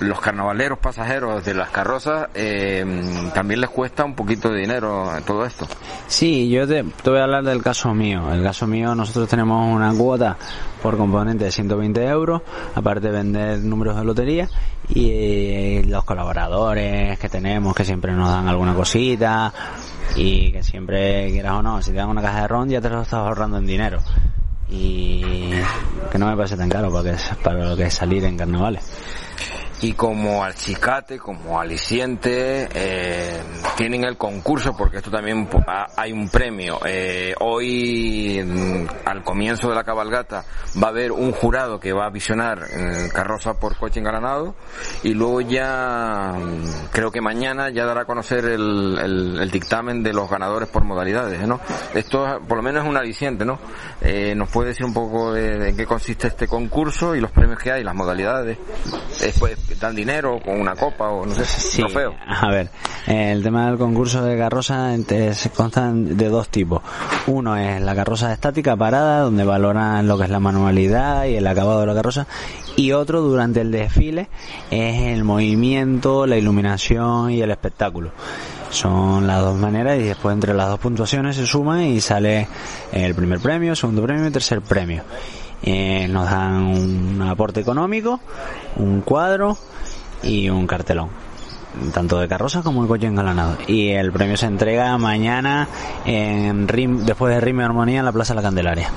los 0.00 0.20
carnavaleros 0.20 0.78
pasajeros 0.78 1.44
de 1.44 1.54
las 1.54 1.70
carrozas, 1.70 2.28
eh, 2.34 2.84
también 3.32 3.60
les 3.60 3.70
cuesta 3.70 4.04
un 4.04 4.14
poquito 4.14 4.50
de 4.50 4.60
dinero 4.60 5.08
todo 5.26 5.44
esto. 5.44 5.66
Sí, 6.06 6.48
yo 6.48 6.66
te, 6.66 6.82
voy 6.82 7.18
a 7.18 7.24
hablar 7.24 7.44
del 7.44 7.62
caso 7.62 7.94
mío. 7.94 8.32
El 8.32 8.42
caso 8.42 8.66
mío, 8.66 8.94
nosotros 8.94 9.28
tenemos 9.28 9.72
una 9.74 9.94
cuota 9.94 10.36
por 10.82 10.96
componente 10.96 11.44
de 11.44 11.52
120 11.52 12.04
euros, 12.06 12.42
aparte 12.74 13.08
de 13.08 13.12
vender 13.12 13.58
números 13.60 13.96
de 13.96 14.04
lotería, 14.04 14.48
y 14.88 15.10
eh, 15.10 15.82
los 15.86 16.04
colaboradores 16.04 17.18
que 17.18 17.28
tenemos, 17.28 17.74
que 17.74 17.84
siempre 17.84 18.12
nos 18.12 18.28
dan 18.28 18.48
alguna 18.48 18.74
cosita, 18.74 19.52
y 20.16 20.52
que 20.52 20.62
siempre, 20.62 21.30
quieras 21.30 21.54
o 21.54 21.62
no, 21.62 21.82
si 21.82 21.90
te 21.90 21.96
dan 21.96 22.08
una 22.08 22.22
caja 22.22 22.42
de 22.42 22.48
ron, 22.48 22.68
ya 22.68 22.80
te 22.80 22.90
lo 22.90 23.02
estás 23.02 23.20
ahorrando 23.20 23.58
en 23.58 23.66
dinero. 23.66 24.00
Y 24.68 25.50
que 26.10 26.18
no 26.18 26.26
me 26.26 26.36
parece 26.36 26.56
tan 26.56 26.68
caro 26.68 26.90
para, 26.92 27.12
que, 27.12 27.18
para 27.42 27.64
lo 27.64 27.76
que 27.76 27.84
es 27.84 27.94
salir 27.94 28.24
en 28.24 28.36
carnavales. 28.36 28.82
Y 29.84 29.92
como 29.92 30.42
alcicate, 30.42 31.18
como 31.18 31.60
aliciente, 31.60 32.66
eh, 32.74 33.38
tienen 33.76 34.04
el 34.04 34.16
concurso, 34.16 34.74
porque 34.74 34.96
esto 34.96 35.10
también 35.10 35.46
hay 35.94 36.10
un 36.10 36.30
premio. 36.30 36.80
Eh, 36.86 37.34
hoy, 37.40 38.42
mm, 38.42 38.86
al 39.04 39.22
comienzo 39.22 39.68
de 39.68 39.74
la 39.74 39.84
cabalgata, 39.84 40.42
va 40.82 40.86
a 40.86 40.90
haber 40.90 41.12
un 41.12 41.32
jurado 41.32 41.78
que 41.78 41.92
va 41.92 42.06
a 42.06 42.08
visionar 42.08 42.64
eh, 42.72 43.10
carroza 43.12 43.60
por 43.60 43.76
coche 43.76 44.00
engalanado, 44.00 44.54
y 45.02 45.12
luego 45.12 45.42
ya, 45.42 46.32
mm, 46.34 46.88
creo 46.90 47.10
que 47.10 47.20
mañana 47.20 47.68
ya 47.68 47.84
dará 47.84 48.02
a 48.02 48.06
conocer 48.06 48.46
el, 48.46 49.50
dictamen 49.52 50.02
de 50.02 50.14
los 50.14 50.30
ganadores 50.30 50.70
por 50.70 50.82
modalidades, 50.84 51.46
¿no? 51.46 51.60
Esto 51.92 52.40
por 52.48 52.56
lo 52.56 52.62
menos 52.62 52.84
es 52.84 52.88
un 52.88 52.96
aliciente, 52.96 53.44
¿no? 53.44 53.58
Eh, 54.00 54.34
¿Nos 54.34 54.48
puede 54.48 54.68
decir 54.68 54.86
un 54.86 54.94
poco 54.94 55.30
de, 55.34 55.58
de 55.58 55.76
qué 55.76 55.84
consiste 55.84 56.28
este 56.28 56.48
concurso 56.48 57.14
y 57.14 57.20
los 57.20 57.30
premios 57.30 57.58
que 57.58 57.70
hay, 57.70 57.84
las 57.84 57.94
modalidades? 57.94 58.56
Después 59.20 59.58
dan 59.78 59.94
dinero 59.94 60.40
con 60.44 60.60
una 60.60 60.74
copa 60.74 61.08
o 61.08 61.26
no 61.26 61.34
sé, 61.34 61.78
trofeo. 61.78 62.14
A 62.26 62.48
ver, 62.50 62.70
el 63.06 63.42
tema 63.42 63.66
del 63.66 63.78
concurso 63.78 64.24
de 64.24 64.36
carroza 64.38 64.96
se 64.96 65.50
constan 65.50 66.16
de 66.16 66.28
dos 66.28 66.48
tipos. 66.48 66.82
Uno 67.26 67.56
es 67.56 67.80
la 67.80 67.94
carroza 67.94 68.32
estática 68.32 68.76
parada, 68.76 69.20
donde 69.20 69.44
valoran 69.44 70.06
lo 70.06 70.16
que 70.18 70.24
es 70.24 70.30
la 70.30 70.40
manualidad 70.40 71.24
y 71.26 71.36
el 71.36 71.46
acabado 71.46 71.80
de 71.80 71.86
la 71.86 71.94
carroza. 71.94 72.26
Y 72.76 72.92
otro 72.92 73.20
durante 73.20 73.60
el 73.60 73.70
desfile 73.70 74.28
es 74.70 75.02
el 75.02 75.24
movimiento, 75.24 76.26
la 76.26 76.36
iluminación 76.36 77.30
y 77.30 77.40
el 77.40 77.50
espectáculo. 77.50 78.10
Son 78.70 79.26
las 79.26 79.40
dos 79.40 79.56
maneras 79.56 79.98
y 80.00 80.02
después 80.02 80.34
entre 80.34 80.52
las 80.52 80.68
dos 80.68 80.80
puntuaciones 80.80 81.36
se 81.36 81.46
suman 81.46 81.82
y 81.82 82.00
sale 82.00 82.48
el 82.92 83.14
primer 83.14 83.38
premio, 83.38 83.76
segundo 83.76 84.02
premio 84.02 84.26
y 84.26 84.32
tercer 84.32 84.60
premio. 84.62 85.04
Eh, 85.66 86.06
nos 86.08 86.30
dan 86.30 86.62
un 86.62 87.22
aporte 87.22 87.60
económico, 87.60 88.20
un 88.76 89.00
cuadro 89.00 89.56
y 90.22 90.50
un 90.50 90.66
cartelón 90.66 91.08
tanto 91.92 92.20
de 92.20 92.28
carroza 92.28 92.62
como 92.62 92.82
de 92.82 92.88
coche 92.88 93.06
engalanado. 93.06 93.56
Y 93.66 93.90
el 93.90 94.12
premio 94.12 94.36
se 94.36 94.46
entrega 94.46 94.96
mañana 94.98 95.68
en 96.04 96.66
después 96.66 97.34
de 97.34 97.40
Rime 97.40 97.64
Armonía 97.64 98.00
en 98.00 98.04
la 98.04 98.12
Plaza 98.12 98.32
de 98.32 98.36
la 98.36 98.42
Candelaria. 98.42 98.90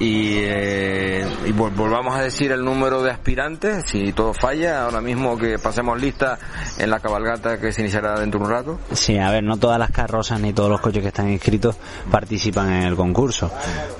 Y, 0.00 0.38
eh, 0.40 1.24
y 1.46 1.52
vol- 1.52 1.72
volvamos 1.74 2.16
a 2.16 2.20
decir 2.22 2.50
el 2.50 2.64
número 2.64 3.02
de 3.02 3.12
aspirantes, 3.12 3.84
si 3.86 4.12
todo 4.12 4.34
falla, 4.34 4.82
ahora 4.84 5.00
mismo 5.00 5.38
que 5.38 5.56
pasemos 5.58 6.00
lista 6.00 6.36
en 6.78 6.90
la 6.90 6.98
cabalgata 6.98 7.58
que 7.60 7.70
se 7.72 7.82
iniciará 7.82 8.18
dentro 8.18 8.40
de 8.40 8.46
un 8.46 8.50
rato. 8.50 8.78
Sí, 8.92 9.16
a 9.18 9.30
ver, 9.30 9.44
no 9.44 9.56
todas 9.56 9.78
las 9.78 9.90
carrozas 9.92 10.40
ni 10.40 10.52
todos 10.52 10.68
los 10.68 10.80
coches 10.80 11.00
que 11.00 11.08
están 11.08 11.30
inscritos 11.30 11.76
participan 12.10 12.72
en 12.72 12.82
el 12.82 12.96
concurso, 12.96 13.50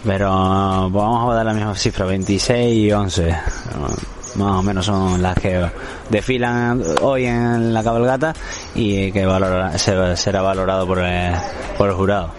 pero 0.05 0.89
pues 0.91 1.05
vamos 1.05 1.33
a 1.33 1.37
dar 1.37 1.47
la 1.47 1.55
misma 1.55 1.75
cifra, 1.77 2.07
26 2.07 2.75
y 2.77 2.93
11. 2.93 3.29
Más 4.35 4.51
o 4.57 4.63
menos 4.65 4.85
son 4.85 5.23
las 5.23 5.37
que 5.39 5.65
desfilan 6.11 6.83
hoy 7.03 7.27
en 7.27 7.73
la 7.73 7.85
cabalgata 7.85 8.35
y 8.75 9.13
que 9.13 9.25
valora- 9.25 9.79
se- 9.79 10.17
será 10.17 10.43
valorado 10.43 10.89
por 10.89 10.99
el, 10.99 11.33
por 11.79 11.89
el 11.89 11.95
jurado. 11.95 12.33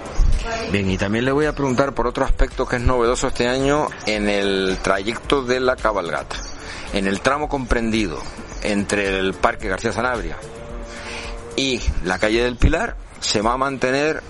Bien, 0.72 0.90
y 0.90 0.98
también 0.98 1.26
le 1.26 1.32
voy 1.32 1.46
a 1.46 1.54
preguntar 1.54 1.94
por 1.94 2.08
otro 2.08 2.26
aspecto 2.26 2.66
que 2.66 2.78
es 2.78 2.82
novedoso 2.82 3.28
este 3.28 3.48
año 3.48 3.88
en 4.06 4.30
el 4.30 4.78
trayecto 4.82 5.44
de 5.44 5.60
la 5.60 5.76
cabalgata. 5.76 6.38
En 6.94 7.08
el 7.08 7.22
tramo 7.22 7.50
comprendido 7.50 8.18
entre 8.64 9.20
el 9.20 9.34
Parque 9.34 9.68
García 9.68 9.92
Sanabria 9.92 10.38
y 11.56 11.80
la 12.04 12.20
calle 12.20 12.44
del 12.44 12.58
Pilar 12.58 12.96
se 13.20 13.42
va 13.42 13.54
a 13.54 13.58
mantener 13.58 14.22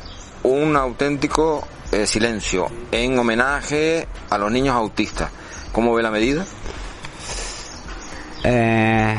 un 0.43 0.75
auténtico 0.75 1.67
eh, 1.91 2.05
silencio 2.05 2.67
en 2.91 3.17
homenaje 3.17 4.07
a 4.29 4.37
los 4.37 4.51
niños 4.51 4.75
autistas. 4.75 5.31
¿Cómo 5.71 5.93
ve 5.93 6.03
la 6.03 6.11
medida? 6.11 6.45
Eh, 8.43 9.15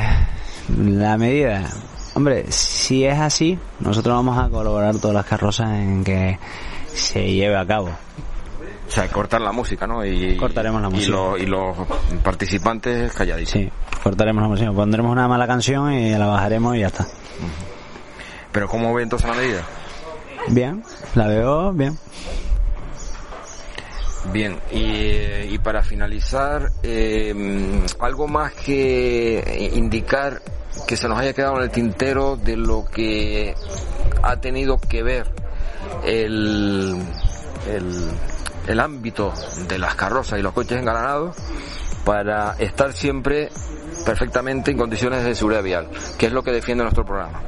la 0.78 1.16
medida, 1.18 1.68
hombre, 2.14 2.50
si 2.50 3.04
es 3.04 3.18
así, 3.18 3.58
nosotros 3.80 4.14
vamos 4.14 4.38
a 4.38 4.48
colaborar 4.48 4.96
todas 4.98 5.14
las 5.14 5.26
carrozas 5.26 5.70
en 5.72 6.04
que 6.04 6.38
se 6.96 7.32
lleve 7.32 7.56
a 7.56 7.66
cabo. 7.66 7.88
O 7.88 8.90
sea, 8.90 9.08
cortar 9.08 9.40
la 9.40 9.52
música, 9.52 9.86
¿no? 9.86 10.04
Y, 10.04 10.36
Cortaremos 10.36 10.80
la 10.80 10.88
y 10.88 10.92
música. 10.92 11.12
los- 11.16 11.40
Y, 11.40 11.46
los 11.46 11.76
participantes 12.22 13.12
calladitos. 13.12 13.52
Sí, 13.52 13.70
cortaremos 14.02 14.42
la 14.42 14.48
música, 14.48 14.72
pondremos 14.72 15.10
una 15.12 15.26
mala 15.28 15.46
canción 15.46 15.92
y 15.92 16.10
la 16.16 16.26
bajaremos 16.26 16.76
y 16.76 16.80
ya 16.80 16.86
está. 16.86 17.06
Pero 18.52 18.68
¿cómo 18.68 18.94
ve 18.94 19.02
entonces 19.02 19.28
la 19.28 19.34
medida? 19.34 19.62
Bien, 20.48 20.82
la 21.14 21.26
veo 21.26 21.72
bien. 21.72 21.98
Bien, 24.32 24.58
y, 24.72 24.82
eh, 24.82 25.48
y 25.50 25.58
para 25.58 25.82
finalizar, 25.82 26.70
eh, 26.82 27.84
algo 28.00 28.26
más 28.26 28.52
que 28.54 29.70
indicar 29.74 30.42
que 30.88 30.96
se 30.96 31.08
nos 31.08 31.18
haya 31.18 31.32
quedado 31.32 31.56
en 31.58 31.62
el 31.64 31.70
tintero 31.70 32.36
de 32.36 32.56
lo 32.56 32.84
que 32.84 33.54
ha 34.22 34.36
tenido 34.36 34.78
que 34.78 35.02
ver 35.02 35.26
el, 36.04 37.02
el, 37.68 38.10
el 38.66 38.80
ámbito 38.80 39.32
de 39.68 39.78
las 39.78 39.94
carrozas 39.94 40.38
y 40.38 40.42
los 40.42 40.52
coches 40.52 40.78
engalanados 40.78 41.36
para 42.04 42.54
estar 42.58 42.92
siempre 42.92 43.50
perfectamente 44.04 44.70
en 44.70 44.78
condiciones 44.78 45.24
de 45.24 45.34
seguridad 45.34 45.62
vial, 45.62 45.88
que 46.16 46.26
es 46.26 46.32
lo 46.32 46.42
que 46.42 46.52
defiende 46.52 46.84
nuestro 46.84 47.04
programa. 47.04 47.40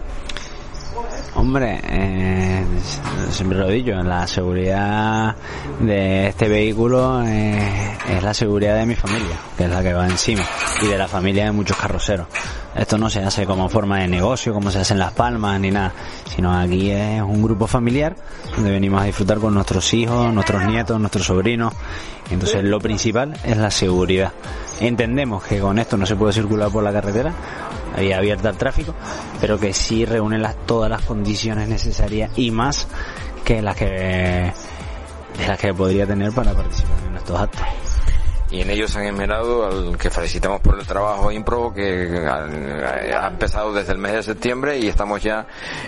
Hombre, 1.34 1.80
eh, 1.84 2.64
siempre 3.30 3.58
lo 3.58 3.68
he 3.68 3.74
dicho, 3.74 3.92
la 4.02 4.26
seguridad 4.26 5.36
de 5.80 6.28
este 6.28 6.48
vehículo 6.48 7.22
eh, 7.24 7.96
es 8.10 8.22
la 8.22 8.34
seguridad 8.34 8.76
de 8.76 8.86
mi 8.86 8.94
familia, 8.94 9.36
que 9.56 9.64
es 9.64 9.70
la 9.70 9.82
que 9.82 9.94
va 9.94 10.06
encima, 10.06 10.42
y 10.82 10.86
de 10.86 10.98
la 10.98 11.06
familia 11.06 11.44
de 11.44 11.52
muchos 11.52 11.76
carroceros. 11.76 12.26
Esto 12.74 12.98
no 12.98 13.10
se 13.10 13.20
hace 13.20 13.46
como 13.46 13.68
forma 13.68 14.00
de 14.00 14.08
negocio, 14.08 14.52
como 14.52 14.70
se 14.70 14.80
hace 14.80 14.92
en 14.92 15.00
Las 15.00 15.12
Palmas, 15.12 15.58
ni 15.60 15.70
nada, 15.70 15.92
sino 16.34 16.56
aquí 16.56 16.90
es 16.90 17.20
un 17.22 17.42
grupo 17.42 17.66
familiar 17.66 18.14
donde 18.54 18.70
venimos 18.70 19.02
a 19.02 19.04
disfrutar 19.04 19.38
con 19.38 19.54
nuestros 19.54 19.92
hijos, 19.94 20.32
nuestros 20.32 20.64
nietos, 20.64 21.00
nuestros 21.00 21.26
sobrinos. 21.26 21.72
Entonces 22.30 22.62
lo 22.62 22.78
principal 22.78 23.34
es 23.44 23.56
la 23.56 23.70
seguridad. 23.70 24.32
Entendemos 24.80 25.42
que 25.44 25.58
con 25.58 25.78
esto 25.78 25.96
no 25.96 26.06
se 26.06 26.14
puede 26.14 26.32
circular 26.32 26.70
por 26.70 26.84
la 26.84 26.92
carretera, 26.92 27.32
vía 27.98 28.18
abierta 28.18 28.48
al 28.48 28.56
tráfico, 28.56 28.94
pero 29.40 29.58
que 29.58 29.72
sí 29.72 30.04
reúne 30.04 30.38
las, 30.38 30.56
todas 30.66 30.90
las 30.90 31.02
condiciones 31.02 31.68
necesarias 31.68 32.30
y 32.36 32.50
más 32.50 32.86
que 33.44 33.62
las 33.62 33.76
que 33.76 34.52
las 35.46 35.58
que 35.58 35.72
podría 35.72 36.06
tener 36.06 36.32
para 36.32 36.52
participar 36.52 36.98
en 37.08 37.16
estos 37.16 37.40
actos. 37.40 37.87
Y 38.50 38.62
en 38.62 38.70
ellos 38.70 38.96
han 38.96 39.04
esmerado, 39.04 39.66
al 39.66 39.98
que 39.98 40.10
felicitamos 40.10 40.60
por 40.60 40.78
el 40.78 40.86
trabajo 40.86 41.30
IMPRO, 41.30 41.72
que 41.74 42.26
ha 42.26 43.28
empezado 43.28 43.72
desde 43.74 43.92
el 43.92 43.98
mes 43.98 44.12
de 44.12 44.22
septiembre 44.22 44.78
y 44.78 44.88
estamos 44.88 45.22
ya 45.22 45.46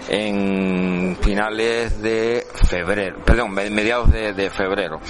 en 0.08 1.16
finales 1.22 2.00
de 2.02 2.46
febrero, 2.68 3.18
perdón, 3.24 3.52
me- 3.52 3.70
mediados 3.70 4.10
de, 4.12 4.50
febrero. 4.50 5.00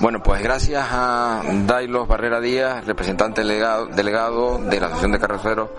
Bueno, 0.00 0.20
pues 0.22 0.42
gracias 0.42 0.86
a 0.90 1.42
Dailos 1.66 2.06
Barrera 2.08 2.40
Díaz, 2.40 2.84
representante 2.86 3.40
delegado, 3.42 3.86
delegado 3.86 4.58
de 4.58 4.78
la 4.80 4.86
Asociación 4.86 5.12
de 5.12 5.18
Carroceros 5.18 5.70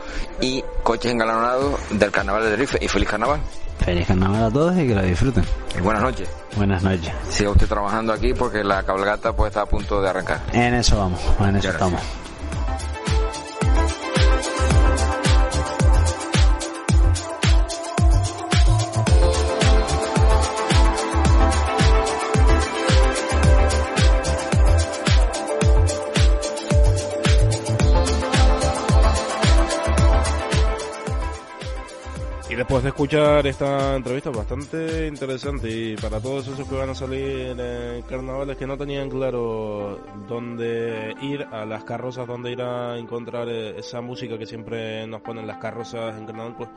y 0.42 0.64
Coches 0.84 1.12
Engalanados 1.12 1.80
del 1.92 2.12
Carnaval 2.12 2.44
de 2.44 2.50
Tenerife 2.52 2.78
y 2.82 2.88
feliz 2.88 3.08
carnaval. 3.10 3.40
Feliz 3.80 4.08
carnaval 4.08 4.44
a 4.44 4.52
todos 4.52 4.78
y 4.78 4.88
que 4.88 4.96
lo 4.96 5.02
disfruten. 5.02 5.44
Y 5.78 5.82
buenas 5.82 6.04
noches. 6.04 6.30
Buenas 6.56 6.84
noches. 6.84 7.12
Siga 7.30 7.50
usted 7.52 7.68
trabajando 7.68 8.14
aquí 8.14 8.34
porque 8.34 8.64
la 8.64 8.84
cabalgata 8.84 9.34
pues 9.34 9.50
está 9.50 9.62
a 9.62 9.66
punto 9.66 10.02
de 10.02 10.10
arrancar. 10.10 10.42
En 10.54 10.74
eso 10.74 10.98
vamos, 10.98 11.20
en 11.40 11.56
eso 11.56 11.70
estamos. 11.70 12.02
Después 32.60 32.84
de 32.84 32.90
escuchar 32.90 33.48
esta 33.48 33.96
entrevista 33.96 34.32
bastante 34.32 35.08
interesante 35.08 35.70
y 35.70 35.96
para 35.96 36.20
todos 36.20 36.46
esos 36.46 36.68
que 36.68 36.76
van 36.76 36.90
a 36.90 36.94
salir 36.94 37.58
en 37.58 38.02
carnavales 38.02 38.58
que 38.58 38.68
no 38.68 38.78
tenían 38.78 39.10
claro 39.10 39.98
dónde 40.28 41.16
ir, 41.22 41.44
a 41.54 41.64
las 41.64 41.86
carrozas, 41.86 42.28
dónde 42.28 42.52
ir 42.52 42.62
a 42.62 42.98
encontrar 42.98 43.48
eh, 43.48 43.80
esa 43.80 44.02
música 44.02 44.38
que 44.38 44.46
siempre 44.46 45.08
nos 45.08 45.22
ponen 45.22 45.48
las 45.48 45.60
carrozas 45.60 46.18
en 46.18 46.26
carnaval, 46.26 46.56
pues 46.58 46.70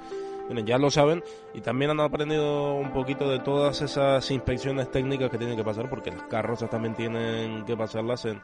miren, 0.49 0.67
ya 0.67 0.79
lo 0.79 0.89
saben. 0.89 1.21
Y 1.53 1.63
también 1.63 1.91
han 1.91 1.99
aprendido 1.99 2.75
un 2.75 2.93
poquito 2.93 3.29
de 3.29 3.41
todas 3.41 3.83
esas 3.83 4.31
inspecciones 4.31 4.89
técnicas 4.89 5.31
que 5.31 5.39
tienen 5.39 5.57
que 5.57 5.65
pasar 5.65 5.91
porque 5.91 6.13
las 6.13 6.23
carrozas 6.29 6.71
también 6.71 6.95
tienen 6.95 7.65
que 7.65 7.77
pasarlas 7.77 8.25
en 8.27 8.41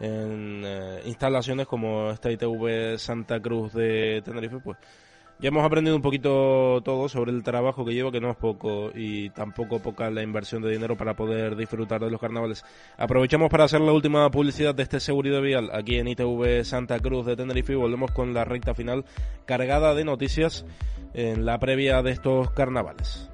en 0.00 0.62
eh, 0.64 1.02
instalaciones 1.04 1.66
como 1.66 2.10
esta 2.10 2.30
ITV 2.30 2.98
Santa 2.98 3.40
Cruz 3.40 3.72
de 3.72 4.20
Tenerife, 4.24 4.58
pues 4.58 4.76
ya 5.42 5.48
hemos 5.48 5.64
aprendido 5.64 5.96
un 5.96 6.02
poquito 6.02 6.80
todo 6.84 7.08
sobre 7.08 7.32
el 7.32 7.42
trabajo 7.42 7.84
que 7.84 7.92
lleva, 7.92 8.12
que 8.12 8.20
no 8.20 8.30
es 8.30 8.36
poco 8.36 8.92
y 8.94 9.28
tampoco 9.30 9.80
poca 9.80 10.08
la 10.08 10.22
inversión 10.22 10.62
de 10.62 10.70
dinero 10.70 10.96
para 10.96 11.16
poder 11.16 11.56
disfrutar 11.56 12.00
de 12.00 12.10
los 12.12 12.20
carnavales. 12.20 12.64
Aprovechamos 12.96 13.50
para 13.50 13.64
hacer 13.64 13.80
la 13.80 13.90
última 13.90 14.30
publicidad 14.30 14.72
de 14.72 14.84
este 14.84 15.00
seguridad 15.00 15.42
vial 15.42 15.70
aquí 15.74 15.96
en 15.96 16.06
ITV 16.06 16.64
Santa 16.64 17.00
Cruz 17.00 17.26
de 17.26 17.34
Tenerife 17.34 17.72
y 17.72 17.76
volvemos 17.76 18.12
con 18.12 18.32
la 18.32 18.44
recta 18.44 18.72
final 18.72 19.04
cargada 19.44 19.94
de 19.96 20.04
noticias 20.04 20.64
en 21.12 21.44
la 21.44 21.58
previa 21.58 22.02
de 22.02 22.12
estos 22.12 22.52
carnavales. 22.52 23.28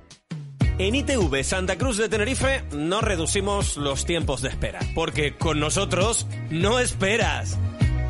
En 0.78 0.94
ITV 0.94 1.44
Santa 1.44 1.76
Cruz 1.76 1.98
de 1.98 2.09
Tenerife 2.09 2.62
no 2.72 3.02
reducimos 3.02 3.76
los 3.76 4.06
tiempos 4.06 4.40
de 4.40 4.48
espera, 4.48 4.78
porque 4.94 5.36
con 5.36 5.61
nosotros 5.61 6.26
no 6.50 6.78
esperas. 6.78 7.59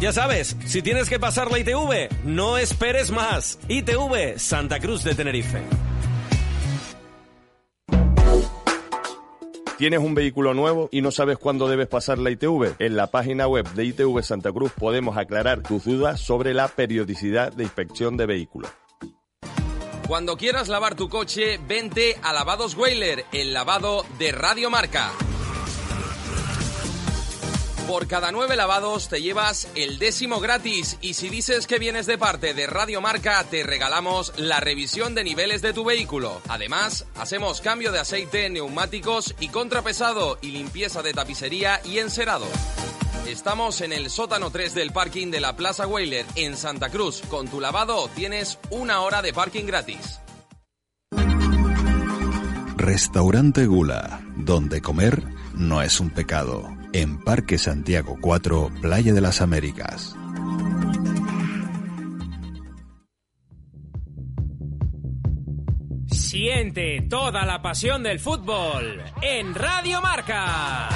Ya 0.01 0.12
sabes, 0.12 0.57
si 0.64 0.80
tienes 0.80 1.09
que 1.09 1.18
pasar 1.18 1.51
la 1.51 1.59
ITV, 1.59 2.09
no 2.22 2.57
esperes 2.57 3.11
más. 3.11 3.59
ITV 3.66 4.38
Santa 4.38 4.78
Cruz 4.78 5.03
de 5.03 5.16
Tenerife. 5.16 5.61
¿Tienes 9.76 9.99
un 9.99 10.14
vehículo 10.14 10.55
nuevo 10.55 10.88
y 10.92 11.03
no 11.03 11.11
sabes 11.11 11.36
cuándo 11.36 11.68
debes 11.68 11.88
pasar 11.88 12.18
la 12.18 12.30
ITV? 12.30 12.76
En 12.78 12.94
la 12.94 13.09
página 13.09 13.49
web 13.49 13.68
de 13.74 13.86
ITV 13.86 14.22
Santa 14.22 14.53
Cruz 14.53 14.70
podemos 14.70 15.16
aclarar 15.16 15.62
tus 15.62 15.84
dudas 15.84 16.20
sobre 16.20 16.55
la 16.55 16.68
periodicidad 16.68 17.53
de 17.53 17.64
inspección 17.64 18.16
de 18.16 18.26
vehículos. 18.26 18.70
Cuando 20.07 20.36
quieras 20.36 20.68
lavar 20.68 20.94
tu 20.94 21.09
coche, 21.09 21.59
vente 21.66 22.16
a 22.22 22.32
Lavados 22.32 22.76
Whaler, 22.76 23.24
el 23.32 23.53
lavado 23.53 24.05
de 24.18 24.30
Radio 24.30 24.70
Marca. 24.70 25.11
Por 27.89 28.07
cada 28.07 28.32
nueve 28.32 28.55
lavados 28.55 29.09
te 29.09 29.22
llevas 29.22 29.66
el 29.74 29.99
décimo 29.99 30.41
gratis 30.41 30.99
y 31.01 31.14
si 31.14 31.30
dices 31.30 31.66
que 31.66 31.78
vienes 31.78 32.05
de 32.05 32.18
parte 32.18 32.53
de 32.53 32.66
Radio 32.66 33.01
Marca 33.01 33.43
te 33.51 33.62
regalamos 33.62 34.34
la 34.36 34.61
revisión 34.61 35.14
de 35.14 35.24
niveles 35.24 35.62
de 35.62 35.72
tu 35.72 35.86
vehículo. 35.86 36.43
Además, 36.49 37.07
hacemos 37.16 37.62
cambio 37.62 37.91
de 37.91 37.99
aceite, 37.99 38.51
neumáticos 38.51 39.34
y 39.41 39.49
contrapesado 39.49 40.36
y 40.43 40.49
limpieza 40.51 41.03
de 41.03 41.14
tapicería 41.14 41.80
y 41.82 41.99
encerado. 41.99 42.45
Estamos 43.26 43.80
en 43.80 43.95
el 43.95 44.11
sótano 44.11 44.51
3 44.51 44.74
del 44.74 44.93
parking 44.93 45.30
de 45.30 45.41
la 45.41 45.57
Plaza 45.57 45.86
Weyler 45.86 46.26
en 46.34 46.59
Santa 46.59 46.91
Cruz. 46.91 47.22
Con 47.30 47.49
tu 47.49 47.59
lavado 47.59 48.09
tienes 48.14 48.59
una 48.68 49.01
hora 49.01 49.22
de 49.22 49.32
parking 49.32 49.64
gratis. 49.64 50.20
Restaurante 52.76 53.64
Gula, 53.64 54.20
donde 54.36 54.82
comer 54.82 55.24
no 55.55 55.80
es 55.80 56.01
un 56.01 56.11
pecado. 56.11 56.78
En 56.93 57.20
Parque 57.20 57.59
Santiago 57.59 58.16
4, 58.20 58.70
Playa 58.80 59.12
de 59.12 59.20
las 59.20 59.41
Américas. 59.43 60.16
Siente 66.11 67.03
toda 67.09 67.45
la 67.45 67.61
pasión 67.61 68.03
del 68.03 68.18
fútbol 68.18 69.03
en 69.20 69.55
Radio 69.55 70.01
Marca. 70.01 70.89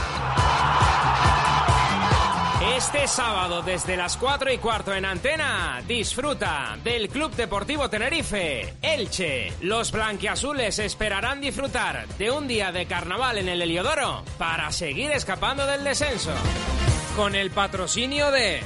Este 2.71 3.09
sábado 3.09 3.63
desde 3.63 3.97
las 3.97 4.17
4 4.17 4.53
y 4.53 4.59
cuarto 4.59 4.95
en 4.95 5.05
antena, 5.05 5.83
disfruta 5.87 6.79
del 6.85 7.09
Club 7.09 7.35
Deportivo 7.35 7.91
Tenerife, 7.91 8.75
Elche. 8.81 9.53
Los 9.63 9.91
blanquiazules 9.91 10.79
esperarán 10.79 11.41
disfrutar 11.41 12.07
de 12.19 12.31
un 12.31 12.47
día 12.47 12.71
de 12.71 12.87
carnaval 12.87 13.39
en 13.39 13.49
el 13.49 13.61
Heliodoro 13.63 14.23
para 14.39 14.71
seguir 14.71 15.11
escapando 15.11 15.67
del 15.67 15.83
descenso. 15.83 16.31
Con 17.17 17.35
el 17.35 17.51
patrocinio 17.51 18.31
de 18.31 18.61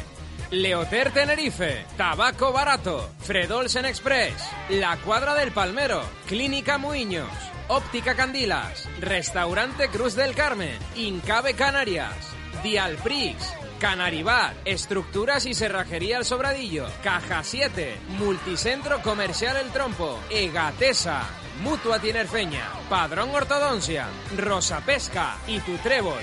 Leoter 0.50 1.10
Tenerife, 1.12 1.86
Tabaco 1.96 2.52
Barato, 2.52 3.10
Fredolsen 3.20 3.86
Express, 3.86 4.34
La 4.68 4.98
Cuadra 4.98 5.34
del 5.34 5.52
Palmero, 5.52 6.02
Clínica 6.26 6.76
Muiños, 6.76 7.30
Óptica 7.68 8.14
Candilas, 8.14 8.88
Restaurante 9.00 9.88
Cruz 9.88 10.14
del 10.14 10.34
Carmen, 10.34 10.78
Incabe 10.96 11.54
Canarias, 11.54 12.14
Dialprix, 12.62 13.54
Canaribar, 13.78 14.54
Estructuras 14.64 15.44
y 15.46 15.54
Cerrajería 15.54 16.18
El 16.18 16.24
Sobradillo, 16.24 16.86
Caja 17.02 17.42
7, 17.42 17.96
Multicentro 18.18 19.02
Comercial 19.02 19.56
El 19.56 19.70
Trompo, 19.70 20.18
Egatesa, 20.30 21.22
Mutua 21.62 21.98
Tinerfeña, 21.98 22.64
Padrón 22.88 23.30
Ortodoncia, 23.30 24.06
Rosa 24.36 24.80
Pesca 24.80 25.36
y 25.46 25.60
Tu 25.60 25.76
Trébol. 25.78 26.22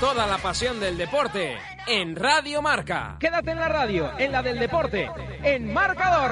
Toda 0.00 0.26
la 0.26 0.38
pasión 0.38 0.80
del 0.80 0.96
deporte 0.96 1.56
en 1.86 2.16
Radio 2.16 2.62
Marca. 2.62 3.16
Quédate 3.18 3.50
en 3.52 3.58
la 3.58 3.68
radio, 3.68 4.10
en 4.18 4.32
la 4.32 4.42
del 4.42 4.58
deporte, 4.58 5.10
en 5.42 5.72
Marcador. 5.72 6.30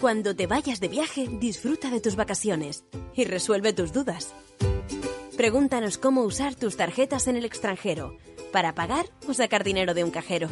Cuando 0.00 0.36
te 0.36 0.46
vayas 0.46 0.80
de 0.80 0.88
viaje, 0.88 1.28
disfruta 1.30 1.90
de 1.90 2.00
tus 2.00 2.16
vacaciones 2.16 2.84
y 3.14 3.24
resuelve 3.24 3.72
tus 3.72 3.92
dudas. 3.92 4.34
Pregúntanos 5.36 5.98
cómo 5.98 6.22
usar 6.22 6.54
tus 6.54 6.76
tarjetas 6.76 7.26
en 7.26 7.34
el 7.36 7.44
extranjero 7.44 8.16
para 8.52 8.74
pagar 8.74 9.06
o 9.28 9.34
sacar 9.34 9.64
dinero 9.64 9.92
de 9.92 10.04
un 10.04 10.12
cajero. 10.12 10.48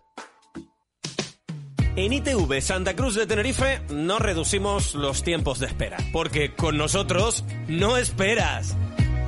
En 1.95 2.13
ITV 2.13 2.61
Santa 2.61 2.95
Cruz 2.95 3.15
de 3.15 3.26
Tenerife 3.26 3.82
no 3.89 4.19
reducimos 4.19 4.93
los 4.93 5.23
tiempos 5.23 5.59
de 5.59 5.65
espera, 5.65 5.97
porque 6.13 6.53
con 6.53 6.78
nosotros 6.78 7.43
no 7.67 7.97
esperas. 7.97 8.78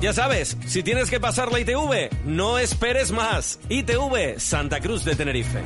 Ya 0.00 0.12
sabes, 0.12 0.56
si 0.66 0.84
tienes 0.84 1.10
que 1.10 1.18
pasar 1.18 1.50
la 1.50 1.58
ITV, 1.58 2.26
no 2.26 2.58
esperes 2.58 3.10
más. 3.10 3.58
ITV 3.68 4.38
Santa 4.38 4.78
Cruz 4.78 5.04
de 5.04 5.16
Tenerife. 5.16 5.62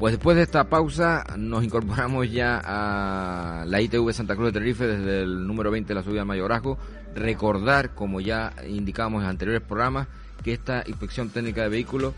Pues 0.00 0.14
después 0.14 0.34
de 0.34 0.44
esta 0.44 0.64
pausa 0.64 1.26
nos 1.36 1.62
incorporamos 1.62 2.32
ya 2.32 2.58
a 2.64 3.66
la 3.66 3.82
ITV 3.82 4.14
Santa 4.14 4.34
Cruz 4.34 4.46
de 4.46 4.52
Tenerife 4.52 4.86
desde 4.86 5.24
el 5.24 5.46
número 5.46 5.70
20 5.70 5.88
de 5.88 5.94
la 5.94 6.02
subida 6.02 6.24
Mayorazgo. 6.24 6.78
Recordar, 7.14 7.94
como 7.94 8.18
ya 8.22 8.54
indicamos 8.66 9.22
en 9.22 9.28
anteriores 9.28 9.60
programas, 9.60 10.08
que 10.42 10.54
esta 10.54 10.84
inspección 10.86 11.28
técnica 11.28 11.64
de 11.64 11.68
vehículos 11.68 12.14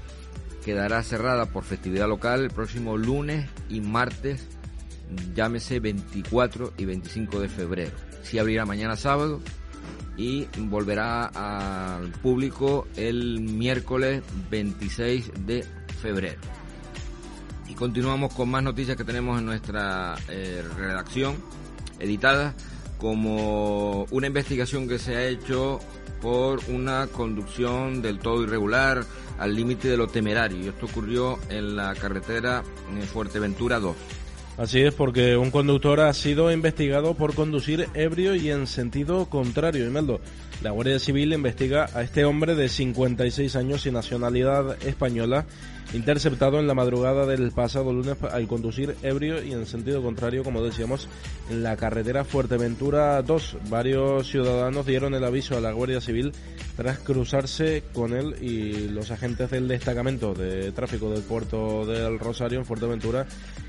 quedará 0.64 1.03
cerrada 1.03 1.47
por 1.47 1.64
festividad 1.64 2.07
local 2.07 2.43
el 2.45 2.51
próximo 2.51 2.97
lunes 2.97 3.49
y 3.68 3.80
martes, 3.80 4.47
llámese 5.35 5.80
24 5.80 6.74
y 6.78 6.85
25 6.85 7.41
de 7.41 7.49
febrero. 7.49 7.91
Sí 8.22 8.39
abrirá 8.39 8.64
mañana 8.64 8.95
sábado 8.95 9.41
y 10.16 10.47
volverá 10.57 11.24
al 11.24 12.12
público 12.12 12.87
el 12.95 13.41
miércoles 13.41 14.22
26 14.53 15.33
de 15.47 15.64
febrero. 16.01 16.62
Continuamos 17.83 18.33
con 18.33 18.49
más 18.49 18.62
noticias 18.62 18.97
que 18.97 19.03
tenemos 19.03 19.41
en 19.41 19.45
nuestra 19.45 20.14
eh, 20.28 20.62
redacción 20.76 21.35
editada, 21.99 22.55
como 22.97 24.05
una 24.12 24.28
investigación 24.28 24.87
que 24.87 25.01
se 25.01 25.16
ha 25.16 25.26
hecho 25.26 25.80
por 26.20 26.61
una 26.68 27.09
conducción 27.09 28.01
del 28.01 28.20
todo 28.20 28.45
irregular 28.45 29.05
al 29.37 29.57
límite 29.57 29.89
de 29.89 29.97
lo 29.97 30.07
temerario. 30.07 30.70
Esto 30.70 30.87
ocurrió 30.87 31.41
en 31.49 31.74
la 31.74 31.93
carretera 31.97 32.62
en 32.89 33.03
Fuerteventura 33.03 33.80
2. 33.80 33.97
Así 34.59 34.80
es, 34.80 34.95
porque 34.95 35.37
un 35.37 35.51
conductor 35.51 35.99
ha 36.01 36.14
sido 36.14 36.53
investigado 36.53 37.14
por 37.14 37.35
conducir 37.35 37.89
ebrio 37.95 38.37
y 38.37 38.51
en 38.51 38.68
sentido 38.68 39.26
contrario. 39.26 39.87
Imeldo, 39.87 40.20
la 40.62 40.70
Guardia 40.70 41.01
Civil 41.01 41.33
investiga 41.33 41.89
a 41.95 42.03
este 42.03 42.24
hombre 42.24 42.55
de 42.55 42.68
56 42.68 43.57
años 43.57 43.87
y 43.87 43.91
nacionalidad 43.91 44.80
española, 44.85 45.47
interceptado 45.93 46.59
en 46.59 46.66
la 46.66 46.74
madrugada 46.74 47.26
del 47.26 47.53
pasado 47.53 47.93
lunes 47.93 48.16
al 48.30 48.47
conducir 48.47 48.97
ebrio 49.03 49.43
y 49.43 49.53
en 49.53 49.66
sentido 49.66 50.03
contrario, 50.03 50.43
como 50.43 50.62
decíamos, 50.62 51.09
en 51.51 51.62
la 51.62 51.76
carretera 51.76 52.24
Fuerteventura 52.24 53.20
2. 53.22 53.57
Varios 53.68 54.28
ciudadanos 54.28 54.87
dieron 54.87 55.14
el 55.14 55.24
aviso 55.24 55.57
a 55.57 55.61
la 55.61 55.72
Guardia 55.72 56.01
Civil 56.01 56.33
tras 56.76 56.99
cruzarse 56.99 57.83
con 57.93 58.14
él 58.14 58.37
y 58.41 58.89
los 58.89 59.11
agentes 59.11 59.51
del 59.51 59.68
destacamento 59.68 60.33
de 60.33 60.72
tráfico 60.72 61.11
del 61.11 61.22
puerto 61.22 61.85
del 61.85 62.18
Rosario 62.18 62.59
en 62.59 62.64
Fuerteventura 62.64 63.26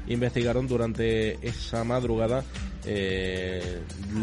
investigaron 0.08 0.68
durante 0.68 1.46
esa 1.46 1.84
madrugada 1.84 2.44
eh, 2.86 3.82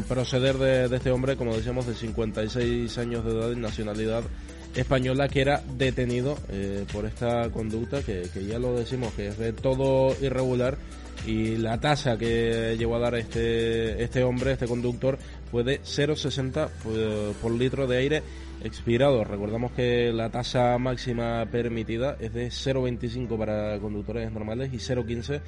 proceder 0.08 0.56
de, 0.56 0.88
de 0.88 0.96
este 0.96 1.10
hombre, 1.10 1.36
como 1.36 1.54
decíamos, 1.54 1.86
de 1.86 1.94
56 1.94 2.96
años 2.98 3.24
de 3.24 3.32
edad 3.32 3.50
y 3.50 3.56
nacionalidad 3.56 4.22
española 4.74 5.28
que 5.28 5.40
era 5.40 5.62
detenido 5.76 6.38
eh, 6.48 6.84
por 6.92 7.04
esta 7.06 7.50
conducta 7.50 8.02
que, 8.02 8.28
ya 8.46 8.58
lo 8.58 8.74
decimos 8.74 9.12
que 9.14 9.28
es 9.28 9.38
de 9.38 9.52
todo 9.52 10.14
irregular 10.20 10.78
y 11.26 11.56
la 11.56 11.80
tasa 11.80 12.16
que 12.16 12.76
llegó 12.78 12.96
a 12.96 13.00
dar 13.00 13.14
este 13.14 14.02
este 14.02 14.22
hombre 14.22 14.52
este 14.52 14.66
conductor 14.66 15.18
fue 15.50 15.64
de 15.64 15.80
0,60 15.82 16.68
por, 16.82 17.34
por 17.42 17.52
litro 17.52 17.86
de 17.86 17.98
aire 17.98 18.22
expirado 18.62 19.24
recordamos 19.24 19.72
que 19.72 20.12
la 20.12 20.30
tasa 20.30 20.78
máxima 20.78 21.46
permitida 21.50 22.16
es 22.20 22.32
de 22.32 22.48
0,25 22.48 23.36
para 23.36 23.78
conductores 23.80 24.32
normales 24.32 24.72
y 24.72 24.76
0,15 24.76 25.40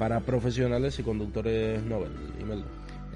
para 0.00 0.20
profesionales 0.20 0.98
y 0.98 1.02
conductores 1.02 1.82
Nobel 1.82 2.12
Imeldo. 2.40 2.64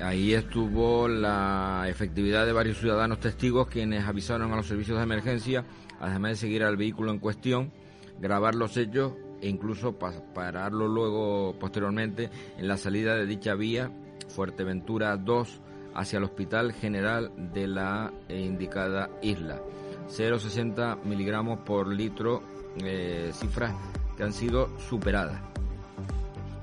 Ahí 0.00 0.34
estuvo 0.34 1.06
la 1.08 1.86
efectividad 1.88 2.46
de 2.46 2.52
varios 2.52 2.78
ciudadanos 2.78 3.20
testigos 3.20 3.68
quienes 3.68 4.04
avisaron 4.04 4.52
a 4.52 4.56
los 4.56 4.66
servicios 4.66 4.98
de 4.98 5.04
emergencia, 5.04 5.64
además 6.00 6.32
de 6.32 6.36
seguir 6.36 6.64
al 6.64 6.76
vehículo 6.76 7.12
en 7.12 7.20
cuestión, 7.20 7.72
grabar 8.20 8.54
los 8.54 8.76
hechos 8.76 9.12
e 9.40 9.48
incluso 9.48 9.96
pararlo 9.98 10.88
luego 10.88 11.56
posteriormente 11.58 12.30
en 12.58 12.66
la 12.66 12.76
salida 12.76 13.14
de 13.14 13.26
dicha 13.26 13.54
vía 13.54 13.90
Fuerteventura 14.28 15.16
2 15.16 15.60
hacia 15.94 16.18
el 16.18 16.24
Hospital 16.24 16.72
General 16.72 17.30
de 17.52 17.68
la 17.68 18.12
indicada 18.28 19.10
isla. 19.22 19.60
0,60 20.08 21.02
miligramos 21.04 21.60
por 21.60 21.88
litro, 21.88 22.42
eh, 22.82 23.30
cifras 23.32 23.74
que 24.16 24.24
han 24.24 24.32
sido 24.32 24.76
superadas. 24.78 25.40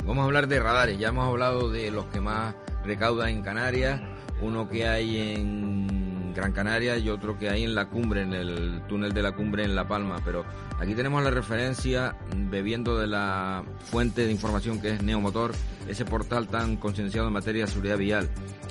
Vamos 0.06 0.24
a 0.24 0.26
hablar 0.26 0.48
de 0.48 0.60
radares, 0.60 1.00
ya 1.00 1.10
hemos 1.10 1.28
hablado 1.28 1.70
de 1.70 1.92
los 1.92 2.06
que 2.06 2.20
más 2.20 2.56
recauda 2.84 3.30
en 3.30 3.42
Canarias, 3.42 4.02
uno 4.42 4.68
que 4.68 4.88
hay 4.88 5.18
en 5.18 6.34
Gran 6.34 6.52
Canaria 6.54 6.98
y 6.98 7.10
otro 7.10 7.38
que 7.38 7.50
hay 7.50 7.64
en 7.64 7.76
la 7.76 7.90
cumbre, 7.90 8.22
en 8.24 8.34
el 8.34 8.82
túnel 8.88 9.14
de 9.14 9.22
la 9.22 9.34
cumbre 9.34 9.64
en 9.64 9.76
La 9.76 9.88
Palma. 9.88 10.22
Pero 10.24 10.46
aquí 10.80 10.96
tenemos 10.96 11.24
la 11.24 11.30
referencia, 11.30 12.16
bebiendo 12.36 12.98
de 12.98 13.08
la 13.08 13.64
fuente 13.80 14.26
de 14.26 14.32
información 14.32 14.82
que 14.82 14.94
es 14.94 15.04
Neomotor, 15.04 15.52
ese 15.88 16.06
portal 16.06 16.48
tan 16.48 16.78
concienciado 16.78 17.28
en 17.28 17.34
materia 17.34 17.66
de 17.66 17.72
seguridad 17.72 17.98
vial. 17.98 18.30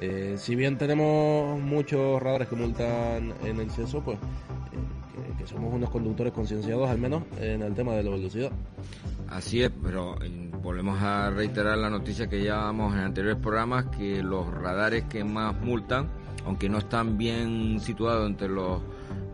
eh, 0.00 0.38
si 0.38 0.54
bien 0.54 0.78
tenemos 0.78 1.60
muchos 1.60 2.22
radares 2.22 2.48
que 2.48 2.54
multan 2.54 3.34
en 3.44 3.60
exceso, 3.60 4.00
pues 4.00 4.18
que, 4.70 4.97
somos 5.48 5.72
unos 5.72 5.88
conductores 5.90 6.32
concienciados, 6.32 6.88
al 6.90 6.98
menos 6.98 7.22
en 7.40 7.62
el 7.62 7.74
tema 7.74 7.92
de 7.94 8.02
la 8.02 8.10
velocidad. 8.10 8.52
Así 9.28 9.62
es, 9.62 9.70
pero 9.82 10.16
volvemos 10.62 11.00
a 11.02 11.30
reiterar 11.30 11.78
la 11.78 11.88
noticia 11.88 12.28
que 12.28 12.42
ya 12.42 12.56
damos 12.56 12.94
en 12.94 13.00
anteriores 13.00 13.40
programas, 13.40 13.86
que 13.86 14.22
los 14.22 14.46
radares 14.52 15.04
que 15.04 15.24
más 15.24 15.58
multan, 15.60 16.08
aunque 16.44 16.68
no 16.68 16.78
están 16.78 17.16
bien 17.16 17.80
situados 17.80 18.28
entre 18.28 18.48
los 18.48 18.82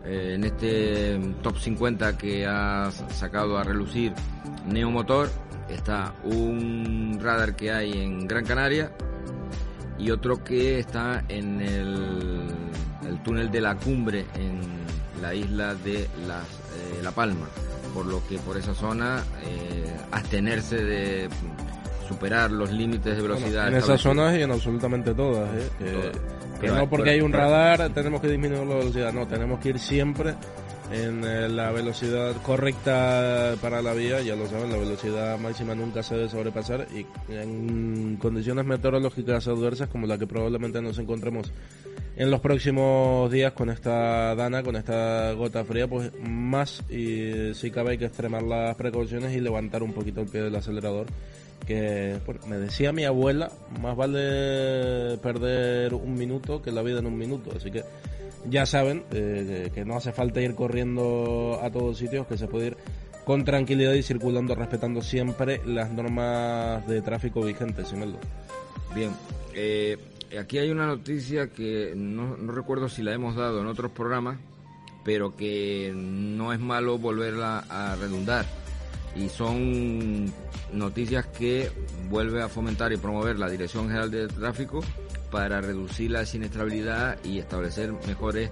eh, 0.05 0.33
en 0.35 0.43
este 0.43 1.19
top 1.41 1.57
50 1.57 2.17
que 2.17 2.45
ha 2.45 2.91
sacado 2.91 3.57
a 3.57 3.63
relucir 3.63 4.13
Neomotor, 4.67 5.29
está 5.69 6.13
un 6.23 7.19
radar 7.21 7.55
que 7.55 7.71
hay 7.71 7.91
en 7.91 8.27
Gran 8.27 8.45
Canaria 8.45 8.91
y 9.97 10.11
otro 10.11 10.43
que 10.43 10.79
está 10.79 11.23
en 11.27 11.61
el, 11.61 12.47
el 13.07 13.23
túnel 13.23 13.49
de 13.49 13.61
la 13.61 13.75
cumbre 13.75 14.25
en 14.35 14.85
la 15.21 15.33
isla 15.33 15.75
de 15.75 16.07
la, 16.27 16.39
eh, 16.39 17.01
la 17.03 17.11
Palma, 17.11 17.47
por 17.93 18.05
lo 18.05 18.25
que 18.27 18.37
por 18.39 18.57
esa 18.57 18.73
zona 18.73 19.23
eh, 19.43 19.97
abstenerse 20.11 20.83
de 20.83 21.29
superar 22.07 22.51
los 22.51 22.71
límites 22.71 23.15
de 23.15 23.21
velocidad. 23.21 23.63
Bueno, 23.63 23.77
en 23.77 23.83
esas 23.83 24.01
zonas 24.01 24.37
y 24.37 24.41
en 24.41 24.51
absolutamente 24.51 25.13
todas. 25.13 25.49
¿eh? 25.55 25.69
Que, 25.79 26.11
que 26.61 26.67
no 26.67 26.89
porque 26.89 27.11
hay 27.11 27.21
un 27.21 27.33
radar 27.33 27.89
tenemos 27.89 28.21
que 28.21 28.27
disminuir 28.27 28.65
la 28.65 28.75
velocidad, 28.75 29.13
no, 29.13 29.27
tenemos 29.27 29.59
que 29.59 29.69
ir 29.69 29.79
siempre 29.79 30.35
en 30.91 31.55
la 31.55 31.71
velocidad 31.71 32.33
correcta 32.43 33.55
para 33.61 33.81
la 33.81 33.93
vía, 33.93 34.21
ya 34.21 34.35
lo 34.35 34.47
saben, 34.47 34.71
la 34.71 34.77
velocidad 34.77 35.39
máxima 35.39 35.73
nunca 35.73 36.03
se 36.03 36.15
debe 36.15 36.29
sobrepasar 36.29 36.87
y 36.93 37.05
en 37.33 38.17
condiciones 38.17 38.65
meteorológicas 38.65 39.47
adversas 39.47 39.89
como 39.89 40.05
la 40.07 40.17
que 40.17 40.27
probablemente 40.27 40.81
nos 40.81 40.99
encontremos 40.99 41.51
en 42.17 42.31
los 42.31 42.39
próximos 42.39 43.31
días 43.31 43.53
con 43.53 43.69
esta 43.69 44.35
dana, 44.35 44.63
con 44.63 44.75
esta 44.75 45.33
gota 45.33 45.65
fría, 45.65 45.87
pues 45.87 46.11
más 46.21 46.83
y 46.89 47.53
si 47.53 47.71
cabe 47.71 47.91
hay 47.91 47.97
que 47.97 48.05
extremar 48.05 48.43
las 48.43 48.75
precauciones 48.75 49.35
y 49.35 49.41
levantar 49.41 49.83
un 49.83 49.93
poquito 49.93 50.21
el 50.21 50.27
pie 50.27 50.41
del 50.41 50.55
acelerador 50.55 51.07
que 51.65 52.19
bueno, 52.25 52.41
me 52.47 52.57
decía 52.57 52.91
mi 52.91 53.05
abuela, 53.05 53.51
más 53.81 53.95
vale 53.95 55.17
perder 55.17 55.93
un 55.93 56.13
minuto 56.13 56.61
que 56.61 56.71
la 56.71 56.81
vida 56.83 56.99
en 56.99 57.07
un 57.07 57.17
minuto, 57.17 57.51
así 57.55 57.71
que 57.71 57.83
ya 58.47 58.65
saben 58.65 59.03
eh, 59.11 59.71
que 59.73 59.85
no 59.85 59.95
hace 59.97 60.11
falta 60.11 60.41
ir 60.41 60.53
corriendo 60.53 61.59
a 61.61 61.71
todos 61.71 61.97
sitios, 61.97 62.27
que 62.27 62.37
se 62.37 62.47
puede 62.47 62.67
ir 62.67 62.77
con 63.25 63.43
tranquilidad 63.43 63.93
y 63.93 64.03
circulando 64.03 64.53
respetando 64.53 65.01
siempre 65.01 65.59
las 65.65 65.91
normas 65.91 66.85
de 66.87 67.01
tráfico 67.01 67.41
vigentes, 67.41 67.91
Imeldo. 67.91 68.19
Bien, 68.93 69.11
eh, 69.53 69.97
aquí 70.39 70.57
hay 70.57 70.69
una 70.69 70.85
noticia 70.85 71.47
que 71.47 71.93
no, 71.95 72.35
recuerdo 72.35 72.89
si 72.89 73.03
la 73.03 73.13
hemos 73.13 73.35
dado 73.35 73.61
en 73.61 73.67
otros 73.67 73.91
programas, 73.91 74.37
pero 75.03 75.35
que 75.35 75.93
no 75.95 76.53
es 76.53 76.59
malo 76.59 76.97
volverla 76.97 77.59
a 77.69 77.95
redundar. 77.95 78.45
Y 79.15 79.29
son 79.29 80.31
noticias 80.73 81.25
que 81.27 81.71
vuelve 82.09 82.41
a 82.41 82.49
fomentar 82.49 82.91
y 82.91 82.97
promover 82.97 83.39
la 83.39 83.49
Dirección 83.49 83.87
General 83.87 84.11
de 84.11 84.27
Tráfico 84.27 84.81
para 85.31 85.61
reducir 85.61 86.11
la 86.11 86.25
siniestrabilidad 86.25 87.17
y 87.23 87.39
establecer 87.39 87.93
mejores 88.07 88.51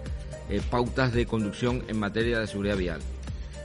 eh, 0.49 0.61
pautas 0.69 1.13
de 1.13 1.25
conducción 1.25 1.83
en 1.87 1.99
materia 1.99 2.39
de 2.39 2.47
seguridad 2.47 2.77
vial. 2.77 3.01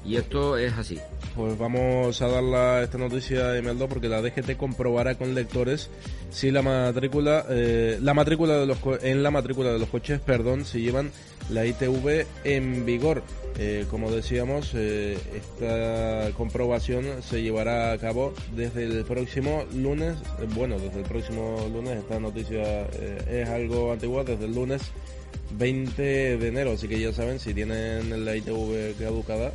Y 0.08 0.16
esto 0.16 0.56
es 0.56 0.72
así. 0.72 0.98
Pues 1.36 1.58
vamos 1.58 2.22
a 2.22 2.28
dar 2.28 2.42
la, 2.42 2.82
esta 2.82 2.96
noticia 2.96 3.58
Imeldo 3.58 3.88
porque 3.90 4.08
la 4.08 4.22
DGT 4.22 4.56
comprobará 4.56 5.16
con 5.16 5.34
lectores 5.34 5.90
si 6.30 6.50
la 6.50 6.62
matrícula, 6.62 7.44
eh, 7.50 7.98
la 8.00 8.14
matrícula 8.14 8.54
de 8.54 8.66
los 8.66 8.78
en 9.02 9.22
la 9.22 9.30
matrícula 9.30 9.70
de 9.70 9.78
los 9.78 9.90
coches, 9.90 10.18
perdón, 10.18 10.64
si 10.64 10.80
llevan 10.80 11.10
la 11.50 11.66
ITV 11.66 12.26
en 12.44 12.86
vigor. 12.86 13.22
Eh, 13.58 13.84
como 13.90 14.10
decíamos, 14.10 14.72
eh, 14.74 15.18
esta 15.34 16.30
comprobación 16.38 17.22
se 17.22 17.42
llevará 17.42 17.92
a 17.92 17.98
cabo 17.98 18.32
desde 18.56 18.84
el 18.84 19.04
próximo 19.04 19.64
lunes. 19.74 20.16
Bueno, 20.54 20.78
desde 20.78 21.00
el 21.00 21.06
próximo 21.06 21.68
lunes, 21.70 21.98
esta 21.98 22.18
noticia 22.18 22.86
es 23.30 23.46
algo 23.46 23.92
antigua, 23.92 24.24
desde 24.24 24.46
el 24.46 24.54
lunes 24.54 24.80
20 25.58 26.02
de 26.38 26.48
enero. 26.48 26.72
Así 26.72 26.88
que 26.88 26.98
ya 26.98 27.12
saben, 27.12 27.38
si 27.40 27.52
tienen 27.52 28.24
la 28.24 28.36
ITV 28.36 28.96
caducada, 28.98 29.52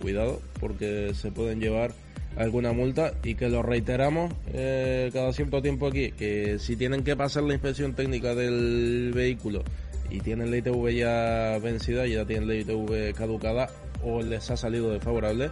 cuidado, 0.00 0.40
porque 0.60 1.12
se 1.14 1.30
pueden 1.30 1.60
llevar 1.60 1.92
alguna 2.36 2.72
multa 2.72 3.14
y 3.22 3.34
que 3.34 3.48
lo 3.48 3.62
reiteramos 3.62 4.32
eh, 4.52 5.10
cada 5.12 5.32
cierto 5.32 5.62
tiempo 5.62 5.86
aquí, 5.86 6.12
que 6.12 6.58
si 6.58 6.76
tienen 6.76 7.04
que 7.04 7.16
pasar 7.16 7.44
la 7.44 7.54
inspección 7.54 7.94
técnica 7.94 8.34
del 8.34 9.12
vehículo 9.14 9.62
y 10.10 10.20
tienen 10.20 10.50
la 10.50 10.58
ITV 10.58 10.94
ya 10.94 11.58
vencida, 11.62 12.06
ya 12.06 12.24
tienen 12.24 12.48
la 12.48 12.54
ITV 12.56 13.14
caducada 13.14 13.70
o 14.02 14.22
les 14.22 14.50
ha 14.50 14.56
salido 14.56 14.92
desfavorable, 14.92 15.50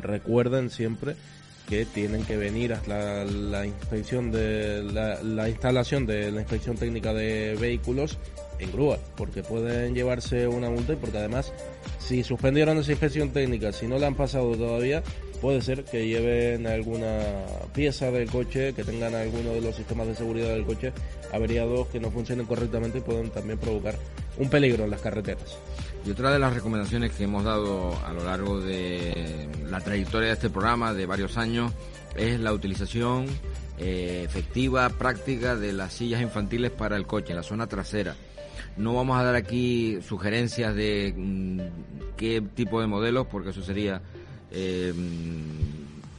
recuerden 0.00 0.70
siempre 0.70 1.14
que 1.68 1.84
tienen 1.86 2.24
que 2.24 2.36
venir 2.36 2.72
hasta 2.72 3.24
la, 3.24 3.64
inspección 3.64 4.32
de 4.32 4.82
la, 4.82 5.48
instalación 5.48 6.06
de 6.06 6.32
la 6.32 6.40
inspección 6.40 6.76
técnica 6.76 7.14
de 7.14 7.56
vehículos 7.58 8.18
en 8.62 8.72
grúa, 8.72 8.98
porque 9.16 9.42
pueden 9.42 9.94
llevarse 9.94 10.46
una 10.46 10.70
multa 10.70 10.92
y 10.92 10.96
porque 10.96 11.18
además 11.18 11.52
si 11.98 12.22
suspendieron 12.22 12.78
esa 12.78 12.92
inspección 12.92 13.30
técnica, 13.30 13.72
si 13.72 13.86
no 13.86 13.98
la 13.98 14.06
han 14.06 14.14
pasado 14.14 14.54
todavía, 14.56 15.02
puede 15.40 15.60
ser 15.60 15.84
que 15.84 16.06
lleven 16.06 16.66
alguna 16.66 17.18
pieza 17.74 18.10
del 18.10 18.30
coche, 18.30 18.72
que 18.74 18.84
tengan 18.84 19.14
alguno 19.14 19.52
de 19.52 19.60
los 19.60 19.74
sistemas 19.74 20.06
de 20.06 20.14
seguridad 20.14 20.50
del 20.50 20.64
coche 20.64 20.92
averiados 21.32 21.88
que 21.88 21.98
no 21.98 22.10
funcionen 22.10 22.46
correctamente 22.46 22.98
y 22.98 23.00
pueden 23.00 23.30
también 23.30 23.58
provocar 23.58 23.96
un 24.38 24.48
peligro 24.48 24.84
en 24.84 24.90
las 24.90 25.00
carreteras. 25.00 25.58
Y 26.04 26.10
otra 26.10 26.32
de 26.32 26.38
las 26.38 26.52
recomendaciones 26.52 27.12
que 27.12 27.24
hemos 27.24 27.44
dado 27.44 27.96
a 28.04 28.12
lo 28.12 28.24
largo 28.24 28.60
de 28.60 29.48
la 29.68 29.80
trayectoria 29.80 30.28
de 30.28 30.34
este 30.34 30.50
programa 30.50 30.92
de 30.94 31.06
varios 31.06 31.36
años 31.36 31.72
es 32.16 32.38
la 32.40 32.52
utilización 32.52 33.26
eh, 33.78 34.22
efectiva, 34.24 34.88
práctica 34.90 35.56
de 35.56 35.72
las 35.72 35.92
sillas 35.92 36.22
infantiles 36.22 36.70
para 36.70 36.96
el 36.96 37.06
coche 37.06 37.30
en 37.30 37.36
la 37.36 37.42
zona 37.42 37.66
trasera. 37.66 38.14
No 38.76 38.94
vamos 38.94 39.18
a 39.18 39.22
dar 39.22 39.34
aquí 39.34 39.98
sugerencias 40.02 40.74
de 40.74 41.14
mm, 41.16 41.60
qué 42.16 42.40
tipo 42.54 42.80
de 42.80 42.86
modelos, 42.86 43.26
porque 43.26 43.50
eso 43.50 43.62
sería 43.62 44.00
eh, 44.50 44.94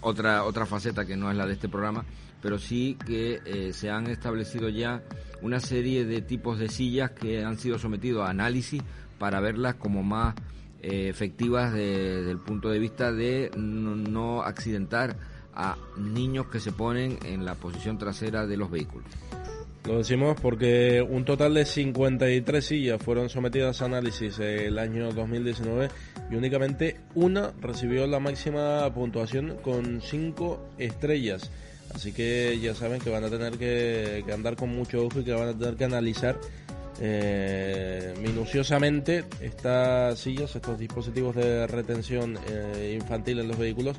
otra, 0.02 0.44
otra 0.44 0.66
faceta 0.66 1.06
que 1.06 1.16
no 1.16 1.32
es 1.32 1.38
la 1.38 1.46
de 1.46 1.54
este 1.54 1.70
programa, 1.70 2.06
pero 2.42 2.60
sí 2.60 2.98
que 3.06 3.42
eh, 3.46 3.74
se 3.74 3.90
han 3.90 4.08
establecido 4.08 4.70
ya 4.70 5.02
una 5.42 5.60
serie 5.60 6.06
de 6.06 6.22
tipos 6.22 6.60
de 6.60 6.70
sillas 6.70 7.12
que 7.12 7.44
han 7.44 7.58
sido 7.58 7.80
sometidos 7.80 8.26
a 8.26 8.30
análisis 8.30 8.82
para 9.18 9.40
verlas 9.40 9.76
como 9.76 10.04
más 10.04 10.36
eh, 10.82 11.08
efectivas 11.10 11.74
desde 11.74 12.30
el 12.30 12.40
punto 12.40 12.70
de 12.70 12.80
vista 12.80 13.12
de 13.12 13.52
no 13.56 14.44
accidentar 14.44 15.16
a 15.56 15.78
niños 15.98 16.48
que 16.48 16.60
se 16.60 16.72
ponen 16.72 17.20
en 17.24 17.46
la 17.46 17.56
posición 17.56 17.98
trasera 17.98 18.46
de 18.46 18.58
los 18.58 18.70
vehículos. 18.70 19.08
Lo 19.86 19.98
decimos 19.98 20.38
porque 20.42 21.02
un 21.02 21.26
total 21.26 21.56
de 21.56 21.66
53 21.66 22.66
sillas 22.66 23.04
fueron 23.04 23.28
sometidas 23.28 23.82
a 23.82 23.86
análisis 23.86 24.40
el 24.40 24.80
año 24.80 25.12
2019 25.12 25.90
y 26.32 26.36
únicamente 26.36 27.02
una 27.16 27.52
recibió 27.60 28.08
la 28.08 28.22
máxima 28.22 28.90
puntuación 28.94 29.58
con 29.62 30.02
5 30.02 30.70
estrellas. 30.78 31.52
Así 31.94 32.14
que 32.14 32.58
ya 32.62 32.74
saben 32.74 33.02
que 33.02 33.10
van 33.10 33.26
a 33.26 33.30
tener 33.30 33.58
que, 33.58 34.24
andar 34.34 34.56
con 34.56 34.74
mucho 34.74 35.06
ojo 35.06 35.20
y 35.20 35.26
que 35.26 35.34
van 35.34 35.50
a 35.50 35.58
tener 35.58 35.76
que 35.76 35.84
analizar 35.84 36.40
eh, 37.02 38.14
minuciosamente 38.22 39.26
estas 39.42 40.18
sillas, 40.18 40.56
estos 40.56 40.80
dispositivos 40.80 41.36
de 41.36 41.68
retención 41.68 42.40
eh, 42.50 42.98
infantil 43.02 43.40
en 43.40 43.50
los 43.50 43.58
vehículos 43.58 43.98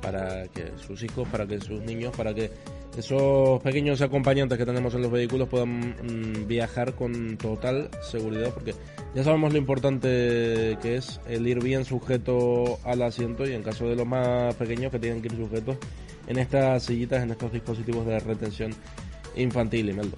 para 0.00 0.48
que 0.48 0.72
sus 0.76 1.02
hijos, 1.02 1.26
para 1.28 1.46
que 1.46 1.60
sus 1.60 1.80
niños, 1.80 2.14
para 2.16 2.34
que 2.34 2.50
esos 2.96 3.60
pequeños 3.62 4.00
acompañantes 4.00 4.58
que 4.58 4.66
tenemos 4.66 4.94
en 4.94 5.02
los 5.02 5.10
vehículos 5.12 5.48
puedan 5.48 5.90
mm, 5.90 6.46
viajar 6.46 6.94
con 6.94 7.36
total 7.36 7.90
seguridad, 8.02 8.52
porque 8.52 8.74
ya 9.14 9.22
sabemos 9.22 9.52
lo 9.52 9.58
importante 9.58 10.78
que 10.82 10.96
es 10.96 11.20
el 11.28 11.46
ir 11.46 11.62
bien 11.62 11.84
sujeto 11.84 12.78
al 12.84 13.02
asiento 13.02 13.48
y 13.48 13.52
en 13.52 13.62
caso 13.62 13.86
de 13.88 13.96
los 13.96 14.06
más 14.06 14.54
pequeños 14.56 14.90
que 14.90 14.98
tienen 14.98 15.22
que 15.22 15.28
ir 15.28 15.36
sujetos 15.36 15.76
en 16.26 16.38
estas 16.38 16.82
sillitas, 16.82 17.22
en 17.22 17.30
estos 17.30 17.52
dispositivos 17.52 18.06
de 18.06 18.18
retención 18.20 18.72
infantil, 19.36 19.90
Imeldo. 19.90 20.16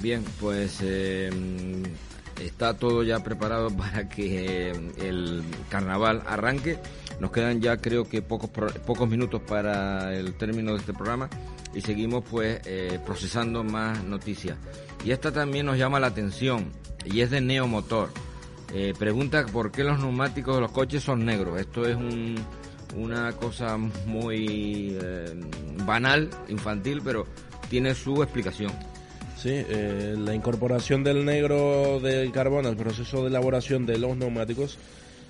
Bien, 0.00 0.24
pues 0.40 0.80
eh, 0.82 1.30
está 2.42 2.74
todo 2.74 3.02
ya 3.02 3.20
preparado 3.22 3.70
para 3.76 4.08
que 4.08 4.70
eh, 4.70 4.90
el 4.98 5.42
carnaval 5.68 6.22
arranque. 6.26 6.78
Nos 7.20 7.30
quedan 7.30 7.60
ya 7.60 7.78
creo 7.78 8.04
que 8.04 8.20
pocos, 8.20 8.50
pocos 8.84 9.08
minutos 9.08 9.40
para 9.46 10.14
el 10.14 10.34
término 10.34 10.72
de 10.72 10.78
este 10.78 10.92
programa 10.92 11.30
y 11.74 11.80
seguimos 11.80 12.24
pues 12.30 12.60
eh, 12.64 12.98
procesando 13.04 13.64
más 13.64 14.02
noticias. 14.04 14.58
Y 15.04 15.10
esta 15.10 15.32
también 15.32 15.66
nos 15.66 15.78
llama 15.78 16.00
la 16.00 16.08
atención 16.08 16.72
y 17.04 17.20
es 17.20 17.30
de 17.30 17.40
Neomotor. 17.40 18.10
Eh, 18.74 18.92
pregunta 18.98 19.46
por 19.46 19.70
qué 19.70 19.84
los 19.84 19.98
neumáticos 19.98 20.56
de 20.56 20.60
los 20.60 20.72
coches 20.72 21.02
son 21.02 21.24
negros. 21.24 21.60
Esto 21.60 21.86
es 21.86 21.96
una 22.94 23.32
cosa 23.32 23.76
muy 23.76 24.96
eh, 25.00 25.40
banal, 25.84 26.30
infantil, 26.48 27.00
pero 27.02 27.26
tiene 27.70 27.94
su 27.94 28.22
explicación. 28.22 28.72
Sí, 29.36 29.64
la 29.68 30.34
incorporación 30.34 31.04
del 31.04 31.24
negro 31.24 32.00
del 32.00 32.32
carbón 32.32 32.64
al 32.64 32.76
proceso 32.76 33.20
de 33.20 33.28
elaboración 33.28 33.84
de 33.84 33.98
los 33.98 34.16
neumáticos 34.16 34.78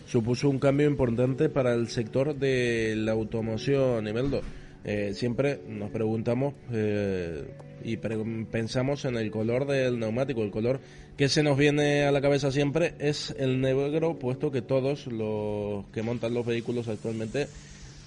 supuso 0.07 0.49
un 0.49 0.59
cambio 0.59 0.87
importante 0.87 1.49
para 1.49 1.75
el 1.75 1.89
sector 1.89 2.37
de 2.37 2.95
la 2.97 3.13
automoción, 3.13 4.07
Imeldo. 4.07 4.41
Eh, 4.85 5.13
siempre 5.15 5.61
nos 5.69 5.91
preguntamos 5.91 6.55
eh, 6.73 7.45
y 7.83 7.97
pensamos 7.97 9.05
en 9.05 9.17
el 9.17 9.31
color 9.33 9.67
del 9.67 9.99
neumático. 9.99 10.43
El 10.43 10.53
color 10.53 10.81
que 11.17 11.29
se 11.29 11.43
nos 11.43 11.59
viene 11.59 12.05
a 12.05 12.13
la 12.13 12.21
cabeza 12.21 12.53
siempre 12.53 12.95
es 13.01 13.35
el 13.39 13.61
negro, 13.61 14.19
puesto 14.19 14.53
que 14.53 14.63
todos 14.63 15.09
los 15.09 15.87
que 15.87 16.03
montan 16.03 16.35
los 16.35 16.47
vehículos 16.47 16.87
actualmente 16.87 17.49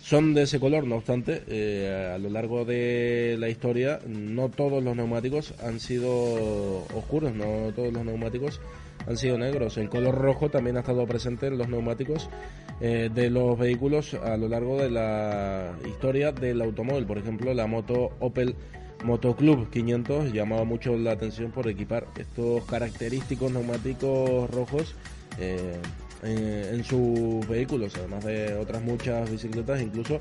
son 0.02 0.34
de 0.34 0.44
ese 0.44 0.60
color. 0.60 0.88
No 0.88 0.96
obstante, 0.96 1.44
eh, 1.48 2.12
a 2.16 2.18
lo 2.18 2.30
largo 2.30 2.64
de 2.64 3.36
la 3.38 3.50
historia, 3.50 4.00
no 4.08 4.48
todos 4.48 4.82
los 4.82 4.96
neumáticos 4.96 5.54
han 5.62 5.82
sido 5.82 6.14
oscuros, 6.96 7.34
no 7.34 7.74
todos 7.76 7.92
los 7.92 8.06
neumáticos 8.06 8.62
han 9.10 9.18
sido 9.18 9.38
negros. 9.38 9.78
El 9.78 9.90
color 9.90 10.16
rojo 10.16 10.50
también 10.50 10.78
ha 10.78 10.82
estado 10.82 11.06
presente 11.08 11.48
en 11.48 11.58
los 11.58 11.68
neumáticos 11.68 12.30
eh, 12.80 13.10
de 13.14 13.30
los 13.32 13.58
vehículos 13.58 14.14
a 14.14 14.38
lo 14.38 14.48
largo 14.48 14.78
de 14.80 14.92
la 14.92 15.74
historia 15.88 16.32
del 16.32 16.62
automóvil. 16.62 17.06
Por 17.06 17.18
ejemplo, 17.18 17.54
la 17.56 17.66
moto 17.66 18.12
Opel 18.20 18.56
Motoclub 19.04 19.70
500 19.72 20.32
llamaba 20.32 20.64
mucho 20.64 20.96
la 20.96 21.14
atención 21.14 21.52
por 21.52 21.68
equipar 21.68 22.06
estos 22.18 22.64
característicos 22.66 23.52
neumáticos 23.52 24.50
rojos. 24.52 24.96
Eh, 25.40 25.80
en 26.22 26.84
sus 26.84 27.48
vehículos, 27.48 27.96
además 27.96 28.26
de 28.26 28.54
otras 28.56 28.82
muchas 28.82 29.32
bicicletas, 29.32 29.82
incluso 29.82 30.20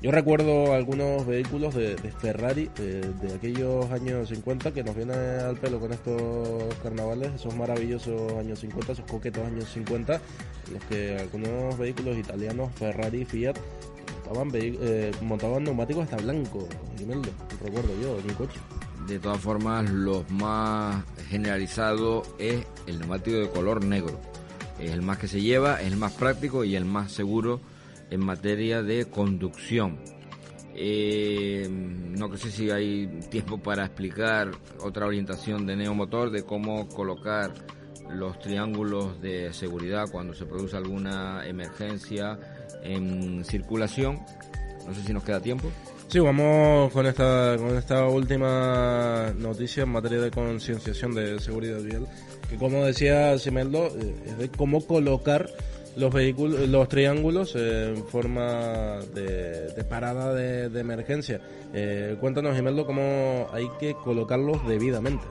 yo 0.00 0.10
recuerdo 0.12 0.74
algunos 0.74 1.26
vehículos 1.26 1.74
de, 1.74 1.96
Ferrari 2.20 2.70
de, 2.76 3.34
aquellos 3.34 3.90
años 3.90 4.28
50 4.28 4.72
que 4.72 4.84
nos 4.84 4.94
viene 4.94 5.14
al 5.14 5.56
pelo 5.56 5.80
con 5.80 5.92
estos 5.92 6.74
carnavales, 6.82 7.32
esos 7.34 7.54
maravillosos 7.56 8.32
años 8.34 8.60
50, 8.60 8.92
esos 8.92 9.04
coquetos 9.06 9.44
años 9.44 9.68
50, 9.72 10.20
los 10.72 10.84
que 10.84 11.16
algunos 11.18 11.76
vehículos 11.76 12.16
italianos, 12.16 12.70
Ferrari, 12.76 13.24
Fiat, 13.24 13.56
montaban, 14.26 14.50
eh, 14.54 15.10
montaban 15.22 15.64
neumáticos 15.64 16.04
hasta 16.04 16.16
blanco, 16.16 16.68
recuerdo 17.64 17.90
yo, 18.00 18.18
en 18.18 18.26
mi 18.26 18.34
coche. 18.34 18.58
De 19.08 19.18
todas 19.18 19.40
formas, 19.40 19.90
los 19.90 20.30
más 20.30 21.02
generalizado 21.28 22.22
es 22.38 22.66
el 22.86 22.98
neumático 23.00 23.38
de 23.38 23.48
color 23.48 23.84
negro. 23.84 24.20
Es 24.78 24.92
el 24.92 25.02
más 25.02 25.18
que 25.18 25.28
se 25.28 25.40
lleva, 25.40 25.80
es 25.80 25.88
el 25.88 25.96
más 25.96 26.12
práctico 26.12 26.62
y 26.62 26.76
el 26.76 26.84
más 26.84 27.10
seguro 27.10 27.60
en 28.10 28.24
materia 28.24 28.82
de 28.82 29.06
conducción. 29.06 29.98
Eh, 30.74 31.66
no 31.70 32.36
sé 32.36 32.50
si 32.50 32.70
hay 32.70 33.06
tiempo 33.30 33.58
para 33.58 33.84
explicar 33.84 34.50
otra 34.80 35.06
orientación 35.06 35.66
de 35.66 35.76
Neomotor 35.76 36.30
de 36.30 36.44
cómo 36.44 36.88
colocar 36.88 37.52
los 38.10 38.38
triángulos 38.38 39.20
de 39.20 39.52
seguridad 39.52 40.06
cuando 40.10 40.34
se 40.34 40.46
produce 40.46 40.76
alguna 40.76 41.46
emergencia 41.46 42.38
en 42.82 43.44
circulación. 43.44 44.20
No 44.86 44.94
sé 44.94 45.02
si 45.02 45.12
nos 45.12 45.24
queda 45.24 45.40
tiempo. 45.40 45.70
Sí, 46.08 46.20
vamos 46.20 46.90
con 46.90 47.04
esta, 47.04 47.56
con 47.58 47.76
esta 47.76 48.06
última 48.06 49.34
noticia 49.36 49.82
en 49.82 49.90
materia 49.90 50.18
de 50.20 50.30
concienciación 50.30 51.14
de 51.14 51.38
seguridad 51.38 51.80
vial, 51.82 52.06
que 52.48 52.56
como 52.56 52.82
decía 52.82 53.38
Simeldo, 53.38 53.88
eh, 53.88 54.14
es 54.26 54.38
de 54.38 54.48
cómo 54.48 54.80
colocar 54.86 55.50
los 55.98 56.12
vehículos, 56.12 56.68
los 56.68 56.88
triángulos 56.88 57.54
en 57.56 58.06
forma 58.06 59.00
de, 59.14 59.84
parada 59.88 60.32
de, 60.32 60.80
emergencia. 60.80 61.40
Eh, 61.72 62.16
cuéntanos, 62.20 62.58
Imeldo, 62.58 62.86
cómo 62.86 63.48
hay 63.52 63.68
que 63.80 63.94
colocarlos 63.94 64.66
debidamente. 64.66 65.24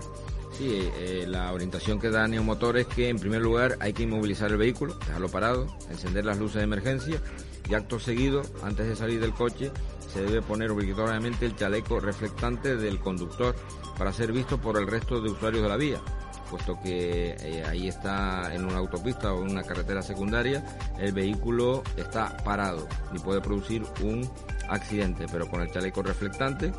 Sí, 0.57 0.89
eh, 0.99 1.25
la 1.27 1.53
orientación 1.53 1.99
que 1.99 2.09
da 2.09 2.27
Neomotor 2.27 2.77
es 2.77 2.87
que 2.87 3.09
en 3.09 3.19
primer 3.19 3.41
lugar 3.41 3.77
hay 3.79 3.93
que 3.93 4.03
inmovilizar 4.03 4.51
el 4.51 4.57
vehículo, 4.57 4.95
dejarlo 5.05 5.29
parado, 5.29 5.67
encender 5.89 6.25
las 6.25 6.39
luces 6.39 6.57
de 6.57 6.63
emergencia 6.63 7.21
y 7.69 7.73
acto 7.75 7.99
seguido, 7.99 8.41
antes 8.63 8.87
de 8.87 8.95
salir 8.95 9.19
del 9.19 9.33
coche, 9.33 9.71
se 10.11 10.21
debe 10.21 10.41
poner 10.41 10.71
obligatoriamente 10.71 11.45
el 11.45 11.55
chaleco 11.55 11.99
reflectante 11.99 12.75
del 12.75 12.99
conductor 12.99 13.55
para 13.97 14.13
ser 14.13 14.31
visto 14.31 14.59
por 14.59 14.77
el 14.77 14.87
resto 14.87 15.21
de 15.21 15.29
usuarios 15.29 15.63
de 15.63 15.69
la 15.69 15.77
vía. 15.77 16.01
Puesto 16.49 16.79
que 16.81 17.35
eh, 17.39 17.63
ahí 17.67 17.87
está 17.87 18.53
en 18.53 18.65
una 18.65 18.77
autopista 18.77 19.33
o 19.33 19.43
en 19.43 19.51
una 19.51 19.63
carretera 19.63 20.01
secundaria, 20.01 20.63
el 20.99 21.11
vehículo 21.11 21.83
está 21.95 22.35
parado 22.37 22.87
y 23.13 23.19
puede 23.19 23.41
producir 23.41 23.83
un 24.03 24.29
accidente, 24.69 25.25
pero 25.31 25.47
con 25.49 25.61
el 25.61 25.71
chaleco 25.71 26.03
reflectante, 26.03 26.71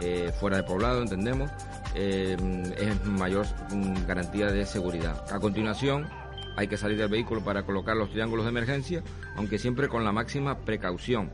eh, 0.00 0.32
fuera 0.38 0.58
de 0.58 0.62
poblado, 0.62 1.02
entendemos, 1.02 1.50
eh, 1.94 2.36
es 2.78 3.06
mayor 3.06 3.46
mm, 3.70 4.06
garantía 4.06 4.46
de 4.46 4.64
seguridad. 4.64 5.24
A 5.32 5.38
continuación, 5.38 6.08
hay 6.56 6.68
que 6.68 6.76
salir 6.76 6.98
del 6.98 7.08
vehículo 7.08 7.42
para 7.42 7.64
colocar 7.64 7.96
los 7.96 8.10
triángulos 8.10 8.44
de 8.44 8.50
emergencia, 8.50 9.02
aunque 9.36 9.58
siempre 9.58 9.88
con 9.88 10.04
la 10.04 10.12
máxima 10.12 10.58
precaución. 10.58 11.30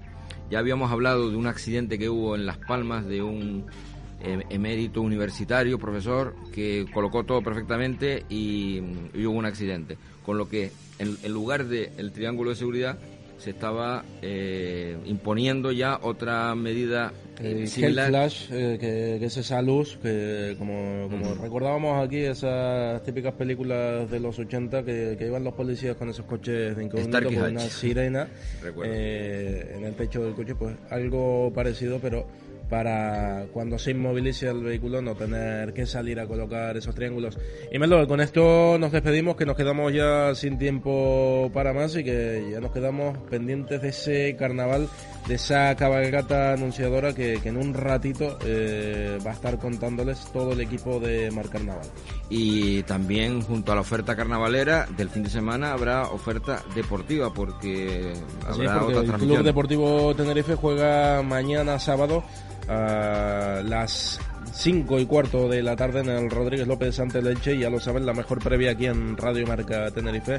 Ya 0.50 0.58
habíamos 0.60 0.92
hablado 0.92 1.30
de 1.30 1.36
un 1.36 1.46
accidente 1.46 1.98
que 1.98 2.08
hubo 2.08 2.36
en 2.36 2.46
Las 2.46 2.58
Palmas 2.58 3.06
de 3.06 3.22
un 3.22 3.66
emérito 4.20 5.02
universitario, 5.02 5.78
profesor, 5.78 6.34
que 6.52 6.86
colocó 6.92 7.24
todo 7.24 7.42
perfectamente 7.42 8.24
y, 8.28 8.80
y 9.14 9.26
hubo 9.26 9.38
un 9.38 9.46
accidente. 9.46 9.98
Con 10.24 10.38
lo 10.38 10.48
que 10.48 10.72
en, 10.98 11.16
en 11.22 11.32
lugar 11.32 11.66
del 11.66 12.12
triángulo 12.12 12.50
de 12.50 12.56
seguridad 12.56 12.98
se 13.38 13.50
estaba 13.50 14.04
eh, 14.22 14.96
imponiendo 15.04 15.70
ya 15.70 15.98
otra 16.02 16.54
medida 16.54 17.12
El 17.38 17.64
eh, 17.64 17.66
similar. 17.66 18.08
Flash, 18.08 18.48
eh, 18.50 18.78
que, 18.80 19.18
que 19.20 19.26
es 19.26 19.36
esa 19.36 19.60
luz, 19.60 19.98
que 20.02 20.56
como, 20.58 21.08
como 21.10 21.34
recordábamos 21.34 22.04
aquí, 22.04 22.18
esas 22.18 23.02
típicas 23.02 23.34
películas 23.34 24.10
de 24.10 24.20
los 24.20 24.38
80 24.38 24.84
que, 24.84 25.16
que 25.18 25.26
iban 25.26 25.44
los 25.44 25.54
policías 25.54 25.96
con 25.96 26.08
esos 26.08 26.24
coches 26.24 26.76
de 26.76 26.84
incógnito 26.84 27.22
con 27.22 27.50
una 27.50 27.60
sirena 27.60 28.26
eh, 28.84 29.74
en 29.76 29.84
el 29.84 29.94
techo 29.94 30.24
del 30.24 30.34
coche, 30.34 30.54
pues 30.54 30.74
algo 30.90 31.52
parecido, 31.54 31.98
pero 32.00 32.26
para 32.68 33.46
cuando 33.52 33.78
se 33.78 33.92
inmovilice 33.92 34.48
el 34.48 34.62
vehículo 34.62 35.00
no 35.00 35.14
tener 35.14 35.72
que 35.72 35.86
salir 35.86 36.18
a 36.20 36.26
colocar 36.26 36.76
esos 36.76 36.94
triángulos. 36.94 37.38
Y 37.72 37.78
Melo, 37.78 38.06
con 38.06 38.20
esto 38.20 38.76
nos 38.78 38.92
despedimos, 38.92 39.36
que 39.36 39.46
nos 39.46 39.56
quedamos 39.56 39.92
ya 39.92 40.34
sin 40.34 40.58
tiempo 40.58 41.50
para 41.54 41.72
más 41.72 41.96
y 41.96 42.04
que 42.04 42.48
ya 42.50 42.60
nos 42.60 42.72
quedamos 42.72 43.18
pendientes 43.30 43.82
de 43.82 43.88
ese 43.88 44.36
carnaval, 44.36 44.88
de 45.26 45.34
esa 45.34 45.74
cabalgata 45.74 46.52
anunciadora 46.52 47.12
que, 47.14 47.40
que 47.42 47.48
en 47.48 47.56
un 47.56 47.74
ratito 47.74 48.38
eh, 48.44 49.18
va 49.26 49.30
a 49.32 49.34
estar 49.34 49.58
contándoles 49.58 50.26
todo 50.32 50.52
el 50.52 50.60
equipo 50.60 51.00
de 51.00 51.30
Mar 51.30 51.48
Carnaval. 51.48 51.86
Y 52.30 52.82
también 52.84 53.42
junto 53.42 53.72
a 53.72 53.74
la 53.74 53.80
oferta 53.80 54.14
carnavalera 54.14 54.86
del 54.96 55.08
fin 55.08 55.22
de 55.22 55.30
semana 55.30 55.72
habrá 55.72 56.08
oferta 56.08 56.62
deportiva 56.74 57.32
porque 57.32 58.12
habrá 58.46 58.80
porque 58.80 58.94
otra 58.98 59.16
el. 59.16 59.20
Club 59.22 59.42
Deportivo 59.42 60.14
Tenerife 60.14 60.54
juega 60.54 61.22
mañana 61.22 61.78
sábado 61.78 62.22
a 62.68 63.62
las 63.64 64.20
5 64.56 65.00
y 65.00 65.06
cuarto 65.06 65.48
de 65.48 65.62
la 65.62 65.76
tarde 65.76 66.00
en 66.00 66.08
el 66.08 66.30
Rodríguez 66.30 66.66
López 66.66 66.98
ante 66.98 67.20
Leche. 67.22 67.58
Ya 67.58 67.70
lo 67.70 67.78
saben, 67.78 68.06
la 68.06 68.14
mejor 68.14 68.42
previa 68.42 68.72
aquí 68.72 68.86
en 68.86 69.16
Radio 69.16 69.46
Marca 69.46 69.90
Tenerife. 69.90 70.38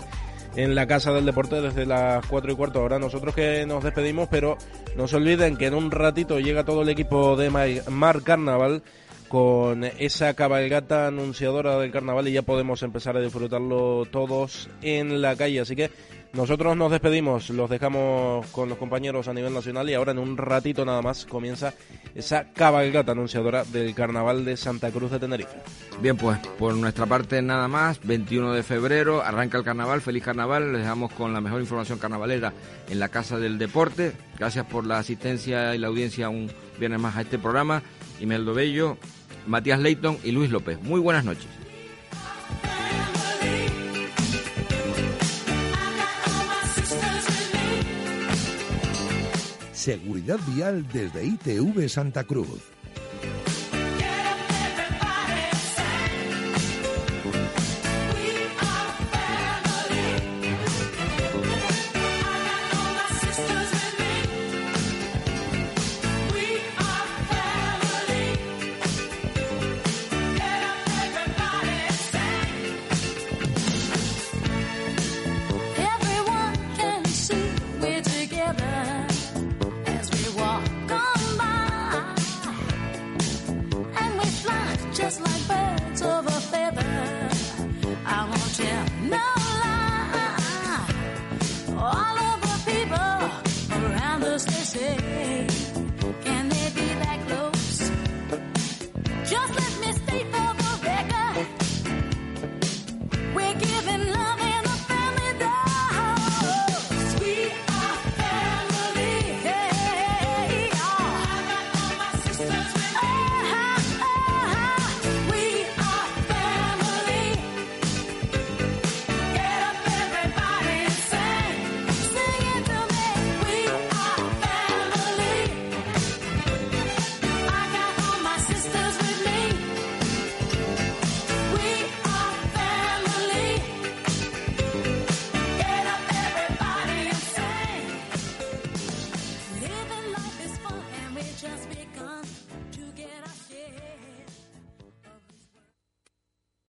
En 0.55 0.74
la 0.74 0.88
Casa 0.88 1.13
del 1.13 1.26
Deporte 1.26 1.61
desde 1.61 1.86
las 1.86 2.26
4 2.26 2.51
y 2.51 2.55
cuarto. 2.55 2.80
Ahora 2.80 2.97
nosotros 2.97 3.36
que 3.36 3.65
nos 3.68 3.84
despedimos, 3.84 4.28
pero 4.30 4.57
no 4.95 5.07
se 5.07 5.18
olviden 5.18 5.55
que 5.55 5.68
en 5.68 5.76
un 5.76 5.91
ratito 5.91 6.39
llega 6.39 6.63
todo 6.65 6.82
el 6.82 6.89
equipo 6.89 7.36
de 7.36 7.49
Ma- 7.51 7.65
Mar 7.91 8.24
Carnaval 8.24 8.82
con 9.28 9.84
esa 9.84 10.34
cabalgata 10.34 11.07
anunciadora 11.07 11.78
del 11.78 11.91
carnaval 11.91 12.28
y 12.30 12.32
ya 12.32 12.41
podemos 12.43 12.82
empezar 12.82 13.18
a 13.18 13.22
disfrutarlo 13.22 14.05
todos 14.09 14.70
en 14.82 15.22
la 15.22 15.36
calle. 15.36 15.59
Así 15.59 15.76
que 15.76 15.91
nosotros 16.34 16.78
nos 16.78 16.92
despedimos, 16.92 17.50
los 17.50 17.70
dejamos 17.70 18.46
con 18.48 18.70
los 18.70 18.78
compañeros 18.78 19.28
a 19.28 19.34
nivel 19.34 19.54
nacional 19.54 19.90
y 19.90 19.94
ahora 19.94 20.12
en 20.12 20.20
un 20.20 20.38
ratito 20.38 20.86
nada 20.86 21.02
más 21.02 21.26
comienza 21.26 21.74
esa 22.14 22.52
cabalgata 22.54 23.14
anunciadora 23.14 23.64
del 23.64 23.96
carnaval 23.96 24.46
de 24.46 24.58
Santa 24.58 24.92
Cruz 24.92 25.12
de 25.12 25.20
Tenerife. 25.20 25.58
Bien, 26.02 26.16
pues 26.16 26.38
por 26.60 26.76
nuestra 26.76 27.06
parte 27.06 27.42
nada 27.42 27.68
más. 27.68 28.00
21 28.04 28.54
de 28.54 28.64
febrero 28.64 29.24
arranca 29.24 29.58
el 29.58 29.64
carnaval. 29.64 30.02
Feliz 30.02 30.24
carnaval. 30.24 30.74
Les 30.74 30.82
dejamos 30.82 31.12
con 31.14 31.34
la 31.34 31.42
mejor 31.42 31.62
información 31.62 31.98
carnavalera 31.98 32.54
en 32.90 33.00
la 33.00 33.10
Casa 33.10 33.40
del 33.40 33.58
Deporte. 33.58 34.14
Gracias 34.38 34.66
por 34.66 34.86
la 34.86 35.00
asistencia 35.00 35.76
y 35.76 35.80
la 35.80 35.88
audiencia 35.88 36.30
un 36.30 36.52
viernes 36.80 37.00
más 37.00 37.16
a 37.16 37.22
este 37.22 37.40
programa. 37.40 37.82
Imeldo 38.20 38.54
Bello, 38.54 38.98
Matías 39.48 39.80
Leighton 39.80 40.18
y 40.24 40.32
Luis 40.32 40.52
López. 40.52 40.82
Muy 40.82 41.00
buenas 41.00 41.26
noches. 41.26 41.48
Seguridad 49.78 50.40
vial 50.48 50.88
desde 50.92 51.24
ITV 51.24 51.88
Santa 51.88 52.24
Cruz. 52.24 52.77